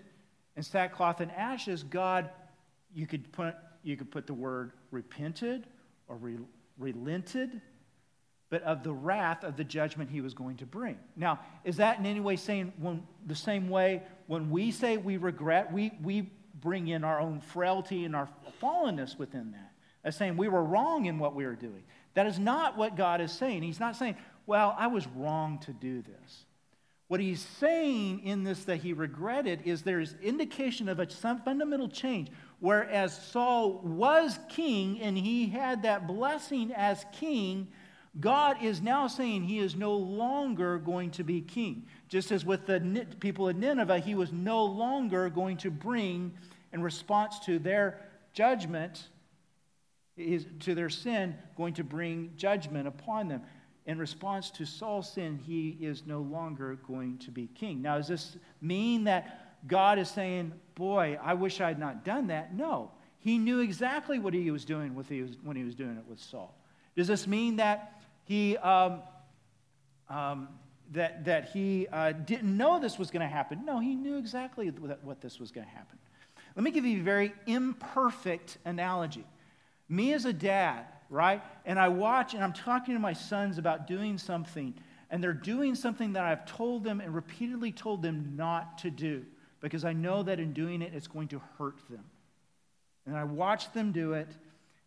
in 0.56 0.62
sackcloth 0.62 1.20
and 1.20 1.30
ashes, 1.32 1.82
God, 1.82 2.30
you 2.94 3.06
could 3.06 3.32
put, 3.32 3.54
you 3.84 3.96
could 3.96 4.10
put 4.10 4.26
the 4.26 4.34
word 4.34 4.72
repented 4.90 5.66
or 6.08 6.16
re, 6.16 6.38
relented. 6.78 7.60
but 8.50 8.62
of 8.62 8.82
the 8.82 8.92
wrath 8.92 9.44
of 9.44 9.56
the 9.56 9.64
judgment 9.64 10.10
he 10.10 10.20
was 10.20 10.34
going 10.34 10.56
to 10.56 10.66
bring. 10.66 10.98
Now, 11.16 11.40
is 11.64 11.76
that 11.76 11.98
in 11.98 12.06
any 12.06 12.20
way 12.20 12.36
saying 12.36 12.72
when, 12.78 13.06
the 13.26 13.34
same 13.34 13.68
way 13.68 14.02
when 14.26 14.50
we 14.50 14.70
say 14.70 14.96
we 14.96 15.16
regret, 15.16 15.72
we, 15.72 15.92
we 16.02 16.30
bring 16.60 16.88
in 16.88 17.04
our 17.04 17.20
own 17.20 17.40
frailty 17.40 18.04
and 18.04 18.14
our 18.14 18.28
fallenness 18.62 19.18
within 19.18 19.52
that? 19.52 19.72
As 20.04 20.16
saying 20.16 20.36
we 20.36 20.48
were 20.48 20.62
wrong 20.62 21.06
in 21.06 21.18
what 21.18 21.34
we 21.34 21.44
were 21.44 21.54
doing. 21.54 21.82
That 22.14 22.26
is 22.26 22.38
not 22.38 22.76
what 22.76 22.96
God 22.96 23.20
is 23.20 23.32
saying. 23.32 23.62
He's 23.62 23.80
not 23.80 23.96
saying, 23.96 24.16
well, 24.46 24.74
I 24.78 24.86
was 24.86 25.06
wrong 25.08 25.58
to 25.60 25.72
do 25.72 26.02
this. 26.02 26.44
What 27.08 27.20
he's 27.20 27.40
saying 27.40 28.20
in 28.24 28.44
this 28.44 28.64
that 28.64 28.78
he 28.78 28.92
regretted 28.92 29.62
is 29.64 29.82
there's 29.82 30.14
indication 30.22 30.88
of 30.88 31.00
a 31.00 31.10
some 31.10 31.40
fundamental 31.42 31.88
change. 31.88 32.30
Whereas 32.60 33.16
Saul 33.16 33.80
was 33.82 34.38
king 34.48 35.00
and 35.00 35.18
he 35.18 35.48
had 35.48 35.82
that 35.82 36.06
blessing 36.06 36.72
as 36.72 37.04
king, 37.12 37.68
God 38.20 38.62
is 38.62 38.80
now 38.80 39.08
saying 39.08 39.42
he 39.42 39.58
is 39.58 39.74
no 39.74 39.96
longer 39.96 40.78
going 40.78 41.10
to 41.12 41.24
be 41.24 41.40
king. 41.40 41.86
Just 42.08 42.30
as 42.30 42.44
with 42.44 42.66
the 42.66 43.06
people 43.20 43.48
of 43.48 43.56
Nineveh, 43.56 43.98
he 43.98 44.14
was 44.14 44.32
no 44.32 44.64
longer 44.64 45.28
going 45.28 45.56
to 45.58 45.70
bring, 45.70 46.32
in 46.72 46.80
response 46.82 47.40
to 47.40 47.58
their 47.58 48.00
judgment, 48.32 49.08
to 50.16 50.74
their 50.74 50.90
sin, 50.90 51.34
going 51.56 51.74
to 51.74 51.84
bring 51.84 52.32
judgment 52.36 52.86
upon 52.86 53.28
them. 53.28 53.42
In 53.86 53.98
response 53.98 54.50
to 54.52 54.64
Saul's 54.64 55.12
sin, 55.12 55.38
he 55.44 55.76
is 55.80 56.06
no 56.06 56.20
longer 56.20 56.78
going 56.86 57.18
to 57.18 57.30
be 57.30 57.48
king. 57.48 57.82
Now, 57.82 57.96
does 57.96 58.08
this 58.08 58.36
mean 58.60 59.04
that 59.04 59.43
God 59.66 59.98
is 59.98 60.08
saying, 60.08 60.52
Boy, 60.74 61.18
I 61.22 61.34
wish 61.34 61.60
I 61.60 61.68
had 61.68 61.78
not 61.78 62.04
done 62.04 62.26
that? 62.28 62.54
No. 62.54 62.90
He 63.18 63.38
knew 63.38 63.60
exactly 63.60 64.18
what 64.18 64.34
he 64.34 64.50
was 64.50 64.64
doing 64.64 64.94
he 65.08 65.22
was, 65.22 65.36
when 65.42 65.56
he 65.56 65.64
was 65.64 65.74
doing 65.74 65.96
it 65.96 66.04
with 66.08 66.20
Saul. 66.20 66.54
Does 66.96 67.06
this 67.06 67.26
mean 67.26 67.56
that 67.56 68.02
he, 68.24 68.56
um, 68.58 69.00
um, 70.08 70.48
that, 70.92 71.24
that 71.24 71.48
he 71.48 71.86
uh, 71.92 72.12
didn't 72.12 72.54
know 72.54 72.78
this 72.78 72.98
was 72.98 73.10
going 73.10 73.22
to 73.22 73.32
happen? 73.32 73.64
No, 73.64 73.78
he 73.78 73.94
knew 73.94 74.16
exactly 74.16 74.68
what 74.68 75.20
this 75.20 75.40
was 75.40 75.50
going 75.50 75.66
to 75.66 75.72
happen. 75.72 75.98
Let 76.54 76.62
me 76.64 76.70
give 76.70 76.84
you 76.84 77.00
a 77.00 77.02
very 77.02 77.32
imperfect 77.46 78.58
analogy. 78.64 79.24
Me 79.88 80.12
as 80.12 80.24
a 80.24 80.32
dad, 80.32 80.84
right? 81.08 81.42
And 81.64 81.78
I 81.78 81.88
watch 81.88 82.34
and 82.34 82.44
I'm 82.44 82.52
talking 82.52 82.94
to 82.94 83.00
my 83.00 83.12
sons 83.12 83.58
about 83.58 83.86
doing 83.86 84.18
something, 84.18 84.74
and 85.10 85.22
they're 85.22 85.32
doing 85.32 85.74
something 85.74 86.12
that 86.12 86.24
I've 86.24 86.44
told 86.46 86.84
them 86.84 87.00
and 87.00 87.14
repeatedly 87.14 87.72
told 87.72 88.02
them 88.02 88.34
not 88.36 88.78
to 88.78 88.90
do 88.90 89.24
because 89.64 89.86
I 89.86 89.94
know 89.94 90.22
that 90.22 90.38
in 90.38 90.52
doing 90.52 90.82
it, 90.82 90.92
it's 90.92 91.06
going 91.06 91.28
to 91.28 91.40
hurt 91.56 91.78
them. 91.88 92.04
And 93.06 93.16
I 93.16 93.24
watch 93.24 93.72
them 93.72 93.92
do 93.92 94.12
it. 94.12 94.28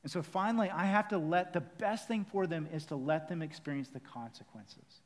And 0.04 0.12
so 0.12 0.22
finally, 0.22 0.70
I 0.70 0.86
have 0.86 1.08
to 1.08 1.18
let 1.18 1.52
the 1.52 1.62
best 1.62 2.08
thing 2.08 2.26
for 2.32 2.46
them 2.46 2.68
is 2.72 2.86
to 2.86 2.96
let 2.96 3.28
them 3.28 3.42
experience 3.42 3.90
the 3.90 4.00
consequences. 4.00 5.02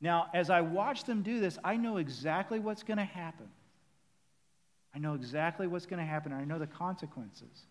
Now, 0.00 0.26
as 0.34 0.50
I 0.50 0.62
watch 0.62 1.04
them 1.04 1.22
do 1.22 1.38
this, 1.38 1.58
I 1.62 1.76
know 1.76 1.98
exactly 1.98 2.58
what's 2.58 2.82
going 2.82 2.98
to 2.98 3.04
happen. 3.04 3.46
I 4.92 4.98
know 4.98 5.14
exactly 5.14 5.68
what's 5.68 5.86
going 5.86 6.00
to 6.00 6.04
happen. 6.04 6.32
I 6.32 6.44
know 6.44 6.58
the 6.58 6.66
consequences. 6.66 7.66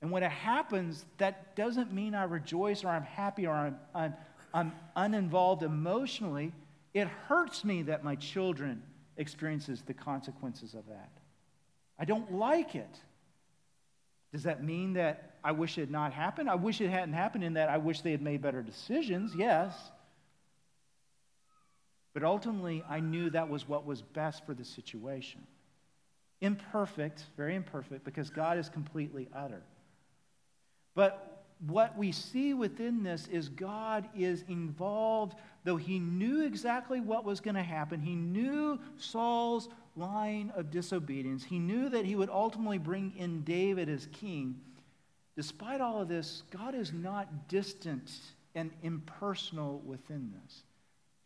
And 0.00 0.12
when 0.12 0.22
it 0.22 0.30
happens, 0.30 1.04
that 1.16 1.56
doesn't 1.56 1.92
mean 1.92 2.14
I 2.14 2.22
rejoice 2.22 2.84
or 2.84 2.90
I'm 2.90 3.02
happy 3.02 3.48
or 3.48 3.54
I'm, 3.54 3.76
I'm, 3.92 4.14
I'm 4.54 4.72
uninvolved 4.94 5.64
emotionally. 5.64 6.52
It 6.94 7.08
hurts 7.08 7.64
me 7.64 7.82
that 7.82 8.04
my 8.04 8.16
children 8.16 8.82
experiences 9.16 9.82
the 9.82 9.94
consequences 9.94 10.74
of 10.74 10.86
that. 10.88 11.10
I 11.98 12.04
don't 12.04 12.32
like 12.32 12.74
it. 12.74 13.00
Does 14.32 14.44
that 14.44 14.62
mean 14.62 14.94
that 14.94 15.36
I 15.42 15.52
wish 15.52 15.78
it 15.78 15.82
had 15.82 15.90
not 15.90 16.12
happened? 16.12 16.48
I 16.48 16.54
wish 16.54 16.80
it 16.80 16.90
hadn't 16.90 17.14
happened 17.14 17.44
in 17.44 17.54
that 17.54 17.68
I 17.68 17.78
wish 17.78 18.02
they 18.02 18.10
had 18.10 18.22
made 18.22 18.42
better 18.42 18.62
decisions, 18.62 19.34
yes. 19.34 19.74
But 22.14 22.24
ultimately, 22.24 22.84
I 22.88 23.00
knew 23.00 23.30
that 23.30 23.48
was 23.48 23.68
what 23.68 23.86
was 23.86 24.02
best 24.02 24.44
for 24.44 24.54
the 24.54 24.64
situation. 24.64 25.46
Imperfect, 26.40 27.24
very 27.36 27.54
imperfect, 27.54 28.04
because 28.04 28.30
God 28.30 28.58
is 28.58 28.68
completely 28.68 29.28
utter. 29.34 29.62
But 30.94 31.27
what 31.66 31.96
we 31.98 32.12
see 32.12 32.54
within 32.54 33.02
this 33.02 33.26
is 33.28 33.48
God 33.48 34.08
is 34.16 34.44
involved, 34.48 35.36
though 35.64 35.76
he 35.76 35.98
knew 35.98 36.44
exactly 36.44 37.00
what 37.00 37.24
was 37.24 37.40
going 37.40 37.56
to 37.56 37.62
happen. 37.62 38.00
He 38.00 38.14
knew 38.14 38.78
Saul's 38.96 39.68
line 39.96 40.52
of 40.54 40.70
disobedience. 40.70 41.42
He 41.42 41.58
knew 41.58 41.88
that 41.88 42.04
he 42.04 42.14
would 42.14 42.30
ultimately 42.30 42.78
bring 42.78 43.12
in 43.16 43.42
David 43.42 43.88
as 43.88 44.06
king. 44.12 44.60
Despite 45.36 45.80
all 45.80 46.00
of 46.00 46.08
this, 46.08 46.42
God 46.50 46.74
is 46.74 46.92
not 46.92 47.48
distant 47.48 48.10
and 48.54 48.70
impersonal 48.82 49.80
within 49.84 50.32
this. 50.42 50.62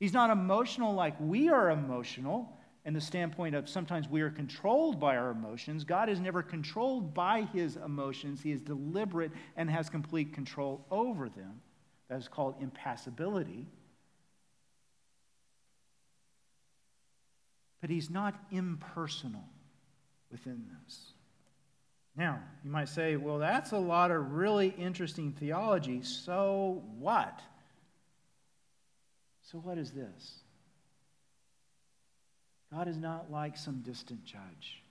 He's 0.00 0.12
not 0.12 0.30
emotional 0.30 0.94
like 0.94 1.14
we 1.20 1.48
are 1.48 1.70
emotional 1.70 2.58
and 2.84 2.96
the 2.96 3.00
standpoint 3.00 3.54
of 3.54 3.68
sometimes 3.68 4.08
we 4.08 4.22
are 4.22 4.30
controlled 4.30 4.98
by 4.98 5.16
our 5.16 5.30
emotions. 5.30 5.84
God 5.84 6.08
is 6.08 6.18
never 6.18 6.42
controlled 6.42 7.14
by 7.14 7.42
his 7.52 7.76
emotions. 7.76 8.42
He 8.42 8.50
is 8.50 8.60
deliberate 8.60 9.30
and 9.56 9.70
has 9.70 9.88
complete 9.88 10.32
control 10.32 10.84
over 10.90 11.28
them. 11.28 11.60
That 12.08 12.18
is 12.18 12.28
called 12.28 12.56
impassibility. 12.60 13.66
But 17.80 17.90
he's 17.90 18.10
not 18.10 18.34
impersonal 18.50 19.44
within 20.30 20.64
this. 20.84 21.12
Now, 22.16 22.40
you 22.64 22.70
might 22.70 22.88
say, 22.88 23.16
well, 23.16 23.38
that's 23.38 23.72
a 23.72 23.78
lot 23.78 24.10
of 24.10 24.32
really 24.32 24.68
interesting 24.76 25.32
theology. 25.32 26.02
So 26.02 26.82
what? 26.98 27.40
So, 29.42 29.58
what 29.58 29.78
is 29.78 29.92
this? 29.92 30.41
God 32.72 32.88
is 32.88 32.96
not 32.96 33.30
like 33.30 33.56
some 33.58 33.80
distant 33.80 34.24
judge 34.24 34.82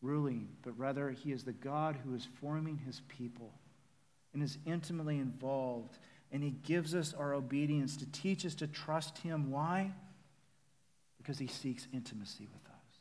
ruling, 0.00 0.48
but 0.62 0.76
rather 0.78 1.10
he 1.10 1.30
is 1.30 1.44
the 1.44 1.52
God 1.52 1.96
who 2.04 2.14
is 2.14 2.26
forming 2.40 2.78
his 2.78 3.02
people 3.08 3.52
and 4.32 4.42
is 4.42 4.58
intimately 4.66 5.18
involved. 5.18 5.98
And 6.32 6.42
he 6.42 6.50
gives 6.50 6.94
us 6.94 7.12
our 7.12 7.34
obedience 7.34 7.98
to 7.98 8.06
teach 8.06 8.46
us 8.46 8.54
to 8.56 8.66
trust 8.66 9.18
him. 9.18 9.50
Why? 9.50 9.92
Because 11.18 11.38
he 11.38 11.46
seeks 11.46 11.86
intimacy 11.92 12.48
with 12.52 12.64
us. 12.64 12.96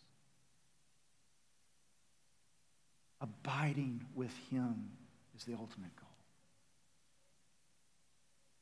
Abiding 3.22 4.05
with 4.14 4.34
him 4.49 4.91
is 5.38 5.45
the 5.45 5.53
ultimate 5.53 5.95
goal. 5.95 6.07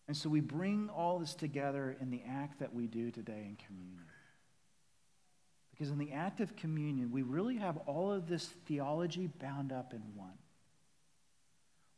And 0.08 0.16
so 0.16 0.30
we 0.30 0.42
bring 0.42 0.90
all 0.90 1.20
this 1.20 1.34
together 1.34 1.98
in 2.00 2.12
the 2.12 2.22
act 2.28 2.60
that 2.60 2.74
we 2.74 2.88
do 2.88 3.10
today 3.10 3.46
in 3.48 3.58
communion. 3.68 4.09
Because 5.80 5.92
in 5.94 5.98
the 5.98 6.12
act 6.12 6.42
of 6.42 6.58
communion, 6.58 7.10
we 7.10 7.22
really 7.22 7.56
have 7.56 7.78
all 7.88 8.12
of 8.12 8.28
this 8.28 8.48
theology 8.68 9.30
bound 9.40 9.72
up 9.72 9.94
in 9.94 10.02
one. 10.14 10.34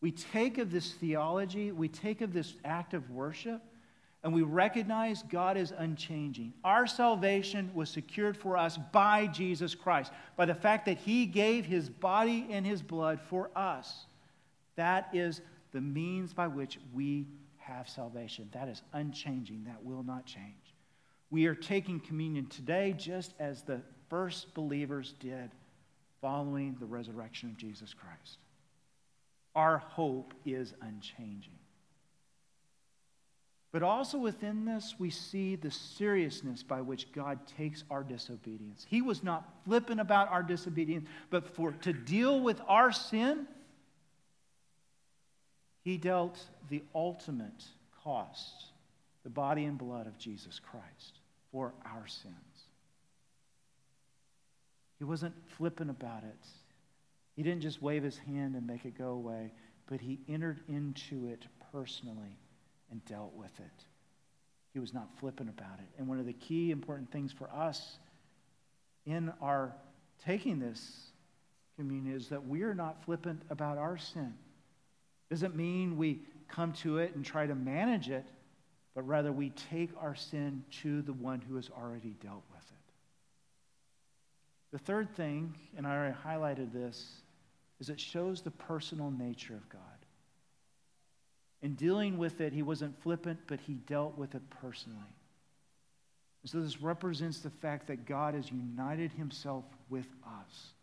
We 0.01 0.11
take 0.11 0.59
of 0.59 0.71
this 0.71 0.91
theology, 0.93 1.71
we 1.71 1.87
take 1.87 2.21
of 2.21 2.31
this 2.31 2.53
act 2.63 2.93
of 2.93 3.09
worship, 3.09 3.59
and 4.23 4.33
we 4.33 4.43
recognize 4.43 5.23
God 5.23 5.57
is 5.57 5.73
unchanging. 5.75 6.53
Our 6.63 6.85
salvation 6.85 7.71
was 7.73 7.89
secured 7.89 8.37
for 8.37 8.55
us 8.55 8.77
by 8.91 9.25
Jesus 9.25 9.73
Christ, 9.73 10.11
by 10.35 10.45
the 10.45 10.53
fact 10.53 10.85
that 10.85 10.99
He 10.99 11.25
gave 11.25 11.65
His 11.65 11.89
body 11.89 12.47
and 12.51 12.65
His 12.65 12.83
blood 12.83 13.19
for 13.19 13.49
us. 13.55 14.05
That 14.75 15.09
is 15.11 15.41
the 15.71 15.81
means 15.81 16.33
by 16.33 16.47
which 16.47 16.77
we 16.93 17.25
have 17.57 17.89
salvation. 17.89 18.47
That 18.53 18.67
is 18.67 18.83
unchanging, 18.93 19.63
that 19.65 19.83
will 19.83 20.03
not 20.03 20.27
change. 20.27 20.60
We 21.31 21.45
are 21.47 21.55
taking 21.55 22.01
communion 22.01 22.47
today 22.47 22.93
just 22.95 23.33
as 23.39 23.63
the 23.63 23.81
first 24.09 24.53
believers 24.53 25.15
did 25.19 25.49
following 26.19 26.75
the 26.79 26.85
resurrection 26.85 27.49
of 27.49 27.57
Jesus 27.57 27.93
Christ. 27.93 28.37
Our 29.55 29.77
hope 29.77 30.33
is 30.45 30.73
unchanging. 30.81 31.57
But 33.71 33.81
also 33.81 34.17
within 34.17 34.65
this, 34.65 34.95
we 34.99 35.09
see 35.09 35.55
the 35.55 35.71
seriousness 35.71 36.61
by 36.61 36.81
which 36.81 37.13
God 37.13 37.39
takes 37.57 37.85
our 37.89 38.03
disobedience. 38.03 38.85
He 38.89 39.01
was 39.01 39.23
not 39.23 39.47
flippant 39.63 40.01
about 40.01 40.29
our 40.29 40.43
disobedience, 40.43 41.07
but 41.29 41.47
for 41.47 41.71
to 41.71 41.93
deal 41.93 42.41
with 42.41 42.59
our 42.67 42.91
sin, 42.91 43.47
he 45.85 45.95
dealt 45.95 46.37
the 46.69 46.83
ultimate 46.93 47.63
cost, 48.03 48.65
the 49.23 49.29
body 49.29 49.63
and 49.63 49.77
blood 49.77 50.05
of 50.05 50.17
Jesus 50.17 50.59
Christ 50.59 51.20
for 51.51 51.73
our 51.85 52.07
sins. 52.07 52.35
He 54.97 55.03
wasn't 55.03 55.33
flippant 55.57 55.89
about 55.89 56.23
it. 56.23 56.47
He 57.35 57.43
didn't 57.43 57.61
just 57.61 57.81
wave 57.81 58.03
his 58.03 58.17
hand 58.17 58.55
and 58.55 58.67
make 58.67 58.85
it 58.85 58.97
go 58.97 59.09
away, 59.09 59.53
but 59.87 59.99
he 59.99 60.19
entered 60.29 60.59
into 60.67 61.27
it 61.27 61.45
personally 61.71 62.37
and 62.91 63.03
dealt 63.05 63.33
with 63.33 63.59
it. 63.59 63.85
He 64.73 64.79
was 64.79 64.93
not 64.93 65.09
flippant 65.19 65.49
about 65.49 65.79
it. 65.79 65.87
And 65.97 66.07
one 66.07 66.19
of 66.19 66.25
the 66.25 66.33
key 66.33 66.71
important 66.71 67.11
things 67.11 67.31
for 67.31 67.49
us 67.49 67.97
in 69.05 69.33
our 69.41 69.73
taking 70.23 70.59
this 70.59 71.07
communion 71.75 72.15
is 72.15 72.29
that 72.29 72.45
we 72.45 72.61
are 72.61 72.75
not 72.75 73.03
flippant 73.03 73.41
about 73.49 73.77
our 73.77 73.97
sin. 73.97 74.33
Doesn't 75.29 75.55
mean 75.55 75.97
we 75.97 76.21
come 76.47 76.73
to 76.73 76.99
it 76.99 77.15
and 77.15 77.25
try 77.25 77.47
to 77.47 77.55
manage 77.55 78.09
it, 78.09 78.25
but 78.93 79.07
rather 79.07 79.31
we 79.31 79.51
take 79.51 79.89
our 79.99 80.15
sin 80.15 80.63
to 80.81 81.01
the 81.01 81.13
one 81.13 81.41
who 81.41 81.55
has 81.55 81.69
already 81.69 82.15
dealt 82.21 82.43
with 82.51 82.61
it. 82.61 82.77
The 84.71 84.79
third 84.79 85.15
thing, 85.15 85.55
and 85.77 85.85
I 85.85 85.95
already 85.95 86.15
highlighted 86.25 86.73
this, 86.73 87.21
is 87.79 87.89
it 87.89 87.99
shows 87.99 88.41
the 88.41 88.51
personal 88.51 89.11
nature 89.11 89.55
of 89.55 89.67
God. 89.69 89.81
In 91.61 91.75
dealing 91.75 92.17
with 92.17 92.41
it, 92.41 92.53
he 92.53 92.63
wasn't 92.63 93.01
flippant, 93.01 93.39
but 93.47 93.59
he 93.59 93.73
dealt 93.73 94.17
with 94.17 94.35
it 94.35 94.41
personally. 94.61 94.97
And 96.41 96.49
so 96.49 96.61
this 96.61 96.81
represents 96.81 97.39
the 97.39 97.49
fact 97.49 97.87
that 97.87 98.05
God 98.05 98.33
has 98.33 98.51
united 98.51 99.11
himself 99.11 99.63
with 99.89 100.07
us. 100.25 100.73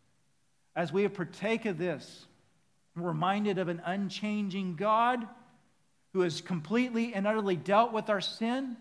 As 0.76 0.92
we 0.92 1.06
partake 1.08 1.64
of 1.66 1.78
this, 1.78 2.26
we're 2.94 3.08
reminded 3.08 3.58
of 3.58 3.68
an 3.68 3.82
unchanging 3.84 4.76
God 4.76 5.26
who 6.12 6.20
has 6.20 6.40
completely 6.40 7.14
and 7.14 7.26
utterly 7.26 7.56
dealt 7.56 7.92
with 7.92 8.08
our 8.08 8.20
sin, 8.20 8.76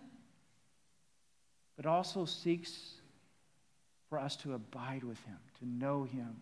but 1.76 1.86
also 1.86 2.26
seeks 2.26 2.94
for 4.10 4.20
us 4.20 4.36
to 4.38 4.54
abide 4.54 5.04
with 5.04 5.20
him, 5.26 5.38
to 5.60 5.68
know 5.68 6.04
him, 6.04 6.36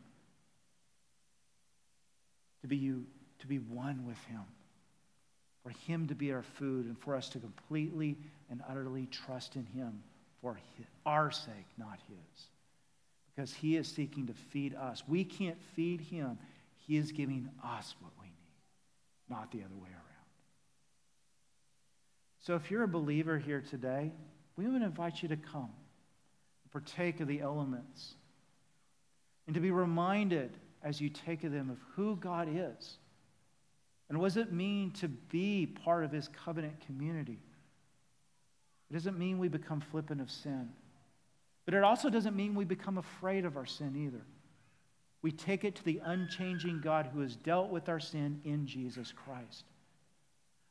to 2.62 2.68
be, 2.68 2.78
you, 2.78 3.06
to 3.40 3.48
be 3.48 3.58
one 3.58 4.06
with 4.06 4.24
him, 4.26 4.42
for 5.64 5.72
him 5.88 6.08
to 6.08 6.16
be 6.16 6.32
our 6.32 6.44
food, 6.44 6.86
and 6.86 6.98
for 7.00 7.16
us 7.16 7.30
to 7.30 7.40
completely 7.40 8.18
and 8.50 8.62
utterly 8.70 9.08
trust 9.08 9.56
in 9.56 9.66
him 9.66 10.02
for 10.42 10.60
his, 10.78 10.86
our 11.06 11.32
sake, 11.32 11.66
not 11.78 11.98
his. 12.08 12.46
Because 13.36 13.54
he 13.54 13.76
is 13.76 13.88
seeking 13.88 14.28
to 14.28 14.34
feed 14.34 14.76
us. 14.76 15.04
We 15.08 15.26
can't 15.26 15.58
feed 15.76 16.02
him. 16.02 16.38
He 16.88 16.98
is 16.98 17.12
giving 17.12 17.50
us 17.64 17.96
what 18.00 18.12
we 18.22 18.28
need, 18.28 19.30
not 19.30 19.52
the 19.52 19.60
other 19.60 19.76
way 19.76 19.90
around. 19.90 20.05
So 22.46 22.54
if 22.54 22.70
you're 22.70 22.84
a 22.84 22.88
believer 22.88 23.40
here 23.40 23.64
today, 23.68 24.12
we 24.56 24.68
would 24.68 24.84
invite 24.84 25.24
you 25.24 25.30
to 25.30 25.36
come, 25.36 25.72
partake 26.72 27.20
of 27.20 27.28
the 27.28 27.42
elements, 27.42 28.14
and 29.48 29.56
to 29.56 29.60
be 29.60 29.72
reminded 29.72 30.56
as 30.84 31.02
you 31.02 31.10
take 31.10 31.44
of 31.44 31.52
them 31.52 31.72
of 31.72 31.80
who 31.96 32.16
God 32.18 32.48
is. 32.52 32.98
And 34.10 34.20
what 34.20 34.28
does 34.28 34.38
it 34.38 34.54
mean 34.54 34.92
to 34.92 35.08
be 35.08 35.66
part 35.66 36.04
of 36.04 36.12
his 36.12 36.28
covenant 36.28 36.86
community? 36.86 37.40
It 38.92 38.94
doesn't 38.94 39.18
mean 39.18 39.40
we 39.40 39.48
become 39.48 39.82
flippant 39.82 40.22
of 40.22 40.30
sin. 40.30 40.70
But 41.66 41.74
it 41.74 41.84
also 41.84 42.12
doesn't 42.12 42.36
mean 42.36 42.54
we 42.54 42.64
become 42.64 43.00
afraid 43.00 43.46
of 43.46 43.58
our 43.58 43.66
sin 43.66 43.96
either. 43.96 44.24
We 45.24 45.32
take 45.32 45.64
it 45.64 45.74
to 45.78 45.84
the 45.84 46.00
unchanging 46.06 46.82
God 46.82 47.10
who 47.12 47.22
has 47.22 47.36
dealt 47.36 47.72
with 47.72 47.90
our 47.90 48.00
sin 48.00 48.42
in 48.44 48.68
Jesus 48.68 49.12
Christ. 49.12 49.66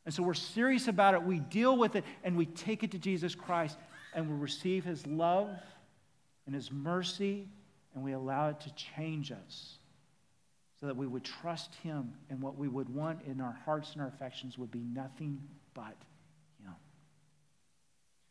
And 0.05 0.15
so 0.15 0.23
we're 0.23 0.35
serious 0.35 0.89
about 0.89 1.15
it. 1.15 1.23
We 1.23 1.39
deal 1.39 1.77
with 1.77 1.97
it 1.97 2.05
and 2.23 2.37
we 2.37 2.47
take 2.47 2.83
it 2.83 2.91
to 2.93 2.99
Jesus 2.99 3.35
Christ 3.35 3.79
and 4.15 4.29
we 4.29 4.37
receive 4.37 4.85
his 4.85 5.07
love 5.07 5.51
and 6.47 6.55
his 6.55 6.71
mercy 6.71 7.49
and 7.95 8.05
we 8.05 8.13
allow 8.13 8.49
it 8.49 8.61
to 8.61 8.75
change 8.75 9.33
us 9.33 9.79
so 10.81 10.87
that 10.87 10.97
we 10.97 11.07
would 11.07 11.25
trust 11.25 11.75
him 11.77 12.13
and 12.29 12.43
what 12.43 12.59
we 12.59 12.69
would 12.69 12.89
want 12.89 13.21
in 13.27 13.41
our 13.41 13.59
hearts 13.65 13.93
and 13.93 14.03
our 14.03 14.09
affections 14.09 14.59
would 14.59 14.71
be 14.71 14.83
nothing 14.93 15.41
but 15.73 15.97
him. 16.63 16.75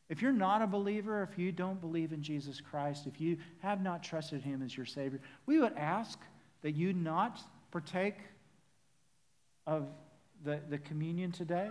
If 0.09 0.21
you're 0.21 0.31
not 0.31 0.61
a 0.61 0.67
believer, 0.67 1.27
if 1.29 1.39
you 1.39 1.51
don't 1.51 1.81
believe 1.81 2.11
in 2.13 2.21
Jesus 2.21 2.61
Christ, 2.61 3.07
if 3.07 3.19
you 3.19 3.37
have 3.59 3.81
not 3.81 4.03
trusted 4.03 4.41
him 4.41 4.61
as 4.61 4.75
your 4.75 4.85
Savior, 4.85 5.19
we 5.45 5.59
would 5.59 5.73
ask 5.73 6.19
that 6.61 6.71
you 6.71 6.93
not 6.93 7.39
partake 7.71 8.17
of 9.65 9.87
the, 10.43 10.59
the 10.69 10.77
communion 10.77 11.31
today, 11.31 11.69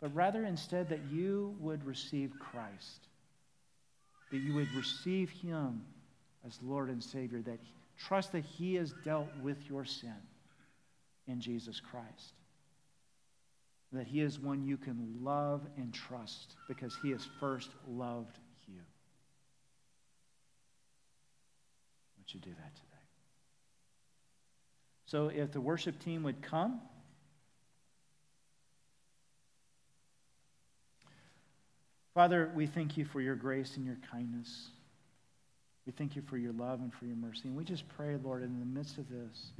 but 0.00 0.14
rather 0.14 0.44
instead 0.44 0.88
that 0.88 1.00
you 1.10 1.54
would 1.60 1.84
receive 1.84 2.32
Christ, 2.38 3.08
that 4.30 4.38
you 4.38 4.54
would 4.54 4.72
receive 4.74 5.30
him 5.30 5.82
as 6.46 6.58
Lord 6.62 6.88
and 6.88 7.02
Savior, 7.02 7.42
that 7.42 7.58
trust 7.98 8.32
that 8.32 8.44
he 8.44 8.74
has 8.74 8.94
dealt 9.04 9.28
with 9.42 9.58
your 9.68 9.84
sin 9.84 10.14
in 11.26 11.40
Jesus 11.40 11.80
Christ 11.80 12.34
that 13.92 14.06
He 14.06 14.20
is 14.20 14.38
one 14.38 14.64
you 14.64 14.76
can 14.76 15.18
love 15.22 15.66
and 15.76 15.92
trust 15.92 16.56
because 16.68 16.96
He 17.02 17.10
has 17.10 17.26
first 17.40 17.70
loved 17.88 18.38
you. 18.66 18.80
Would 22.18 22.34
you 22.34 22.40
do 22.40 22.50
that 22.50 22.74
today? 22.74 22.86
So, 25.06 25.28
if 25.28 25.52
the 25.52 25.60
worship 25.60 25.98
team 26.00 26.22
would 26.24 26.42
come. 26.42 26.80
Father, 32.16 32.50
we 32.54 32.66
thank 32.66 32.96
you 32.96 33.04
for 33.04 33.20
your 33.20 33.34
grace 33.34 33.76
and 33.76 33.84
your 33.84 33.98
kindness. 34.10 34.70
We 35.84 35.92
thank 35.92 36.16
you 36.16 36.22
for 36.22 36.38
your 36.38 36.54
love 36.54 36.80
and 36.80 36.90
for 36.94 37.04
your 37.04 37.14
mercy. 37.14 37.42
And 37.44 37.54
we 37.54 37.62
just 37.62 37.86
pray, 37.90 38.16
Lord, 38.24 38.42
in 38.42 38.58
the 38.58 38.64
midst 38.64 38.96
of 38.96 39.04
this, 39.10 39.50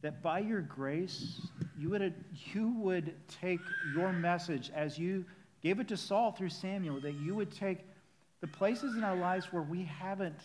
that 0.00 0.22
by 0.22 0.38
your 0.38 0.60
grace, 0.60 1.40
you 1.76 1.90
would, 1.90 2.14
you 2.54 2.68
would 2.68 3.16
take 3.40 3.58
your 3.96 4.12
message 4.12 4.70
as 4.72 4.96
you 4.96 5.24
gave 5.60 5.80
it 5.80 5.88
to 5.88 5.96
Saul 5.96 6.30
through 6.30 6.50
Samuel, 6.50 7.00
that 7.00 7.14
you 7.14 7.34
would 7.34 7.50
take 7.50 7.78
the 8.40 8.46
places 8.46 8.94
in 8.94 9.02
our 9.02 9.16
lives 9.16 9.46
where 9.52 9.62
we 9.62 9.82
haven't 9.82 10.40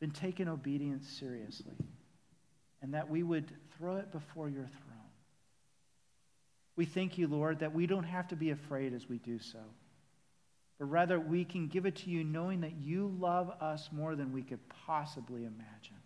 been 0.00 0.10
taking 0.10 0.48
obedience 0.48 1.08
seriously, 1.08 1.76
and 2.82 2.92
that 2.94 3.08
we 3.08 3.22
would 3.22 3.52
throw 3.78 3.98
it 3.98 4.10
before 4.10 4.48
your 4.48 4.66
throne. 4.66 4.87
We 6.78 6.84
thank 6.84 7.18
you, 7.18 7.26
Lord, 7.26 7.58
that 7.58 7.74
we 7.74 7.88
don't 7.88 8.04
have 8.04 8.28
to 8.28 8.36
be 8.36 8.50
afraid 8.50 8.94
as 8.94 9.08
we 9.08 9.18
do 9.18 9.40
so, 9.40 9.58
but 10.78 10.84
rather 10.84 11.18
we 11.18 11.44
can 11.44 11.66
give 11.66 11.86
it 11.86 11.96
to 11.96 12.10
you 12.10 12.22
knowing 12.22 12.60
that 12.60 12.76
you 12.80 13.12
love 13.18 13.50
us 13.60 13.88
more 13.90 14.14
than 14.14 14.32
we 14.32 14.42
could 14.42 14.60
possibly 14.86 15.40
imagine. 15.40 15.96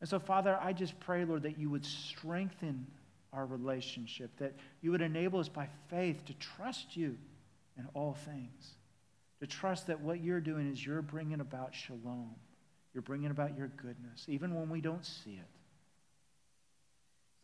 And 0.00 0.10
so, 0.10 0.18
Father, 0.18 0.58
I 0.60 0.72
just 0.72 0.98
pray, 0.98 1.24
Lord, 1.24 1.44
that 1.44 1.60
you 1.60 1.70
would 1.70 1.86
strengthen 1.86 2.88
our 3.32 3.46
relationship, 3.46 4.36
that 4.38 4.54
you 4.82 4.90
would 4.90 5.00
enable 5.00 5.38
us 5.38 5.48
by 5.48 5.68
faith 5.88 6.24
to 6.24 6.34
trust 6.34 6.96
you 6.96 7.16
in 7.78 7.86
all 7.94 8.14
things, 8.14 8.74
to 9.38 9.46
trust 9.46 9.86
that 9.86 10.00
what 10.00 10.20
you're 10.24 10.40
doing 10.40 10.72
is 10.72 10.84
you're 10.84 11.02
bringing 11.02 11.38
about 11.38 11.72
shalom. 11.72 12.34
You're 12.94 13.02
bringing 13.02 13.30
about 13.30 13.56
your 13.56 13.68
goodness, 13.68 14.24
even 14.26 14.54
when 14.56 14.70
we 14.70 14.80
don't 14.80 15.04
see 15.04 15.34
it, 15.34 15.53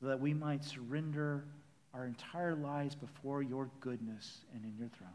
so 0.01 0.07
that 0.07 0.21
we 0.21 0.33
might 0.33 0.65
surrender 0.65 1.45
our 1.93 2.07
entire 2.07 2.55
lives 2.55 2.95
before 2.95 3.43
your 3.43 3.71
goodness 3.81 4.45
and 4.55 4.65
in 4.65 4.77
your 4.79 4.89
throne. 4.89 5.11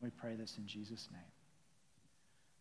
We 0.00 0.10
pray 0.10 0.36
this 0.36 0.56
in 0.58 0.66
Jesus' 0.66 1.08
name. 1.12 1.29